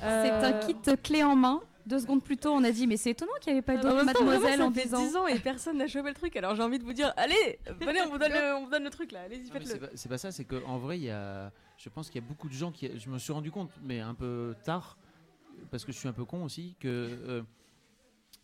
[0.00, 1.60] C'est un Euh, kit clé en main.
[1.86, 3.80] Deux secondes plus tôt, on a dit mais c'est étonnant qu'il n'y avait pas En
[3.80, 5.06] d'autres mademoiselles vraiment, en ça fait 10 ans.
[5.06, 6.34] 10 ans et personne n'a chopé le truc.
[6.34, 8.82] Alors j'ai envie de vous dire, allez, venez, on vous donne le, on vous donne
[8.82, 9.20] le truc là.
[9.20, 9.78] Allez-y, C'est faites-le.
[9.78, 12.26] pas, c'est pas ça, c'est qu'en vrai, il y a, je pense qu'il y a
[12.26, 12.90] beaucoup de gens qui.
[12.98, 14.98] Je me suis rendu compte, mais un peu tard,
[15.70, 17.44] parce que je suis un peu con aussi, que.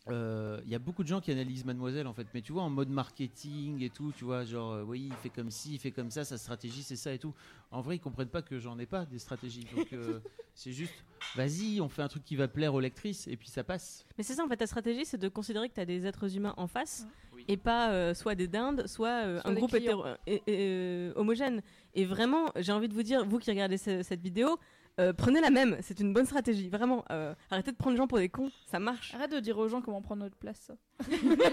[0.09, 2.51] Euh, euh, il y a beaucoup de gens qui analysent Mademoiselle en fait, mais tu
[2.51, 5.73] vois en mode marketing et tout, tu vois, genre euh, oui, il fait comme ci,
[5.73, 7.33] il fait comme ça, sa stratégie c'est ça et tout.
[7.71, 10.19] En vrai, ils comprennent pas que j'en ai pas des stratégies, donc euh,
[10.55, 10.93] c'est juste,
[11.35, 14.05] vas-y, on fait un truc qui va plaire aux lectrices et puis ça passe.
[14.17, 16.35] Mais c'est ça, en fait, ta stratégie, c'est de considérer que tu as des êtres
[16.35, 17.07] humains en face
[17.47, 19.99] et pas euh, soit des dindes, soit, euh, Soit un groupe clients.
[20.03, 21.61] hétéro- et- et, euh, homogène.
[21.95, 24.57] Et vraiment, j'ai envie de vous dire, vous qui regardez ce- cette vidéo,
[24.99, 27.03] euh, prenez la même, c'est une bonne stratégie, vraiment.
[27.11, 29.13] euh, arrêtez de prendre les gens pour des cons, ça marche.
[29.15, 30.71] Arrête de dire aux gens comment prendre notre place.
[31.11, 31.49] Il y a-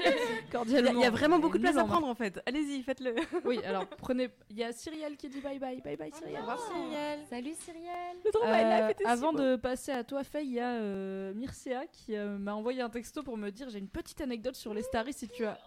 [0.52, 1.00] Cordialement.
[1.00, 2.40] il y a vraiment beaucoup de place à prendre en fait.
[2.46, 3.14] Allez-y, faites-le.
[3.44, 4.28] Oui, alors prenez.
[4.50, 6.40] Il y a Cyrielle qui dit bye bye, bye bye Cyrielle.
[6.40, 7.20] revoir, Cyrielle.
[7.30, 8.16] Salut Cyrielle.
[8.24, 11.32] Le drama, elle a Euh, avant de passer à toi, Faye, il y a euh,
[11.34, 14.74] Mircea qui euh, m'a envoyé un texto pour me dire j'ai une petite anecdote sur
[14.74, 15.58] les Starry si tu as.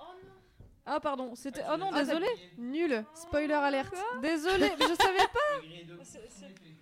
[0.85, 1.64] Ah pardon, c'était.
[1.72, 2.27] Oh non, Ah, désolé.
[2.57, 3.05] Nul.
[3.14, 3.93] Spoiler alerte.
[4.22, 6.03] Désolé, mais je savais pas.
[6.03, 6.76] C'est plus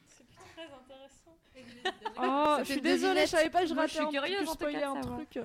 [0.55, 1.37] très intéressant.
[2.19, 5.39] Oh, je suis désolée, je savais pas, je ratais je suis un- curieuse truc.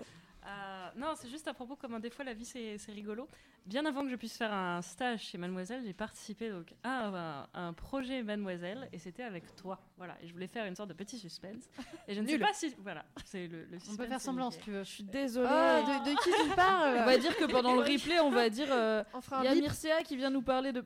[0.47, 3.29] Euh, non, c'est juste à propos comment des fois la vie c'est rigolo.
[3.67, 7.49] Bien avant que je puisse faire un stage chez Mademoiselle, j'ai participé donc à un,
[7.53, 9.81] à un projet Mademoiselle et c'était avec toi.
[9.97, 11.65] Voilà, et je voulais faire une sorte de petit suspense.
[12.07, 14.61] Et je ne sais pas si voilà, c'est le, le On peut faire semblant nickel.
[14.61, 14.85] si tu veux.
[14.85, 15.49] Je suis désolée.
[15.51, 18.49] Ah, de, de qui tu parles On va dire que pendant le replay, on va
[18.49, 18.69] dire.
[18.71, 19.63] euh, On fera un Il y a bip.
[19.65, 20.85] Mircea qui vient nous parler de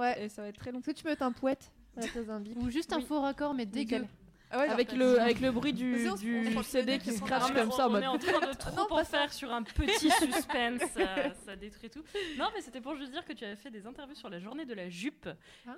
[0.00, 0.24] Ouais.
[0.24, 0.80] et ça va être très long.
[0.80, 2.96] Est-ce que tu peux mettre un poète à la place d'un bip Ou juste un
[2.98, 3.04] Oui.
[3.04, 4.04] faux raccord, mais dégueu.
[4.50, 7.16] Ah ouais, avec, le, avec le bruit du, on- du on- on- CD qui on-
[7.16, 8.02] scratch Non, mais comme on- ça en on mode.
[8.02, 11.06] est en train de trop en faire sur un petit suspense, ça,
[11.46, 12.02] ça détruit tout.
[12.38, 14.64] Non, mais c'était pour juste dire que tu avais fait des interviews sur la journée
[14.64, 15.28] de la jupe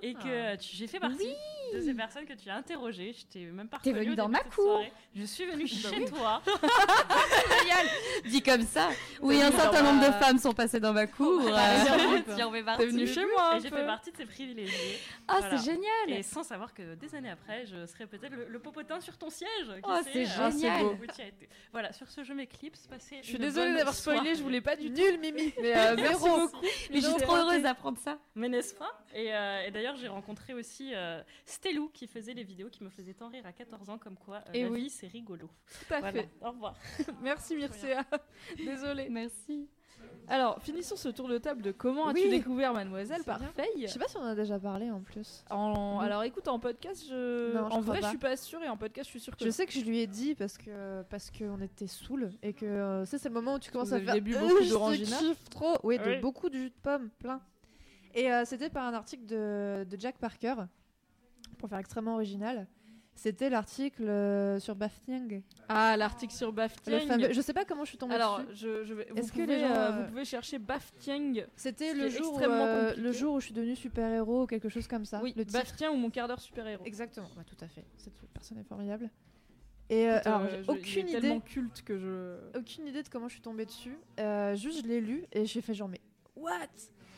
[0.01, 0.23] et Ah.
[0.23, 1.27] que tu- j'ai fait partie
[1.73, 3.13] de ces personnes que tu as interrogées.
[3.13, 4.53] Je t'ai même pas T'es venue dans ma cour.
[4.63, 4.93] soirée.
[5.15, 6.41] Je suis venue chez toi.
[8.25, 8.89] Dit comme ça.
[9.21, 11.41] Oui, un venue certain nombre de ma- femmes sont passées dans ma cour.
[11.45, 12.85] Euh, Tu en fais T'es partie.
[12.87, 14.97] venu chez moi j'ai fait partie de ces privilégiés.
[15.27, 16.09] Ah, c'est génial.
[16.09, 19.49] Et sans savoir que des années après, je serais peut-être le popotin sur ton siège.
[19.67, 20.85] qui Oh, c'est euh, génial.
[21.71, 22.87] Voilà, sur ce, je m'éclipse.
[22.87, 24.89] Passez Je suis désolée d'avoir spoilé, je voulais pas du.
[24.89, 25.53] Nul, Mimi.
[25.61, 26.57] Mais euh, merci beaucoup.
[26.91, 28.17] Mais je suis trop heureuse d'apprendre ça.
[28.35, 28.91] Mais n'est-ce pas?
[29.13, 32.89] Et, euh, et d'ailleurs, j'ai rencontré aussi euh, Stelou qui faisait les vidéos qui me
[32.89, 34.83] faisaient tant rire à 14 ans, comme quoi euh, Eh la oui.
[34.83, 35.49] vie c'est rigolo.
[35.87, 36.29] Tout à Voilà, fait.
[36.41, 36.75] au revoir.
[37.21, 38.03] Merci Mircea.
[38.57, 39.09] Désolée.
[39.09, 39.67] Merci.
[40.27, 42.11] Alors, finissons ce tour de table de comment Oui.
[42.21, 43.49] as-tu découvert Mademoiselle C'est par bien.
[43.49, 43.67] Faye.
[43.81, 45.43] Je sais pas si on en a déjà parlé en plus.
[45.49, 46.05] En- Oui.
[46.05, 47.53] Alors écoute, en podcast, je...
[47.53, 48.05] Non, je en crois vrai, pas.
[48.05, 49.43] je suis pas sûre et en podcast, je suis sûre que.
[49.43, 52.65] Je sais que je lui ai dit parce que parce qu'on était saoul et que
[52.65, 54.63] euh, ça c'est le moment où tu commences vous à faire bu Euh, beaucoup je
[54.65, 55.75] te d'orangina kiffe trop.
[55.83, 56.19] Oui, de Oui.
[56.21, 57.41] beaucoup de jus de pomme, plein.
[58.13, 60.55] Et euh, c'était par un article de, de Jack Parker
[61.57, 62.67] pour faire extrêmement original.
[63.15, 65.43] C'était l'article euh, sur Bafting.
[65.69, 66.99] Ah, l'article sur Le Baftiang.
[67.07, 68.55] fameux- Je sais pas comment je suis tombée Alors, dessus.
[68.65, 69.07] je, je vais.
[69.11, 71.33] Vous Est-ce que pouvez, les gens, euh, euh, vous pouvez chercher Baftiang.
[71.55, 75.05] C'était le jour, euh, le jour où je suis devenue super-héros ou quelque chose comme
[75.05, 75.19] ça.
[75.21, 75.59] Oui, le titre.
[75.59, 76.83] Baftiang ou mon quart d'heure super héros.
[76.85, 77.83] Exactement, bah, tout à fait.
[77.97, 79.09] Cette personne est formidable.
[79.89, 82.57] Et euh, alors, j'ai aucune tellement idée, culte que je.
[82.57, 83.97] aucune idée de comment je suis tombée dessus.
[84.55, 86.01] Juste, je l'ai lu et j'ai fait genre, mais
[86.35, 86.55] what?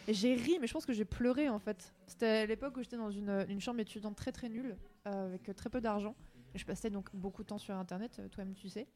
[0.07, 1.93] Et j'ai ri, mais je pense que j'ai pleuré en fait.
[2.07, 4.75] C'était à l'époque où j'étais dans une, une chambre étudiante très très nulle,
[5.05, 6.15] avec euh, très peu d'argent.
[6.55, 8.87] Je passais donc beaucoup de temps sur internet, euh, toi-même tu sais.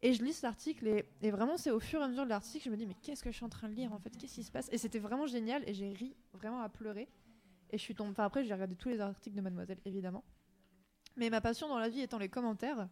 [0.00, 2.28] Et je lis cet article et, et vraiment c'est au fur et à mesure de
[2.30, 4.16] l'article je me dis mais qu'est-ce que je suis en train de lire en fait?
[4.16, 4.68] Qu'est-ce qui se passe?
[4.72, 7.08] Et c'était vraiment génial et j'ai ri vraiment à pleurer.
[7.70, 8.10] Et je suis tombée.
[8.12, 10.24] Enfin après j'ai regardé tous les articles de Mademoiselle évidemment.
[11.16, 12.88] Mais ma passion dans la vie étant les commentaires,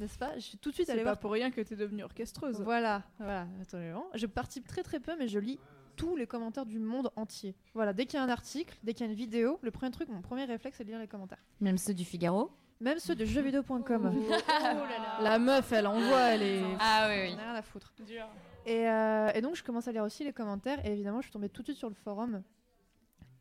[0.00, 0.34] n'est-ce pas?
[0.34, 1.20] Je suis tout de suite C'est allée pas voir.
[1.20, 2.60] pour rien que t'es devenue orchestreuse.
[2.62, 4.06] Voilà, voilà, absolument.
[4.14, 5.60] Je participe très très peu, mais je lis
[5.96, 7.54] tous les commentaires du monde entier.
[7.74, 9.90] Voilà, dès qu'il y a un article, dès qu'il y a une vidéo, le premier
[9.90, 11.44] truc, mon premier réflexe, c'est de lire les commentaires.
[11.60, 12.50] Même ceux du Figaro.
[12.80, 14.12] Même ceux de jeuxvideo.com.
[15.20, 16.62] La meuf, elle envoie, elle est.
[16.80, 17.30] Ah oui, oui.
[17.30, 17.92] J'en ai rien à foutre.
[18.06, 18.26] Dur.
[18.66, 21.32] Et, euh, et donc je commence à lire aussi les commentaires et évidemment je suis
[21.32, 22.42] tombée tout de suite sur le forum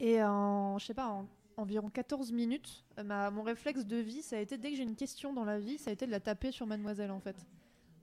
[0.02, 4.22] et en je sais pas en environ 14 minutes euh, ma, mon réflexe de vie
[4.22, 6.12] ça a été dès que j'ai une question dans la vie ça a été de
[6.12, 7.38] la taper sur mademoiselle en fait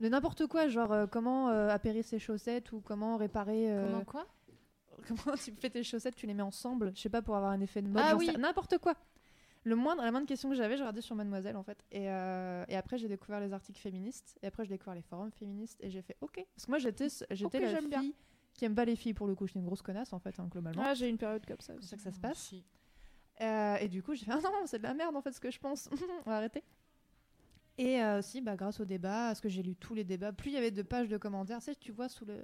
[0.01, 4.03] de n'importe quoi genre euh, comment euh, appairer ses chaussettes ou comment réparer euh, Comment
[4.03, 4.25] quoi?
[5.07, 7.61] comment tu fais tes chaussettes tu les mets ensemble je sais pas pour avoir un
[7.61, 8.29] effet de mode Ah oui.
[8.37, 8.95] n'importe quoi
[9.63, 11.83] le moindre, la moindre question que j'avais, je regardais sur Mademoiselle en fait.
[11.91, 14.37] Et, euh, et après, j'ai découvert les articles féministes.
[14.41, 15.77] Et après, j'ai découvert les forums féministes.
[15.81, 16.43] Et j'ai fait OK.
[16.55, 18.11] Parce que moi, j'étais, j'étais Ok, la fille bien.
[18.53, 19.45] qui aime pas les filles pour le coup.
[19.45, 20.81] J'étais une grosse connasse en fait, hein, globalement.
[20.83, 21.73] Ah, j'ai une période comme ça.
[21.79, 22.55] C'est ça que ça se passe.
[23.41, 25.39] Euh, et du coup, j'ai fait Ah non, c'est de la merde en fait ce
[25.39, 25.89] que je pense.
[26.25, 26.63] On va arrêter.
[27.77, 30.33] Et euh, aussi, bah, grâce au débat, à ce que j'ai lu tous les débats,
[30.33, 32.43] plus il y avait de pages de commentaires, tu sais, tu vois sous le,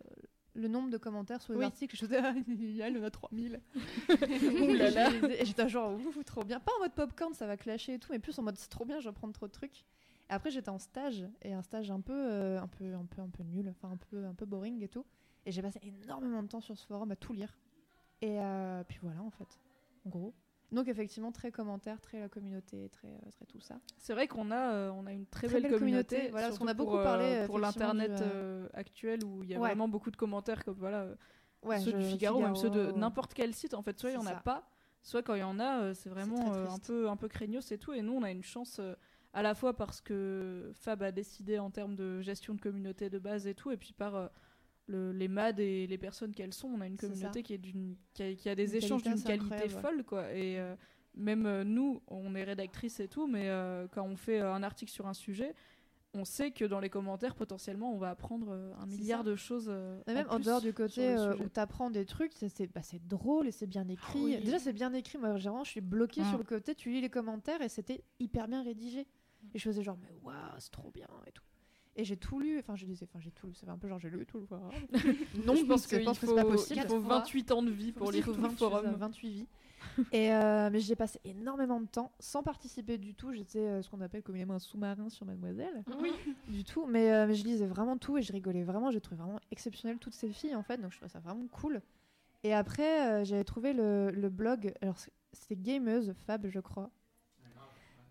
[0.57, 1.65] le nombre de commentaires sous les Oui.
[1.65, 3.61] articles, je faisais Ah, il y en a 3000.
[4.61, 5.11] Ouh là là.
[5.39, 6.59] Et j'étais genre, ouh, trop bien.
[6.59, 8.83] Pas en mode popcorn, ça va clasher et tout, mais plus en mode c'est trop
[8.85, 9.85] bien, je vais prendre trop de trucs.
[10.29, 13.21] Et après, j'étais en stage, et un stage un peu, euh, un peu, un peu,
[13.21, 15.05] un peu nul, enfin un peu, un peu boring et tout.
[15.45, 17.57] Et j'ai passé énormément de temps sur ce forum à tout lire.
[18.21, 19.47] Et euh, puis voilà, en fait,
[20.05, 20.33] en gros.
[20.71, 23.79] Donc effectivement, très commentaire, très la communauté, très, euh, très tout ça.
[23.97, 26.15] C'est vrai qu'on a, euh, on a une très, Très belle, belle communauté.
[26.15, 29.23] communauté, voilà, parce qu'on a pour, beaucoup parlé, euh, pour l'internet du, euh, euh, actuel
[29.23, 29.69] où il y a Ouais.
[29.69, 31.07] vraiment beaucoup de commentaires comme voilà
[31.63, 32.97] Ouais, ceux je- du Figaro, même ceux de Figaro.
[32.99, 33.73] n'importe quel site.
[33.73, 34.41] En fait, soit il y en C'est a ça.
[34.41, 34.69] pas,
[35.03, 37.93] soit quand il y en a, c'est vraiment un peu un peu craignos et tout.
[37.93, 38.81] Et nous, on a une chance
[39.33, 43.19] à la fois parce que Fab a décidé en termes de gestion de communauté de
[43.19, 44.29] base et tout, et puis par
[44.87, 47.95] le- les MAD et les personnes qu'elles sont, on a une communauté qui est d'une
[48.13, 50.31] qui a, qui a des Une échanges d'une qualité folle quoi.
[50.33, 50.75] Et euh,
[51.15, 54.91] même euh, nous, on est rédactrice et tout, mais euh, quand on fait un article
[54.91, 55.53] sur un sujet,
[56.13, 59.29] on sait que dans les commentaires potentiellement on va apprendre un milliard ça.
[59.29, 59.67] de choses.
[60.07, 63.51] Mais même en dehors du côté où t'apprends des trucs, c'est bah, c'est drôle et
[63.51, 64.19] c'est bien écrit.
[64.23, 64.37] oui.
[64.41, 65.17] Déjà, c'est bien écrit.
[65.17, 66.29] Moi, vraiment, je suis bloquée Mm.
[66.29, 66.73] sur le côté.
[66.75, 69.05] Tu lis les commentaires et c'était hyper bien rédigé.
[69.53, 71.43] Et je faisais genre, mais waouh, c'est trop bien et tout.
[71.97, 72.59] Et j'ai tout lu.
[72.59, 73.53] Enfin, je disais, enfin, j'ai tout lu.
[73.55, 74.71] C'est un peu genre, j'ai lu tout le forum.
[75.45, 76.81] non, je pense que, c'est pas possible.
[76.83, 78.85] Il faut 28 ans de vie pour lire tout le 28, forum.
[78.97, 79.47] 28 vies.
[80.11, 83.31] et euh, mais j'ai passé énormément de temps sans participer du tout.
[83.33, 85.83] J'étais euh, ce qu'on appelle communément un sous-marin sur Mademoiselle.
[86.01, 86.11] Oui.
[86.47, 86.85] Du tout.
[86.85, 88.91] Mais, euh, mais je lisais vraiment tout et je rigolais vraiment.
[88.91, 90.77] J'ai trouvé vraiment exceptionnel toutes ces filles en fait.
[90.77, 91.81] Donc je trouvais ça vraiment cool.
[92.43, 94.73] Et après, euh, j'avais trouvé le, le blog.
[94.81, 94.97] Alors
[95.31, 96.91] c'était Gameuse Fab, je crois.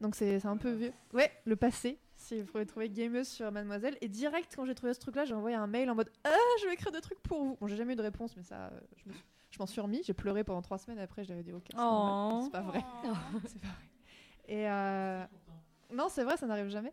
[0.00, 0.92] Donc c'est c'est un peu vieux.
[1.14, 1.98] Ouais, le passé.
[2.26, 3.96] Si vous pouvez trouver Gameuse sur Mademoiselle.
[4.00, 6.66] Et direct, quand j'ai trouvé ce truc-là, j'ai envoyé un mail en mode Ah, je
[6.66, 7.56] vais écrire des trucs pour vous.
[7.60, 9.80] Bon, j'ai jamais eu de réponse, mais ça, euh, je me suis- je m'en suis
[9.80, 10.02] remis.
[10.02, 10.98] J'ai pleuré pendant trois semaines.
[10.98, 11.76] Après, j'avais dit Ok, c'est.
[11.80, 12.40] Oh.
[12.44, 12.80] c'est pas vrai.
[13.46, 13.86] c'est pas vrai.
[14.48, 15.24] Et euh,
[15.92, 16.92] non, c'est vrai, ça n'arrive jamais.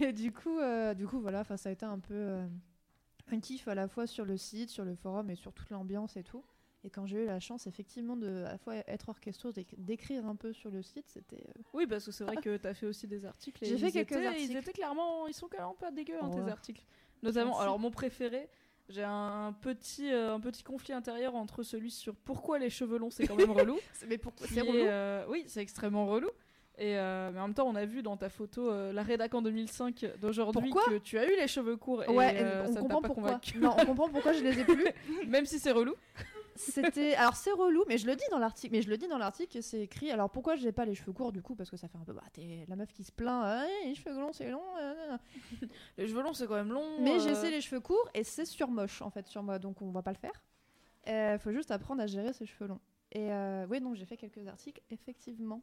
[0.00, 2.46] Et du coup, euh, du coup, voilà, ça a été un peu euh,
[3.30, 6.16] un kiff à la fois sur le site, sur le forum et sur toute l'ambiance
[6.16, 6.42] et tout.
[6.84, 10.26] Et quand j'ai eu la chance, effectivement, de à la fois être orchestreuse et d'écrire
[10.26, 11.42] un peu sur le site, c'était.
[11.48, 13.64] euh, Oui, parce que c'est vrai que tu as fait aussi des articles.
[13.64, 14.56] et J'ai fait ils quelques étaient- Ils articles.
[14.58, 16.84] étaient clairement, ils sont même pas dégueux hein, tes articles.
[17.22, 17.62] Notamment, Merci.
[17.62, 18.50] alors mon préféré,
[18.90, 23.08] j'ai un petit, euh, un petit conflit intérieur entre celui sur pourquoi les cheveux longs
[23.10, 23.78] c'est quand même relou.
[24.08, 26.28] Mais pourquoi c'est est, relou euh, Oui, c'est extrêmement relou.
[26.76, 29.40] Et euh, mais en même temps, on a vu dans ta photo la rédac en
[29.42, 32.02] 2005 d'aujourd'hui que tu as eu les cheveux courts.
[32.02, 33.24] Et, Ouais, euh, on ça comprend pas pourquoi.
[33.28, 33.58] convaincu.
[33.58, 34.88] Non, on comprend pourquoi je les ai plus.
[35.28, 35.94] Même si c'est relou.
[36.56, 38.74] C'était alors c'est relou, mais je le dis dans l'article.
[38.74, 40.10] Mais je le dis dans l'article, c'est écrit.
[40.10, 42.12] Alors pourquoi j'ai pas les cheveux courts du coup Parce que ça fait un peu
[42.12, 43.42] bah t'es la meuf qui se plaint.
[43.44, 44.62] Ah, les cheveux longs c'est long.
[44.80, 45.16] euh.
[45.98, 47.00] Les cheveux longs c'est quand même long.
[47.00, 49.58] Mais euh, j'ai essayé les cheveux courts et c'est sur moche en fait sur moi,
[49.58, 50.42] donc on va pas le faire.
[51.06, 52.80] Il faut juste apprendre à gérer ses cheveux longs.
[53.14, 55.62] Et euh, oui, donc j'ai fait quelques articles effectivement.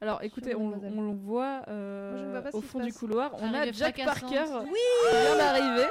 [0.00, 3.32] Alors écoutez, on, le voit euh, Moi, au fond du couloir.
[3.40, 4.02] On a Jack.
[4.04, 4.78] Parker Oui
[5.10, 5.88] qui vient d'arriver.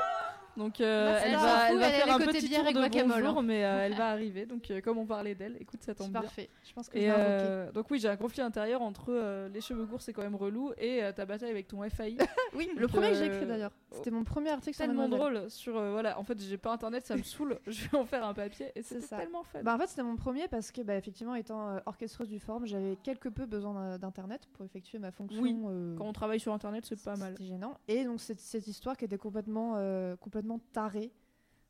[0.58, 3.44] Donc euh, Merci, elle va, elle elle faire un petit tour de guacamole, bonjour, hein.
[3.44, 4.46] mais euh, elle va arriver.
[4.48, 6.22] Donc euh, comme on parlait d'elle, écoute, ça tombe C'est bien.
[6.22, 6.50] parfait.
[6.68, 9.62] Je pense que Et je euh, donc oui, j'ai un conflit intérieur entre euh, les
[9.62, 12.18] cheveux courts, c'est quand même relou, et euh, ta bataille avec ton FAI.
[12.56, 13.72] Oui, le premier que j'ai euh, écrit d'ailleurs.
[13.92, 15.34] C'était mon premier article sur tellement Mademoiselle.
[15.42, 16.18] drôle sur euh, voilà.
[16.18, 17.60] En fait, j'ai pas internet, ça me saoule.
[17.68, 19.60] Je vais en faire un papier et C'est c'est tellement fun.
[19.64, 22.66] Bah, en fait, c'était mon premier parce que, bah, effectivement, étant euh, orchestreuse du forum,
[22.66, 25.42] j'avais quelque peu besoin d'internet pour effectuer ma fonction.
[25.42, 27.34] Oui, euh, quand on travaille sur internet, c'est pas mal.
[27.34, 27.78] C'était gênant.
[27.88, 30.16] Et donc, c'est cette histoire qui était complètement, euh,
[30.48, 31.12] complètement tarée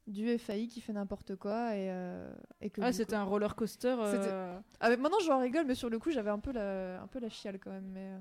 [0.06, 1.76] du FAI qui fait n'importe quoi.
[1.76, 2.32] Et, euh,
[2.62, 3.96] et que Ah, c'était un roller coaster.
[4.00, 7.08] Euh, Ah, maintenant, je en rigole, mais sur le coup, j'avais un peu la, un
[7.08, 7.90] peu la chiale quand même.
[7.94, 8.18] Mais, euh,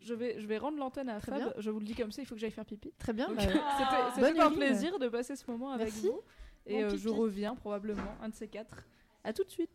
[0.00, 1.40] Je vais, je vais rendre l'antenne à Très Fab.
[1.40, 1.52] bien.
[1.58, 2.92] Je vous le dis comme ça, il faut que j'aille faire pipi.
[2.98, 3.28] Très bien.
[3.34, 3.42] Bah,
[4.14, 6.06] c'était un plaisir de passer ce moment avec Merci.
[6.08, 6.20] vous.
[6.66, 8.84] Et Bon euh, je reviens probablement, un de ces quatre.
[9.22, 9.70] À tout de suite.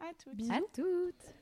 [0.00, 0.34] À toutes.
[0.36, 0.52] Bisous.
[0.52, 1.34] À toutes.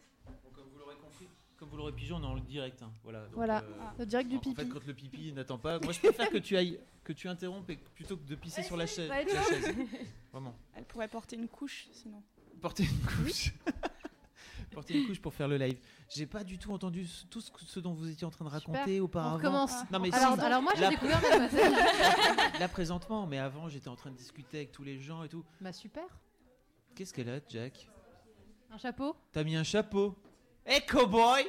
[0.54, 2.82] Comme vous l'aurez compris, comme vous l'aurez pigé, on est en direct.
[2.82, 2.90] hein.
[3.02, 3.24] Voilà.
[3.26, 4.68] donc, Voilà, euh, le direct du en- En fait, pipi.
[4.68, 7.76] quand le pipi n'attend pas, moi je préfère que tu ailles, que tu interrompes et
[7.76, 9.22] que- plutôt que de pisser sur la, chaise- la.
[10.32, 10.54] Vraiment.
[10.74, 12.22] Elle pourrait porter une couche sinon.
[12.60, 13.52] Porter une couche.
[14.72, 15.78] Porter une couche pour faire le live.
[16.10, 18.44] J'ai pas du tout entendu ce- tout ce, que- ce dont vous étiez en train
[18.44, 19.04] de raconter Super.
[19.04, 19.34] auparavant.
[19.34, 19.72] On recommence.
[19.90, 21.72] Non mais Alors- si, alors moi, j'ai là- découvert Mademoiselle.
[22.60, 25.44] là présentement, mais avant j'étais en train de discuter avec tous les gens et tout.
[25.60, 26.04] Bah super.
[26.94, 27.88] Qu'est-ce qu'elle a, Jack?
[28.70, 29.16] Un chapeau?
[29.32, 30.14] T'as mis un chapeau.
[30.66, 31.46] Hey cowboy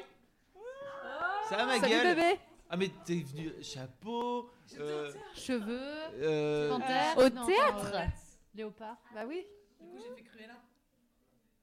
[1.49, 2.15] Ça va ma Salut, gueule?
[2.15, 2.39] bébé.
[2.69, 4.52] Ah mais t'es venu chapeau.
[4.80, 5.98] euh, Cheveux.
[6.22, 7.18] Euh, panthère.
[7.18, 7.91] Au non, théâtre?
[7.95, 8.06] euh,
[8.53, 8.98] Léopard.
[9.15, 9.45] Bah oui.
[9.80, 10.53] Du coup, j'ai fait Cruella.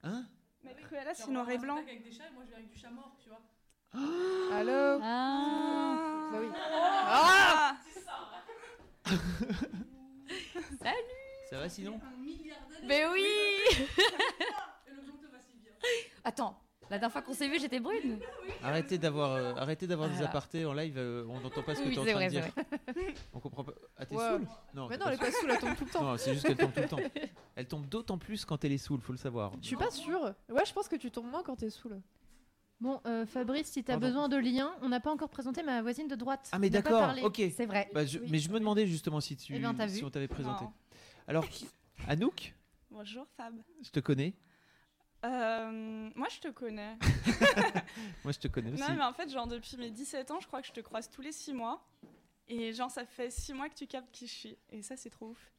[0.03, 0.25] Hein?
[0.65, 1.77] Mais Cruella, c'est noir et blanc.
[1.77, 3.43] avec des chats et moi je viens avec du chat mort, tu vois.
[4.57, 5.01] Allô?
[5.03, 6.29] Ah.
[6.33, 6.49] Bah oui.
[7.07, 7.77] Ah
[10.81, 10.97] Salut.
[11.51, 12.01] Ça va sinon?
[12.03, 12.87] Un.
[12.87, 15.73] Mais oui Et le blond te va si bien.
[16.25, 16.59] Attends,
[16.91, 18.19] la dernière fois qu'on s'est vu, j'étais brune.
[18.63, 21.89] Arrêtez d'avoir euh, arrêtez d'avoir des apartés en live, euh, on n'entend pas ce que
[21.89, 22.53] Oui, tu es en c'est train de vrai, dire.
[22.95, 23.73] c'est On comprend pas.
[23.97, 24.23] Ah t'es Ouais.
[24.29, 24.89] saoule Non.
[24.89, 26.03] Mais t'es non, elle est pas saoule, elle tombe tout le temps.
[26.05, 26.97] Non, c'est juste qu'elle tombe tout le temps.
[27.57, 29.53] Elle tombe d'autant plus quand elle est saoule, faut le savoir.
[29.63, 30.35] Je suis pas sûre.
[30.49, 32.01] Ouais, je pense que tu tombes moins quand t'es saoul.
[32.81, 34.07] Bon, euh, Fabrice, si t'as Pardon.
[34.09, 36.49] besoin de liens, on n'a pas encore présenté ma voisine de droite.
[36.51, 37.23] Ah mais On n'a pas d'accord, parlé.
[37.23, 37.41] ok.
[37.57, 37.89] C'est vrai.
[37.95, 40.27] Bah, je- Mais je me demandais justement si tu Eh ben, t'as si on t'avait
[40.27, 40.65] présenté.
[40.65, 40.73] Non.
[41.29, 41.69] Alors qui-
[42.09, 42.53] Anouk,
[42.91, 43.55] Bonjour Fab.
[43.85, 44.35] je te connais.
[45.25, 46.97] Euh, moi, je te connais.
[48.25, 48.83] Moi, je te connais aussi.
[48.83, 51.09] Non, mais en fait, genre, depuis mes 17 ans, je crois que je te croise
[51.11, 51.83] tous les 6 mois.
[52.49, 54.57] Et genre, ça fait 6 mois que tu captes qui je suis.
[54.71, 55.51] Et ça, c'est trop ouf.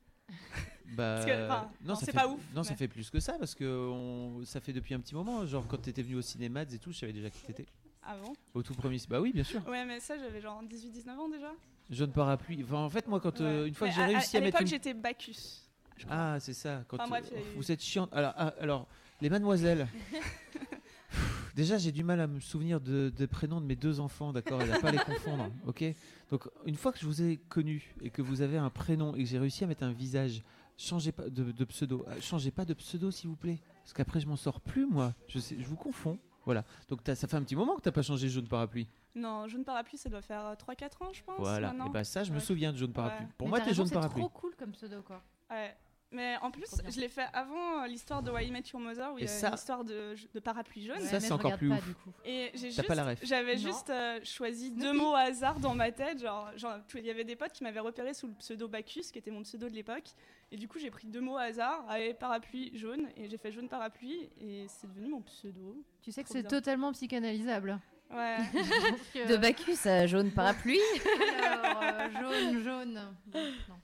[0.95, 3.53] Bah, Parce que, enfin, non, c'est pas ouf, Non, ça fait plus que ça parce
[3.55, 5.45] que on- ça fait depuis un petit moment.
[5.45, 7.65] Genre quand t'étais venu au cinéma et tout, je savais déjà qui t'étais.
[8.03, 8.33] Ah bon?
[8.53, 8.97] Au tout premier.
[9.09, 9.67] Bah oui, bien sûr.
[9.67, 11.51] Ouais, mais ça, j'avais genre 18-19 ans déjà.
[11.89, 12.63] Jaune parapluie.
[12.63, 14.43] Enfin, en fait, moi, quand euh, une fois Mais que j'ai à- réussi à, à,
[14.43, 14.67] mettre l'époque, une...
[14.67, 15.61] j'étais Bacchus.
[16.09, 16.83] Ah, c'est ça.
[16.87, 18.09] Quand Enfin, bref, euh, vous êtes chiante.
[18.13, 18.87] Alors, ah, alors,
[19.21, 19.87] les mademoiselles.
[21.55, 24.61] Déjà, j'ai du mal à me souvenir de- des prénoms de mes deux enfants, d'accord
[24.61, 25.85] Et à pas les confondre, ok
[26.29, 29.19] Donc, une fois que je vous ai connu et que vous avez un prénom et
[29.23, 30.43] que j'ai réussi à mettre un visage,
[30.77, 32.05] changez pas de, de pseudo.
[32.09, 33.59] Euh, Changez pas de pseudo, s'il vous plaît.
[33.83, 35.13] Parce qu'après, je m'en sors plus, moi.
[35.29, 36.19] Je, sais, je vous confonds.
[36.43, 36.65] Voilà.
[36.89, 38.89] Donc, t'as- ça fait un petit moment que t'as pas changé jaune parapluie.
[39.15, 41.39] Non, jaune parapluie, ça doit faire euh, 3-4 ans, je pense.
[41.39, 41.69] Voilà.
[41.69, 41.87] maintenant.
[41.87, 42.41] Et bah, ça, je me Ouais.
[42.43, 43.27] souviens de jaune parapluie.
[43.27, 43.31] Ouais.
[43.37, 44.23] Pour Mais moi, t'es jaune parapluie.
[44.23, 45.21] C'est trop cool comme pseudo, quoi.
[45.49, 45.73] Ouais.
[46.15, 49.13] Mais en plus, je l'ai fait avant euh, l'histoire de Why I Met Your Mother
[49.13, 51.01] où il Et y a ça- une histoire de, de parapluie jaune.
[51.01, 51.95] Ça, c'est encore plus ouf.
[52.23, 53.19] Et j'ai T'as juste, pas la ref.
[53.23, 53.61] j'avais Non.
[53.61, 56.19] juste euh, choisi deux mots au hasard dans ma tête.
[56.21, 56.49] Genre,
[56.95, 59.43] il y avait des potes qui m'avaient repéré sous le pseudo Bacchus, qui était mon
[59.43, 60.09] pseudo de l'époque.
[60.51, 63.51] Et du coup, j'ai pris deux mots au hasard, allez, parapluie jaune, et j'ai fait
[63.51, 65.83] jaune parapluie, et c'est devenu mon pseudo.
[66.01, 67.79] Tu sais que c'est totalement psychanalysable.
[68.11, 68.37] Ouais.
[68.53, 70.79] Donc, De euh, Bacchus à jaune parapluie.
[71.43, 73.15] Alors, euh, jaune, jaune.
[73.25, 73.39] Bon,
[73.69, 73.75] non.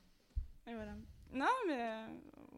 [0.68, 0.92] Et voilà.
[1.34, 2.08] Non, mais euh,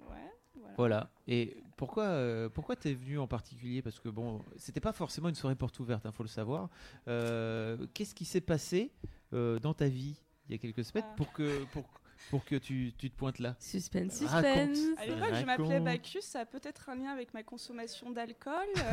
[0.09, 0.31] ouais.
[0.55, 0.73] Voilà.
[0.77, 1.09] Voilà.
[1.27, 3.81] Et pourquoi, euh, pourquoi t'es venu en particulier?
[3.81, 6.69] Parce que bon, c'était pas forcément une soirée porte ouverte, il faut le savoir.
[7.07, 8.91] Euh, Qu'est-ce qui s'est passé
[9.33, 10.15] euh, dans ta vie
[10.47, 11.13] il y a quelques semaines Ah.
[11.15, 11.85] pour que pour,
[12.29, 13.55] pour que tu, tu te pointes là?
[13.59, 14.75] Suspense, Raconte.
[14.75, 14.97] suspense.
[14.99, 15.83] À l'époque, je m'appelais Raconte.
[15.85, 18.67] Bacchus, ça a peut-être un lien avec ma consommation d'alcool.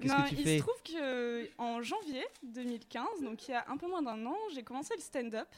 [0.00, 0.58] Non, que tu il fais?
[0.58, 4.36] se trouve que en janvier 2015, donc il y a un peu moins d'un an,
[4.54, 5.48] j'ai commencé le stand-up.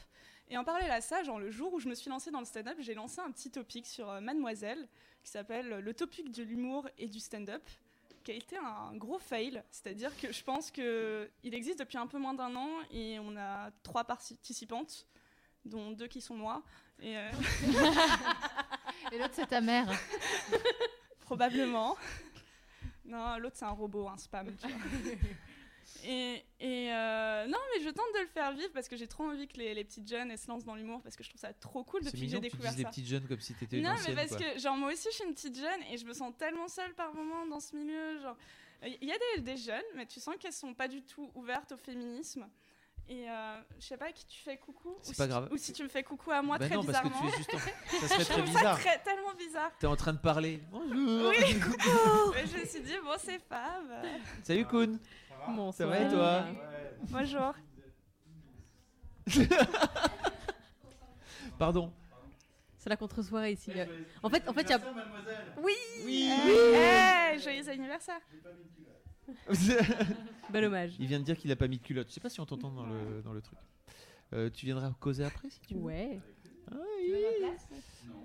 [0.51, 2.45] Et en parallèle à ça, genre le jour où je me suis lancée dans le
[2.45, 4.85] stand-up, j'ai lancé un petit topic sur euh, Mademoiselle
[5.23, 7.63] qui s'appelle le topic de l'humour et du stand-up,
[8.25, 9.63] qui a été un gros fail.
[9.71, 13.37] C'est-à-dire que je pense que il existe depuis un peu moins d'un an et on
[13.37, 15.07] a trois participantes,
[15.63, 16.63] dont deux qui sont moi.
[16.99, 17.29] Et, euh,
[19.13, 19.87] Et l'autre, c'est ta mère.
[21.21, 21.95] Probablement.
[23.05, 24.53] Non, l'autre c'est un robot, un spam.
[24.57, 25.15] tu vois.
[26.03, 29.23] Et, et, euh, non, mais je tente de le faire vivre parce que j'ai trop
[29.25, 31.39] envie que les, les petites jeunes elles se lancent dans l'humour parce que je trouve
[31.41, 32.89] ça trop cool depuis que j'ai que tu découvert dises les ça.
[32.89, 34.37] petites jeunes comme si t'étais une non, mais parce quoi.
[34.39, 36.93] que genre moi aussi je suis une petite jeune et je me sens tellement seule
[36.95, 38.19] par moment dans ce milieu.
[38.21, 38.35] Genre,
[38.83, 41.71] il y a des, des jeunes, mais tu sens qu'elles sont pas du tout ouvertes
[41.71, 42.47] au féminisme.
[43.09, 44.95] Et euh, je sais pas à qui tu fais coucou.
[45.01, 45.49] C'est ou pas si- grave.
[45.51, 47.33] Ou si tu me fais coucou à moi Bah très non, parce que tu bizarrement.
[47.33, 47.57] es juste en-
[47.99, 48.77] ça serait Je très bizarre.
[48.77, 49.71] Ça très, tellement bizarre.
[49.79, 50.61] T'es en train de parler.
[50.71, 51.29] Bonjour.
[51.31, 52.33] Oui, coucou.
[52.45, 54.05] Je me suis dit bon c'est Fab.
[54.43, 54.97] Salut Koun.
[55.73, 56.45] Ça va et toi
[57.09, 57.53] Bonjour.
[61.57, 61.91] Pardon.
[62.77, 63.71] C'est la contre-soirée ici.
[64.23, 64.79] En fait, en fait, il y a.
[65.61, 65.73] Oui.
[66.03, 66.31] Oui.
[66.31, 68.19] Eh, joyeux anniversaire.
[70.49, 70.93] Bel hommage.
[70.99, 72.07] Il vient de dire qu'il a pas mis de culotte.
[72.09, 73.59] Je sais pas si on t'entend dans le, dans le truc.
[74.33, 75.81] Euh, tu viendras causer après si tu veux.
[75.81, 76.19] Ouais.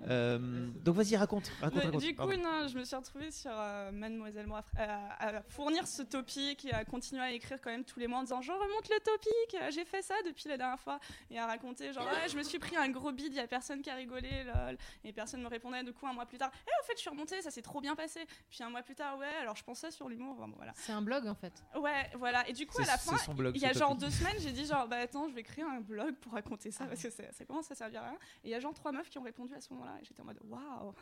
[0.09, 1.49] Euh, donc vas-y, raconte.
[1.59, 2.01] raconte, Mais raconte.
[2.01, 6.01] du coup, non, je me suis retrouvée sur euh, Mademoiselle Moi à, à fournir ce
[6.01, 8.87] topic et à continuer à écrire quand même tous les mois en disant je remonte
[8.89, 10.99] le topic, euh, j'ai fait ça depuis la dernière fois
[11.29, 13.47] et à raconter genre ouais, je me suis pris un gros bide, il y a
[13.47, 16.51] personne qui a rigolé lol et personne me répondait du coup un mois plus tard
[16.65, 18.25] eh en fait je suis remontée, ça s'est trop bien passé.
[18.49, 20.73] Puis un mois plus tard ouais, alors je pensais sur l'humour, Enfin, bon, voilà.
[20.75, 21.63] C'est un blog en fait.
[21.79, 22.47] Ouais, voilà.
[22.47, 23.15] Et du coup, à la fin,
[23.55, 24.01] il y a genre topic.
[24.05, 26.85] deux semaines, j'ai dit genre, bah attends, je vais créer un blog pour raconter ça
[26.85, 28.17] parce que ça, ça commence à servir à rien.
[28.43, 29.97] Et il y a genre trois meufs qui ont répondu à ce moment-là.
[30.01, 30.93] Et j'étais en mode, waouh, en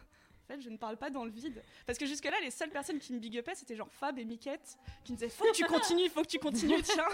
[0.47, 1.61] fait, je ne parle pas dans le vide.
[1.85, 4.77] Parce que jusque-là, les seules personnes qui me big upaient, c'était genre Fab et Miquette
[5.03, 7.07] qui me disaient, faut que tu continues, faut que tu continues, tiens.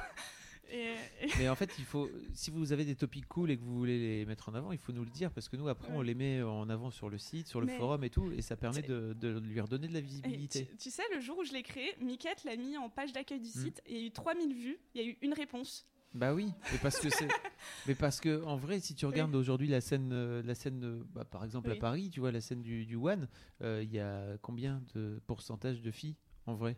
[0.74, 3.62] Et, et- Mais en fait, il faut, si vous avez des topics cool et que
[3.64, 5.92] vous voulez les mettre en avant, il faut nous le dire parce que nous, après,
[5.92, 8.42] on les met en avant sur le site, sur le Mais- forum et tout, et
[8.42, 10.68] ça permet de, de lui redonner de la visibilité.
[10.68, 13.40] tu, tu sais, le jour où je l'ai créé, Miquette l'a mis en page d'accueil
[13.42, 13.64] du Hmm.
[13.64, 15.86] site et il y a eu 3000 vues, il y a eu une réponse.
[16.14, 17.28] Bah oui, mais parce que c'est,
[17.88, 21.04] mais parce que en vrai, si tu regardes aujourd'hui la scène, euh, la scène, euh,
[21.14, 21.76] bah, par exemple à.
[21.76, 23.30] Paris, tu vois la scène du, du One,
[23.62, 26.18] euh, il y a combien de pourcentage de filles
[26.48, 26.76] en vrai?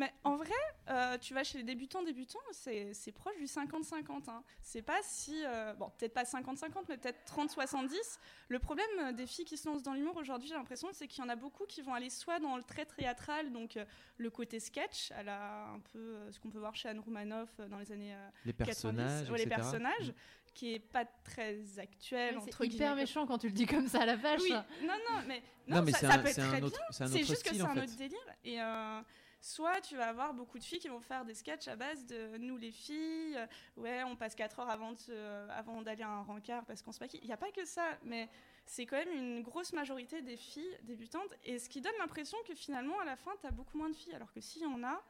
[0.00, 0.48] Mais en vrai,
[0.88, 4.30] euh, tu vas chez les débutants, débutants, c'est c'est proche du 50-50.
[4.30, 4.42] hein.
[4.62, 5.42] C'est pas si.
[5.44, 7.96] euh, bon, peut-être pas 50-50, mais peut-être 30-70.
[8.48, 11.22] Le problème euh, des filles qui se lancent dans l'humour aujourd'hui, j'ai l'impression, c'est qu'il
[11.22, 13.84] y en a beaucoup qui vont aller soit dans le très théâtral, donc euh,
[14.16, 17.50] le côté sketch, à la, un peu euh, ce qu'on peut voir chez Anne Roumanoff
[17.60, 20.52] euh, dans les années euh, Les 90, personnages, ouais, les personnages, Mm.
[20.54, 22.38] qui est pas très actuel.
[22.38, 22.94] Entre c'est hyper guillemets.
[23.02, 24.40] méchant quand tu le dis comme ça à la vache.
[24.40, 26.76] Oui, non, non, mais, Non, non, mais ça, c'est ça un- peut être très autre-
[26.78, 26.86] bien.
[26.90, 28.18] c'est un C'est autre juste que c'est en un autre délire.
[28.44, 29.00] Et euh,
[29.40, 32.36] soit tu vas avoir beaucoup de filles qui vont faire des sketchs à base de
[32.38, 33.46] nous les filles, euh,
[33.76, 37.20] ouais, on passe 4 heures se- avant d'aller à un rencard parce qu'on se maquille.
[37.22, 38.28] Il n'y a pas que ça, mais
[38.66, 41.34] c'est quand même une grosse majorité des filles débutantes.
[41.44, 43.96] Et ce qui donne l'impression que finalement, à la fin, tu as beaucoup moins de
[43.96, 44.14] filles.
[44.14, 45.02] Alors que s'il y en a,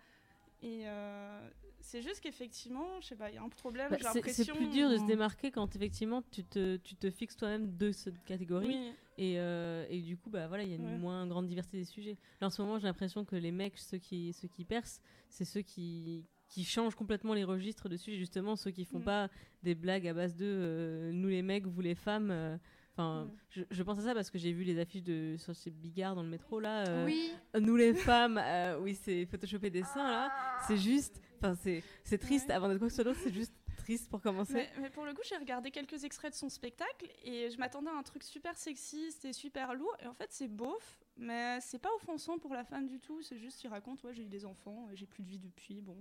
[0.62, 1.50] et euh,
[1.80, 3.90] c'est juste qu'effectivement, je sais pas, il y a un problème.
[3.90, 4.44] Bah, j'ai c'est- l'impression.
[4.44, 7.92] c'est plus dur de se démarquer quand effectivement tu te, tu te fixes toi-même de
[7.92, 8.68] cette catégorie.
[8.68, 8.92] Oui.
[9.18, 10.98] Et, euh, et du coup, bah, voilà, il y a une Ouais.
[10.98, 12.16] moins grande diversité des sujets.
[12.40, 15.44] Là, en ce moment, j'ai l'impression que les mecs, ceux qui, ceux qui percent, c'est
[15.44, 18.16] ceux qui, qui changent complètement les registres de sujets.
[18.18, 19.04] Justement, ceux qui font Mm.
[19.04, 19.28] pas
[19.62, 22.30] des blagues à base de euh, nous les mecs, vous les femmes.
[22.30, 22.56] euh,
[22.92, 23.30] Enfin, Mm.
[23.50, 26.14] je, je pense à ça parce que j'ai vu les affiches de sur chez Bigard
[26.16, 26.84] dans le métro là.
[26.88, 27.32] euh, Oui.
[27.58, 30.32] Nous les femmes, euh, oui, c'est photoshopé des seins là.
[30.66, 32.50] C'est juste, enfin, c'est c'est triste.
[32.50, 34.52] Avant d'être quoi que ce soit d'autre, c'est juste triste pour commencer.
[34.54, 37.90] Mais, mais pour le coup, j'ai regardé quelques extraits de son spectacle et je m'attendais
[37.90, 39.96] à un truc super sexiste et super lourd.
[40.02, 43.22] Et en fait, c'est beauf, mais c'est pas offensant pour la femme du tout.
[43.22, 45.80] C'est juste, il raconte, ouais, j'ai eu des enfants et j'ai plus de vie depuis.
[45.80, 45.96] Bon.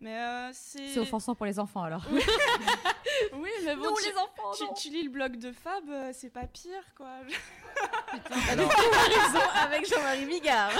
[0.00, 0.88] Mais euh, c'est.
[0.88, 2.06] C'est offensant pour les enfants alors.
[3.34, 4.74] Oui, mais bon, Nous, tu, les enfants, tu, non.
[4.74, 7.06] tu lis le blog de Fab, euh, c'est pas pire, quoi.
[8.50, 10.70] Alors- raison avec Jean-Marie Bigard.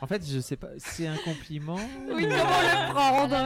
[0.00, 1.78] En fait, je sais pas, c'est un compliment.
[2.08, 3.36] Oui, ou- comment le prendre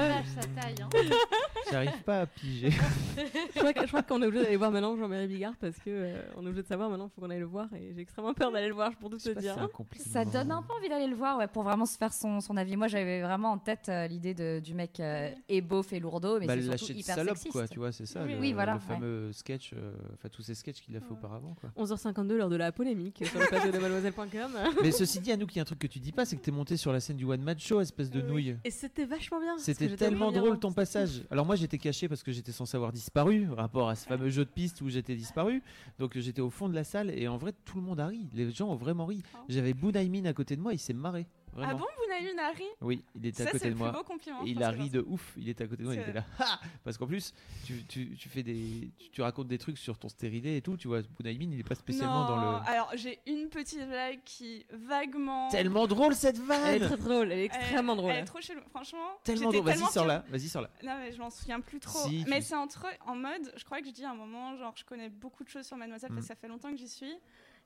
[1.71, 2.71] J'arrive pas à piger.
[3.55, 3.73] je crois
[4.03, 6.63] je qu'on est obligé d'aller voir maintenant Jean-Marie Bigard parce que euh, on est obligé
[6.63, 8.75] de savoir maintenant, il faut qu'on aille le voir et j'ai extrêmement peur d'aller le
[8.75, 9.57] voir pour tout te dire.
[9.97, 12.57] Ça donne un peu envie d'aller le voir, ouais, pour vraiment se faire son, son
[12.57, 12.77] avis.
[12.77, 16.39] Moi, j'avais vraiment en tête euh, l'idée de- du mec euh, et beauf et lourdeau,
[16.41, 17.53] mais Bah, c'est surtout hyper salope, sexiste.
[17.53, 18.23] quoi, tu vois, c'est ça.
[18.25, 18.75] Oui, le, oui, voilà.
[18.75, 18.85] le ouais.
[18.85, 21.71] fameux sketch, euh, enfin tous ces sketchs qu'il a fait auparavant, quoi.
[21.77, 24.51] 11h52 lors de la polémique sur le plateau de mademoiselle.com.
[24.83, 26.43] Mais ceci dit, Anouk, il y a un truc que tu dis pas, c'est que
[26.43, 28.57] t'es monté sur la scène du One Man Show, espèce de nouille.
[28.65, 29.57] Et c'était vachement bien.
[29.59, 31.23] C'était tellement drôle ton passage.
[31.31, 34.45] Alors moi j'étais caché parce que j'étais censé avoir disparu, rapport à ce fameux jeu
[34.45, 35.63] de piste où j'étais disparu.
[35.99, 38.29] Donc j'étais au fond de la salle et en vrai tout le monde a ri.
[38.33, 39.23] Les gens ont vraiment ri.
[39.49, 41.27] J'avais Bounaïmin à côté de moi, il s'est marré.
[41.67, 43.91] Ah bon, Bounaïmin a ri Oui, il était Ça, à côté c'est de le moi.
[43.91, 45.35] plus beau compliment, il a ri de ouf.
[45.37, 45.95] Il était à côté de moi.
[45.95, 46.25] Il était là.
[46.39, 47.33] Ha Parce qu'en plus,
[47.65, 50.77] tu, tu, tu fais des, tu, tu racontes des trucs sur ton stérilé et tout.
[50.77, 52.69] Tu vois, Bounaïmin, il est pas spécialement non, dans le.
[52.69, 55.49] Alors, j'ai une petite blague qui vaguement.
[55.49, 56.61] Tellement drôle cette vanne.
[56.67, 58.13] Elle est très drôle, elle est extrêmement drôle.
[58.13, 58.61] Elle est trop chelou.
[58.71, 58.99] Franchement.
[59.25, 59.65] Tellement drôle.
[59.65, 60.21] Vas-y, sors-la.
[60.23, 60.71] fière- Vas-y, sors-la.
[60.83, 61.99] Non, mais je m'en souviens plus trop.
[62.09, 64.57] Si, mais tu- c'est entre en mode, je crois que je dis à un moment,
[64.57, 66.23] genre, je connais beaucoup de choses sur Mademoiselle parce Mm.
[66.23, 67.15] que ça fait longtemps que j'y suis.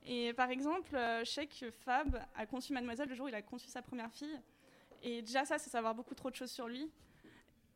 [0.07, 3.35] Et par exemple, euh, je sais que Fab a conçu Mademoiselle le jour où il
[3.35, 4.41] a conçu sa première fille.
[5.03, 6.91] Et déjà, ça, c'est savoir beaucoup trop de choses sur lui.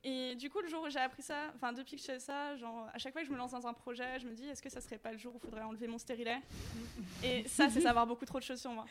[0.04, 2.56] Et du coup, le jour où j'ai appris ça, enfin, depuis que je fais ça,
[2.56, 4.62] genre, à chaque fois que je me lance dans un projet, je me dis, est-ce
[4.62, 6.38] que ça serait pas le jour où il faudrait enlever mon stérilet?
[7.24, 8.86] Et ça, c'est savoir beaucoup trop de choses sur moi.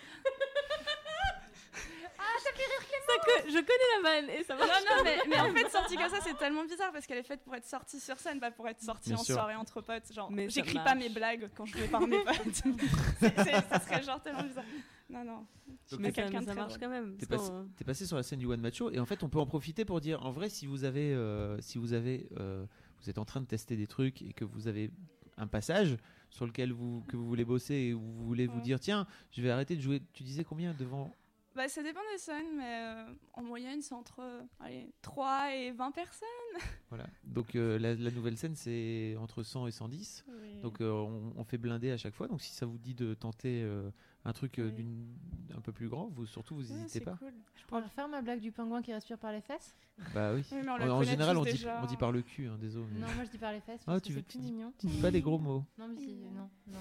[2.46, 4.84] Ça fait rire Ça que je connais la vanne et ça Non, marche.
[4.90, 7.42] non, mais, mais en fait, sortie comme ça, c'est tellement bizarre parce qu'elle est faite
[7.44, 9.36] pour être sortie sur scène, pas pour être sortie Bien en sûr.
[9.36, 10.12] soirée entre potes.
[10.14, 12.36] Genre, Mais j'écris pas mes blagues quand je vais par mes potes.
[13.20, 14.64] C'est- c'est- ça serait genre tellement bizarre.
[15.10, 15.46] Non, non.
[15.92, 17.16] Donc, ça- quelqu'un de ça marche quand même.
[17.18, 17.52] T'es passé,
[17.86, 19.86] passé sur la scène du One Match Show et en fait on peut en profiter
[19.86, 22.66] pour dire en vrai si vous avez euh, si vous avez euh,
[23.02, 24.90] vous êtes en train de tester des trucs et que vous avez
[25.38, 25.96] un passage
[26.32, 29.52] sur lequel vous que vous voulez bosser et vous voulez vous dire tiens je vais
[29.52, 31.14] arrêter de jouer tu disais combien devant
[31.56, 35.72] Bah, ça dépend des scènes, mais euh, en moyenne, c'est entre euh, allez, 3 et
[35.72, 36.28] 20 personnes.
[36.90, 40.62] voilà donc euh, la, la nouvelle scène c'est entre 100 et 110 Oui.
[40.62, 43.14] donc euh, on, on fait blinder à chaque fois donc si ça vous dit de
[43.14, 43.90] tenter euh,
[44.24, 45.06] un truc euh, d'une
[45.54, 47.18] un peu plus grand vous surtout vous n'hésitez pas
[47.56, 49.76] Je pourrais refaire ma blague du pingouin qui respire par les fesses
[50.14, 51.82] bah oui, Oui, mais on en, général on dit, déjà.
[51.84, 53.82] on dit par le cul hein, désolé mais- Non, moi je dis par les fesses
[53.88, 54.72] Ah, tu que veux- c'est plus tu dis- mignon.
[54.80, 56.80] tu dis pas les gros mots Non, mais si, non, non.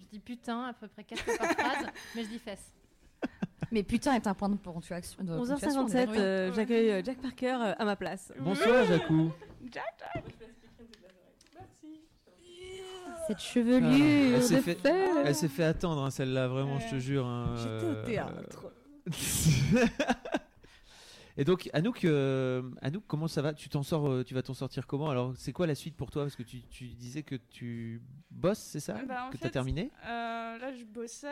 [0.00, 1.86] Je dis putain à peu près 4 fois par phrase,
[2.16, 2.72] mais je dis fesses.
[3.72, 5.24] Mais putain est un point de ponctuation.
[5.24, 6.14] de ponctuation, on est 11h57, d'accord.
[6.18, 8.30] euh, j'accueille euh, Jack Parker euh, à ma place.
[8.38, 9.32] bonsoir Jacou
[9.72, 9.82] Jack,
[10.14, 10.24] Jack.
[13.28, 15.22] Cette Ah, chevelure elle s'est de fait, feu.
[15.24, 17.24] elle s'est fait attendre, hein, celle-là, vraiment, je te jure.
[17.26, 18.66] hein, J'étais au euh, théâtre.
[21.38, 23.54] Et donc, Anouk, euh, Anouk, comment ça va?
[23.54, 25.08] Tu t'en sors, euh, tu vas t'en sortir comment?
[25.08, 26.24] Alors, c'est quoi la suite pour toi?
[26.24, 29.02] Parce que tu, tu disais que tu bosses, c'est ça?
[29.06, 29.90] Bah, en Que tu as terminé?
[30.04, 31.28] euh, Là, je bossais,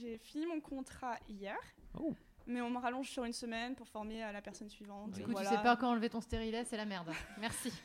[0.00, 1.56] j'ai fini mon contrat hier.
[1.98, 2.14] Oh.
[2.46, 5.12] Mais on me rallonge sur une semaine pour former à la personne suivante.
[5.12, 5.48] Du coup, voilà.
[5.48, 7.08] tu sais pas quand enlever ton stérilet, c'est la merde.
[7.40, 7.72] Merci.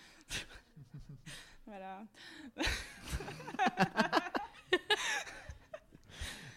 [1.68, 2.03] Voilà.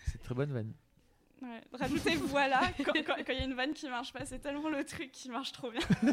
[0.04, 0.74] C'est une très bonne vanne.
[1.40, 1.62] Ouais.
[1.72, 4.40] Rajoutez voilà quand il quand, quand il y a une vanne qui marche pas, c'est
[4.40, 5.80] tellement le truc qui marche trop bien.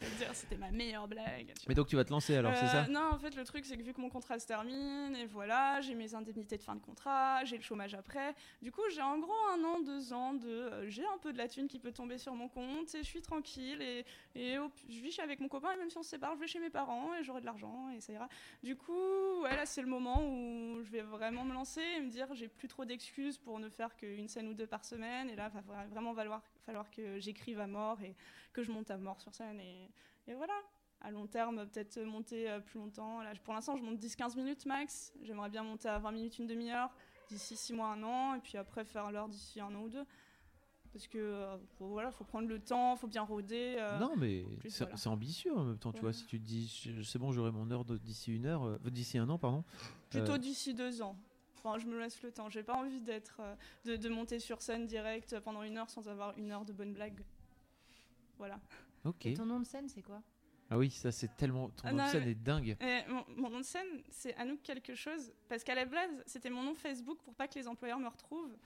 [0.18, 1.52] Dire, C'était ma meilleure blague.
[1.68, 3.66] Mais donc, tu vas te lancer alors, c'est Euh, ça Non, en fait, le truc,
[3.66, 6.74] c'est que vu que mon contrat se termine, et voilà, j'ai mes indemnités de fin
[6.74, 8.34] de contrat, j'ai le chômage après.
[8.62, 10.48] Du coup, j'ai en gros un an, deux ans de.
[10.48, 13.06] euh, j'ai un peu de la thune qui peut tomber sur mon compte, et je
[13.08, 14.04] suis tranquille, et,
[14.34, 16.46] et au- je vis avec mon copain, et même si on se sépare, je vais
[16.46, 18.28] chez mes parents, et j'aurai de l'argent, et ça ira.
[18.62, 22.08] Du coup, ouais, là, c'est le moment où je vais vraiment me lancer et me
[22.08, 25.36] dire, j'ai plus trop d'excuses pour ne faire qu'une scène ou deux par semaine, et
[25.36, 28.14] là, va vra- vraiment falloir, falloir que j'écrive à mort, et
[28.52, 29.90] que je monte à mort sur scène, et,
[30.28, 30.54] et voilà.
[31.00, 33.22] à long terme, peut-être monter euh, plus longtemps.
[33.22, 35.12] Là, pour l'instant, je monte 10-15 minutes max.
[35.22, 36.90] J'aimerais bien monter à 20 minutes, une demi-heure
[37.28, 40.04] d'ici 6 mois, un an, et puis après faire l'heure d'ici un an ou deux.
[40.92, 43.76] Parce que euh, faut, voilà, faut prendre le temps, faut bien rôder.
[43.78, 44.96] euh, Non, mais c'est voilà.
[45.06, 46.12] ambitieux en même temps, tu vois.
[46.12, 46.68] Si tu te dis,
[47.04, 49.62] c'est bon, j'aurai mon heure d'ici une heure, euh, d'ici un an, pardon.
[50.10, 51.16] Plutôt d'ici deux ans.
[51.62, 52.48] Enfin, je me laisse le temps.
[52.48, 53.54] J'ai pas envie d'être, euh,
[53.84, 56.92] de, de monter sur scène direct pendant une heure sans avoir une heure de bonne
[56.94, 57.20] blague.
[58.38, 58.58] Voilà.
[59.04, 59.26] Ok.
[59.26, 60.22] Et ton nom de scène, c'est quoi?
[60.70, 61.68] Ah oui, ça c'est tellement.
[61.70, 62.76] Ton Ah nom de non, scène mais- est dingue.
[62.80, 65.32] Eh, mon, mon nom de scène, c'est Anouk quelque chose.
[65.48, 68.56] Parce qu'à la base, c'était mon nom Facebook pour pas que les employeurs me retrouvent.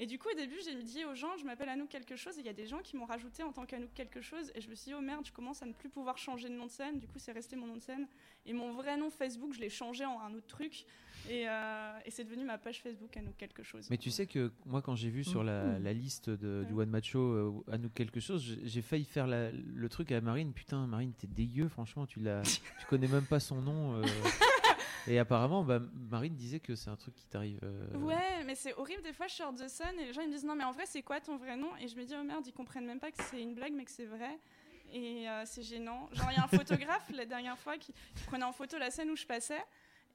[0.00, 2.36] Et du coup, au début, j'ai dit aux gens, je m'appelle Anouk quelque chose.
[2.38, 4.52] Et il y a des gens qui m'ont rajouté en tant qu'Anouk quelque chose.
[4.54, 6.54] Et je me suis dit, oh merde, je commence à ne plus pouvoir changer de
[6.54, 7.00] nom de scène.
[7.00, 8.06] Du coup, c'est resté mon nom de scène.
[8.46, 10.84] Et mon vrai nom Facebook, je l'ai changé en un autre truc.
[11.28, 13.88] Et, euh, et c'est devenu ma page Facebook Anouk quelque chose.
[13.90, 16.90] Mais tu sais que moi, quand j'ai vu sur la, la liste de, du One
[16.90, 20.52] Match Show euh, à nous quelque chose, j'ai- failli faire la- le truc à Marine.
[20.52, 23.96] Putain, Marine, t'es dégueu, franchement, tu tu connais même pas son nom.
[24.00, 24.02] euh.
[25.08, 25.80] Et apparemment, bah,
[26.10, 27.58] Marine disait que c'est un truc qui t'arrive.
[27.62, 29.02] euh, Ouais, mais c'est horrible.
[29.02, 30.84] Des fois, je sors de scène et les gens me disent non, mais en vrai,
[30.86, 31.70] c'est quoi ton vrai nom?
[31.80, 33.84] Et je me dis oh merde, ils comprennent même pas que c'est une blague, mais
[33.84, 34.38] que c'est vrai.
[34.92, 36.08] Et euh, c'est gênant.
[36.12, 37.92] Genre, il y a un photographe la dernière fois qui,
[38.26, 39.62] prenait en photo la scène où je passais.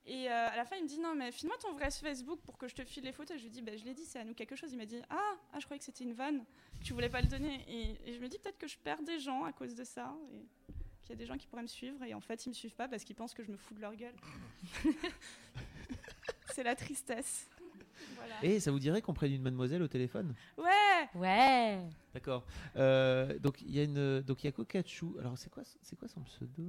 [0.06, 2.58] Et euh, à la fin, il me dit non, mais file-moi ton vrai Facebook pour
[2.58, 3.38] que je te file les photos.
[3.38, 4.72] Je lui dis bah, je l'ai dit, c'est à nous quelque chose.
[4.74, 5.18] Il m'a dit ah,
[5.54, 6.44] ah, je croyais que c'était une vanne,
[6.84, 7.64] tu voulais pas le donner.
[7.68, 10.14] Et, et je me dis peut-être que je perds des gens à cause de ça.
[10.34, 10.46] Et
[11.04, 12.76] qu'il y a des gens qui pourraient me suivre et en fait, ils me suivent
[12.76, 14.16] pas parce qu'ils pensent que je me fous de leur gueule.
[16.54, 17.48] c'est la tristesse.
[18.18, 18.36] Voilà.
[18.44, 20.34] Et ça vous dirait qu'on prenne une mademoiselle au téléphone?
[20.58, 21.80] Ouais Ouais
[22.14, 22.44] D'accord.
[22.76, 25.16] Euh, donc il y a une donc il y a Kokachou.
[25.20, 26.64] Alors c'est quoi c'est quoi son pseudo?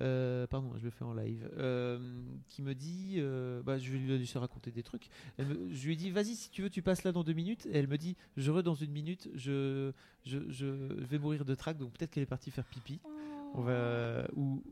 [0.00, 1.48] Euh, Pardon, je le fais en live.
[1.56, 1.98] Euh,
[2.48, 5.08] qui me dit euh, bah, je vais lui laisser raconter des trucs.
[5.38, 7.32] Elle me- je lui ai dit vas-y si tu veux tu passes là dans deux
[7.32, 7.66] minutes.
[7.66, 9.28] Et elle me dit je re dans une minute.
[9.34, 9.92] Je
[10.26, 13.00] je, je vais mourir de trac donc peut-être qu'elle est partie faire pipi.
[13.54, 14.62] On va ou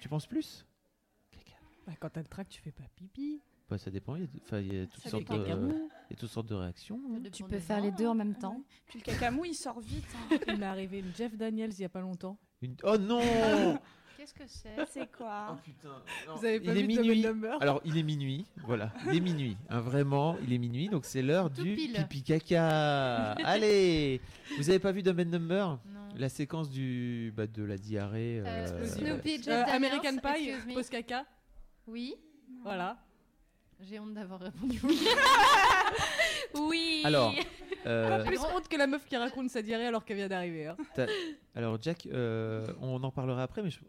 [0.00, 0.64] tu penses plus?
[1.86, 3.40] Bah, quand t'as le trac, tu fais pas pipi.
[3.70, 4.16] Bah, ça dépend.
[4.16, 5.38] Il y a, enfin, il y a toutes Ça sortes dépend.
[5.38, 5.88] de Cacamou.
[6.10, 7.00] il y a toutes sortes de réactions.
[7.10, 7.20] hein.
[7.32, 8.60] Tu peux faire les deux en même temps.
[8.86, 10.04] Puis le cacamou, il sort vite.
[10.30, 10.36] hein.
[10.48, 12.38] Il m'est arrivé une Jeff Daniels il y a pas longtemps.
[12.62, 13.20] Une- Oh non
[14.16, 14.74] Qu'est-ce que c'est?
[14.90, 15.58] C'est quoi?
[16.36, 17.22] Vous avez pas il est vu minuit.
[17.22, 18.46] Dumber Alors, il est minuit.
[18.64, 19.56] Voilà, il est minuit.
[19.68, 20.88] Hein, vraiment, il est minuit.
[20.88, 21.92] Donc, c'est l'heure du pile.
[21.92, 23.32] pipi caca.
[23.32, 24.20] Allez
[24.58, 25.95] Vous avez pas vu Dumb and Dumber Non.
[26.16, 28.42] La séquence du, bah, de la diarrhée.
[28.44, 30.74] euh, Snoopy, Jeff Euh, Daniels, American Pie, me.
[30.74, 31.24] pause caca.
[31.86, 32.14] Oui.
[32.62, 32.96] Voilà.
[33.80, 34.98] J'ai honte d'avoir répondu oui.
[36.54, 37.02] oui.
[37.04, 37.34] Alors,
[37.86, 40.66] euh, Plus honte que la meuf qui raconte sa diarrhée alors qu'elle vient d'arriver.
[40.68, 40.76] hein.
[40.94, 41.06] t'as-
[41.54, 43.80] alors, Jack, euh, on en parlera après, mais, je-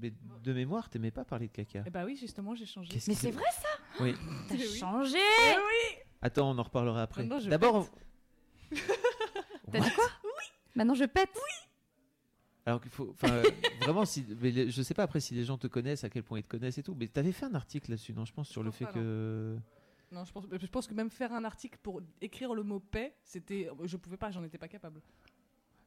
[0.00, 0.12] mais
[0.42, 1.82] de mémoire, t'aimais pas parler de caca.
[1.86, 2.88] Eh bah oui, justement, j'ai changé.
[2.90, 3.68] Qu'est-ce Mais c'est vrai, ça
[4.02, 4.14] Oui.
[4.48, 5.18] T'as changé
[6.22, 7.22] Attends, on en reparlera après.
[7.22, 7.86] Maintenant, je D'abord,
[9.70, 10.44] T'as dit quoi Oui.
[10.74, 11.28] Maintenant je pète.
[12.66, 13.42] Alors qu'il faut, enfin, euh,
[13.82, 16.22] vraiment, si, mais les- je sais pas après si les gens te connaissent, à quel
[16.22, 18.48] point ils te connaissent et tout, mais t'avais fait un article là-dessus, non Je pense
[18.48, 19.56] sur le fait pas, que.
[20.12, 23.14] Non, je pense, je pense que même faire un article pour écrire le mot paix,
[23.24, 25.02] c'était, je pouvais pas, j'en étais pas capable.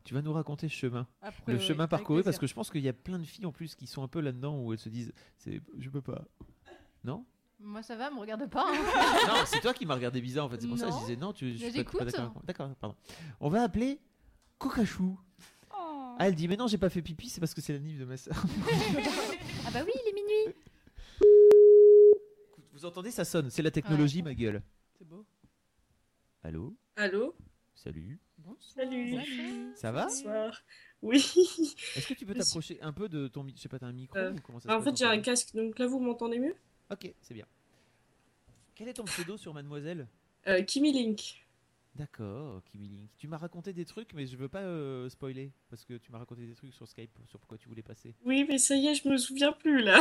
[0.04, 2.82] Tu vas nous raconter chemin, Après, le oui, chemin parcouru, parce que je pense qu'il
[2.82, 4.88] y a plein de filles en plus qui sont un peu là-dedans où elles se
[4.90, 6.24] disent, c'est, je peux pas.
[7.04, 7.26] Non?
[7.60, 8.66] Moi ça va, me regarde pas.
[8.68, 8.74] hein.
[9.28, 10.62] Non, c'est toi qui m'as regardé bizarre en fait.
[10.62, 11.58] C'est pour ça que je disais non, tu.
[11.58, 12.46] je Mais suis pas- pas j'écoute.
[12.46, 12.96] d'accord pardon.
[13.40, 14.00] On va appeler
[14.60, 15.20] Kokachou.
[16.20, 18.00] Ah, elle dit mais non, j'ai pas fait pipi, c'est parce que c'est la nive
[18.00, 18.36] de ma sœur.
[19.68, 20.56] ah bah oui, il est minuit.
[22.74, 23.50] Vous entendez, ça sonne.
[23.50, 24.62] C'est la technologie, ma gueule.
[24.98, 25.26] C'est beau.
[26.44, 26.76] Allô?
[26.96, 27.36] Allô?
[27.76, 28.20] Salut.
[28.60, 29.20] Salut.
[29.76, 30.06] Ça va?
[30.06, 30.62] Bonsoir.
[31.02, 31.18] Oui.
[31.96, 33.92] Est-ce que tu peux t'approcher un peu de ton, mi- je sais pas, t'as un
[33.94, 35.86] micro Euh, ou comment ça bah, se en fait, j'ai ton un casque, donc là,
[35.86, 36.56] vous m'entendez mieux?
[36.92, 37.46] Ok, c'est bien.
[38.74, 40.08] Quel est ton pseudo sur Mademoiselle?
[40.48, 41.46] Euh, Kimi Link.
[41.98, 43.10] D'accord, Kimi Link.
[43.18, 46.20] Tu m'as raconté des trucs, mais je veux pas euh, spoiler parce que tu m'as
[46.20, 48.14] raconté des trucs sur Skype sur pourquoi tu voulais passer.
[48.24, 50.00] Oui, mais ça y est, je me souviens plus là.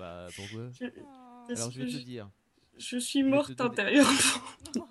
[0.00, 0.86] Bah pourquoi Je-
[1.46, 2.28] parce Alors je vais te je- dire.
[2.78, 4.10] Je suis morte donner- intérieurement.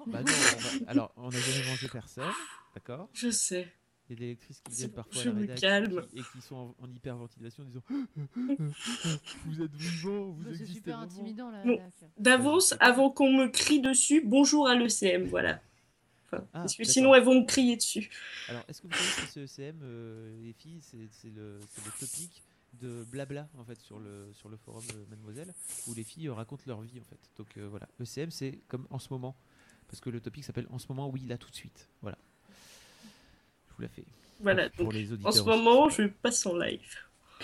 [0.07, 2.31] Bah non, on va- alors on n'a jamais mangé personne,
[2.75, 3.09] d'accord?
[3.13, 3.67] Je sais.
[4.09, 6.05] Il y a des électrices qui viennent parfois je à la me rédac calme.
[6.11, 7.83] qui- et qui sont en, en hyperventilation en disant
[9.45, 11.63] Vous êtes vivant, vous Bah, c'est existez super intimidant là.
[11.65, 11.79] Bon,
[12.17, 15.59] D'avance, avant qu'on me crie dessus, bonjour à l'ECM, voilà.
[16.31, 18.09] Enfin, Ah, parce que sinon, elles vont me crier dessus.
[18.47, 22.43] Alors, est-ce que vous savez que ce CECM, euh, les filles, c'est le, le topic
[22.79, 25.53] de blabla en fait sur le sur le forum Mademoiselle
[25.87, 27.19] où les filles euh, racontent leur vie en fait.
[27.37, 29.35] Donc euh, voilà, ECM c'est comme en ce moment
[29.89, 31.89] parce que le topic s'appelle en ce moment oui là tout de suite.
[32.01, 32.17] Voilà.
[33.69, 34.05] Je vous la fais.
[34.39, 35.33] Voilà, Pour, les en auditeurs.
[35.33, 35.49] ce aussi.
[35.49, 36.95] moment, je passe en live.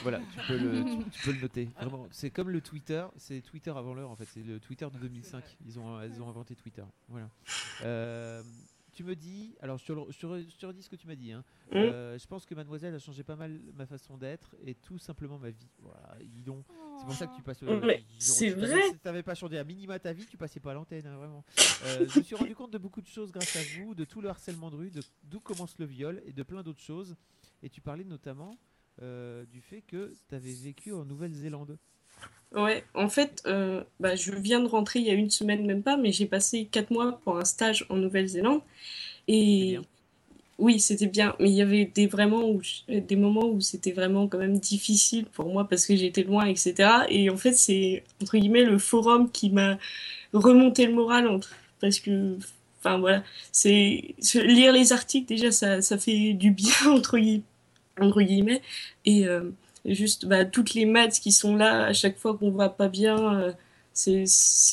[0.01, 1.69] Voilà, tu peux le, tu, tu peux le noter.
[1.75, 4.27] Vraiment, c'est comme le Twitter, c'est Twitter avant l'heure en fait.
[4.33, 5.43] C'est le Twitter de 2005.
[5.65, 6.83] Ils ont, elles ont inventé Twitter.
[7.09, 7.29] Voilà.
[7.83, 8.43] Euh,
[8.97, 10.95] tu me dis, alors je te, le- je te re- je te redis ce que
[10.95, 11.31] tu m'as dit.
[11.31, 11.43] hein.
[11.71, 11.75] Mm.
[11.75, 15.37] Euh, je pense que Mademoiselle a changé pas mal ma façon d'être et tout simplement
[15.37, 15.69] ma vie.
[15.79, 16.17] Voilà.
[16.97, 17.61] C'est pour ça que tu passes.
[17.61, 18.81] Mais dis donc, c'est vrai.
[18.89, 21.45] Si t'avais pas changé à minima ta vie, tu passais pas à l'antenne, hein, vraiment.
[21.85, 24.19] Euh, je me suis rendu compte de beaucoup de choses grâce à vous, de tout
[24.21, 27.15] le harcèlement de rue, de d'où commence le viol et de plein d'autres choses.
[27.63, 28.57] Et tu parlais notamment
[29.03, 31.77] euh, du fait que tu avais vécu en Nouvelle-Zélande.
[32.55, 35.83] Ouais, en fait, euh, bah, je viens de rentrer il y a une semaine, même
[35.83, 38.61] pas, mais j'ai passé quatre mois pour un stage en Nouvelle-Zélande.
[39.27, 39.79] Et
[40.59, 43.91] oui, c'était bien, mais il y avait des, vraiment où je- des moments où c'était
[43.93, 47.05] vraiment quand même difficile pour moi parce que j'étais loin, etc.
[47.09, 49.77] Et en fait, c'est entre guillemets le forum qui m'a
[50.33, 52.37] remonté le moral entre- parce que,
[52.79, 57.43] enfin voilà, c'est lire les articles déjà, ça, ça fait du bien entre guillemets,
[57.99, 58.61] entre guillemets.
[59.05, 59.51] Et euh,
[59.85, 63.39] juste bah, toutes les maths qui sont là à chaque fois qu'on va pas bien,
[63.39, 63.51] euh,
[63.93, 64.25] c'est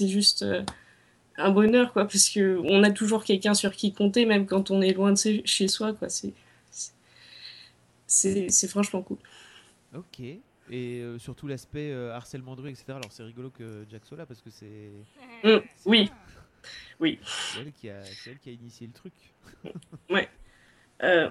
[0.09, 0.63] juste euh,
[1.37, 4.81] un bonheur quoi, parce que on a toujours quelqu'un sur qui compter, même quand on
[4.83, 6.09] est loin de chez- soi quoi.
[8.07, 9.19] C'est franchement cool.
[9.95, 10.21] Ok.
[10.71, 12.85] Et euh, surtout l'aspect euh, harcèlement de rue, etc.
[12.93, 14.91] Alors c'est rigolo que Jack soit là parce que c'est.
[15.43, 16.11] Mm, c'est- oui.
[17.01, 17.19] Oui.
[17.25, 19.13] C'est elle, qui a, c'est elle qui a initié le truc.
[20.09, 20.29] Ouais.
[21.03, 21.29] Euh,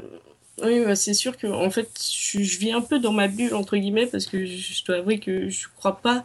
[0.61, 3.77] oui, bah, c'est sûr que en fait, je, vis un peu dans ma bulle entre
[3.77, 6.23] guillemets parce que je, dois avouer que je crois pas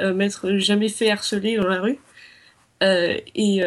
[0.00, 1.98] euh, m'être jamais fait harceler dans la rue.
[2.82, 3.62] Euh, et,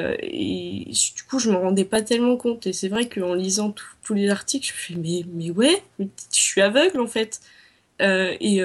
[1.16, 2.68] du coup, je me rendais pas tellement compte.
[2.68, 6.06] Et c'est vrai qu'en lisant tous- les articles, je me fais mais mais ouais, je
[6.32, 7.42] suis aveugle en fait.
[8.00, 8.62] Et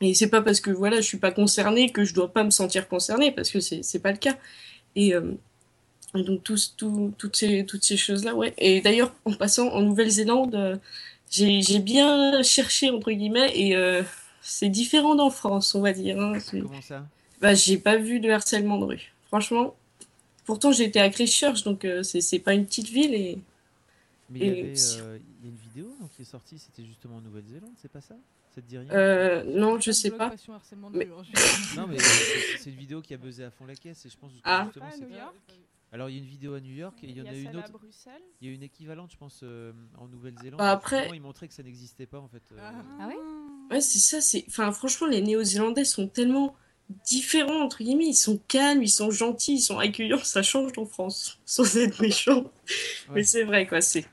[0.00, 2.50] et c'est pas parce que voilà, je suis pas concernée que je dois pas me
[2.50, 4.36] sentir concernée parce que c'est c'est pas le cas.
[6.14, 8.54] Et donc tous, tout- toutes ces, toutes ces choses-là, ouais.
[8.58, 10.76] Et d'ailleurs, en passant en Nouvelle-Zélande, euh,
[11.30, 14.02] j'ai j'ai bien cherché, entre guillemets, et euh,
[14.40, 16.20] c'est différent d'en France, on va dire.
[16.20, 16.38] hein.
[16.50, 17.06] Comment ça?
[17.40, 19.12] Bah, j'ai pas vu de harcèlement de rue.
[19.26, 19.74] Franchement,
[20.44, 23.14] pourtant j'étais à Christchurch, donc euh, c'est c'est pas une petite ville.
[23.14, 23.38] Et,
[24.30, 26.58] Mais il y et- avait euh, il y a une vidéo donc, qui est sortie,
[26.58, 28.14] c'était justement en Nouvelle-Zélande, c'est pas ça?
[28.54, 28.88] Ça te dit rien?
[28.92, 30.32] Euh, non, je sais pas.
[30.92, 31.06] Mais-
[31.76, 34.30] Non, mais c'est une vidéo qui a buzzé à fond la caisse et je pense
[34.30, 34.64] que Ah.
[34.66, 35.34] justement, c'est- New York?
[35.94, 37.46] Alors il y a une vidéo à New York et il y en Il y
[37.46, 37.70] a, a une autre.
[37.70, 38.20] Bruxelles.
[38.40, 40.58] Il y a une équivalente, je pense, euh, en Nouvelle-Zélande.
[40.58, 42.42] Bah, après- Ils montraient que ça n'existait pas en fait.
[42.52, 42.58] euh,
[43.00, 43.14] Ah ouais
[43.70, 44.20] Ouais, c'est ça.
[44.20, 46.56] C'est, enfin, franchement, les Néo-Zélandais sont tellement
[47.06, 48.08] différents entre guillemets.
[48.08, 50.18] Ils sont calmes, ils sont gentils, ils sont accueillants.
[50.24, 52.50] Ça change en France, sans être méchant.
[53.10, 53.80] Mais c'est vrai, quoi.
[53.80, 54.04] C'est.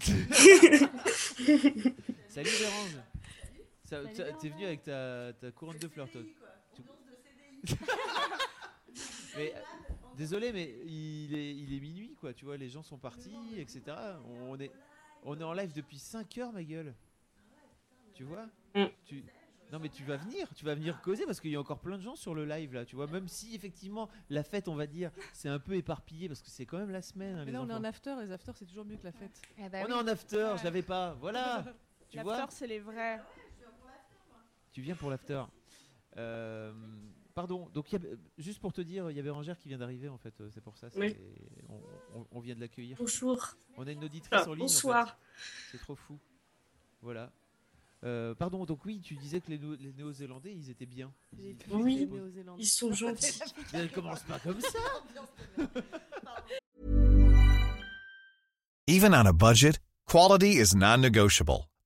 [2.28, 2.96] Salut Bérange
[3.84, 6.22] Ça- ça- T'es venu avec ta, ta couronne de fleurs, toi.
[7.66, 7.74] Tu-
[9.36, 9.52] mais
[10.20, 12.32] désolé, mais il est, il est minuit, quoi.
[12.34, 13.82] Tu vois, les gens sont partis, etc.
[14.48, 14.70] On est,
[15.24, 16.94] on est en live depuis 5 heures, ma gueule.
[18.14, 18.84] Tu vois Mm.
[19.04, 19.24] tu...
[19.72, 21.96] Non, mais tu vas venir, tu vas venir causer parce qu'il y a encore plein
[21.96, 23.06] de gens sur le live là, tu vois.
[23.06, 26.66] Même si effectivement la fête, on va dire, c'est un peu éparpillé parce que c'est
[26.66, 27.36] quand même la semaine.
[27.36, 29.12] hein, Mais les là, on est en after, les after, c'est toujours mieux que la
[29.12, 29.40] fête.
[29.58, 31.14] Eh ben on est en after, je l'avais pas.
[31.14, 31.64] Voilà.
[32.10, 33.20] tu L'after, c'est les vrais.
[34.72, 35.42] Tu viens pour l'after.
[36.16, 36.72] Euh,
[37.34, 38.00] pardon, donc y a-
[38.38, 40.60] juste pour te dire, il y a Bérangère qui vient d'arriver en fait, euh, c'est
[40.60, 40.88] pour ça.
[40.96, 41.16] Oui.
[41.68, 42.96] On, on- on vient de l'accueillir.
[42.98, 43.54] Bonjour.
[43.76, 44.64] On a une auditrice Ah, en ligne.
[44.64, 44.74] en fait.
[44.74, 45.18] bonsoir.
[45.70, 46.18] C'est trop fou.
[47.02, 47.32] Voilà.
[48.02, 51.12] Euh, pardon, donc oui, tu disais que les, No- les Néo-Zélandais, ils étaient bien.
[51.38, 53.40] Ils- Oui, ils- ils sont gentils.
[53.72, 54.78] Mais elle commence pas comme ça.
[58.86, 61.66] Even on a budget, quality is non-negotiable.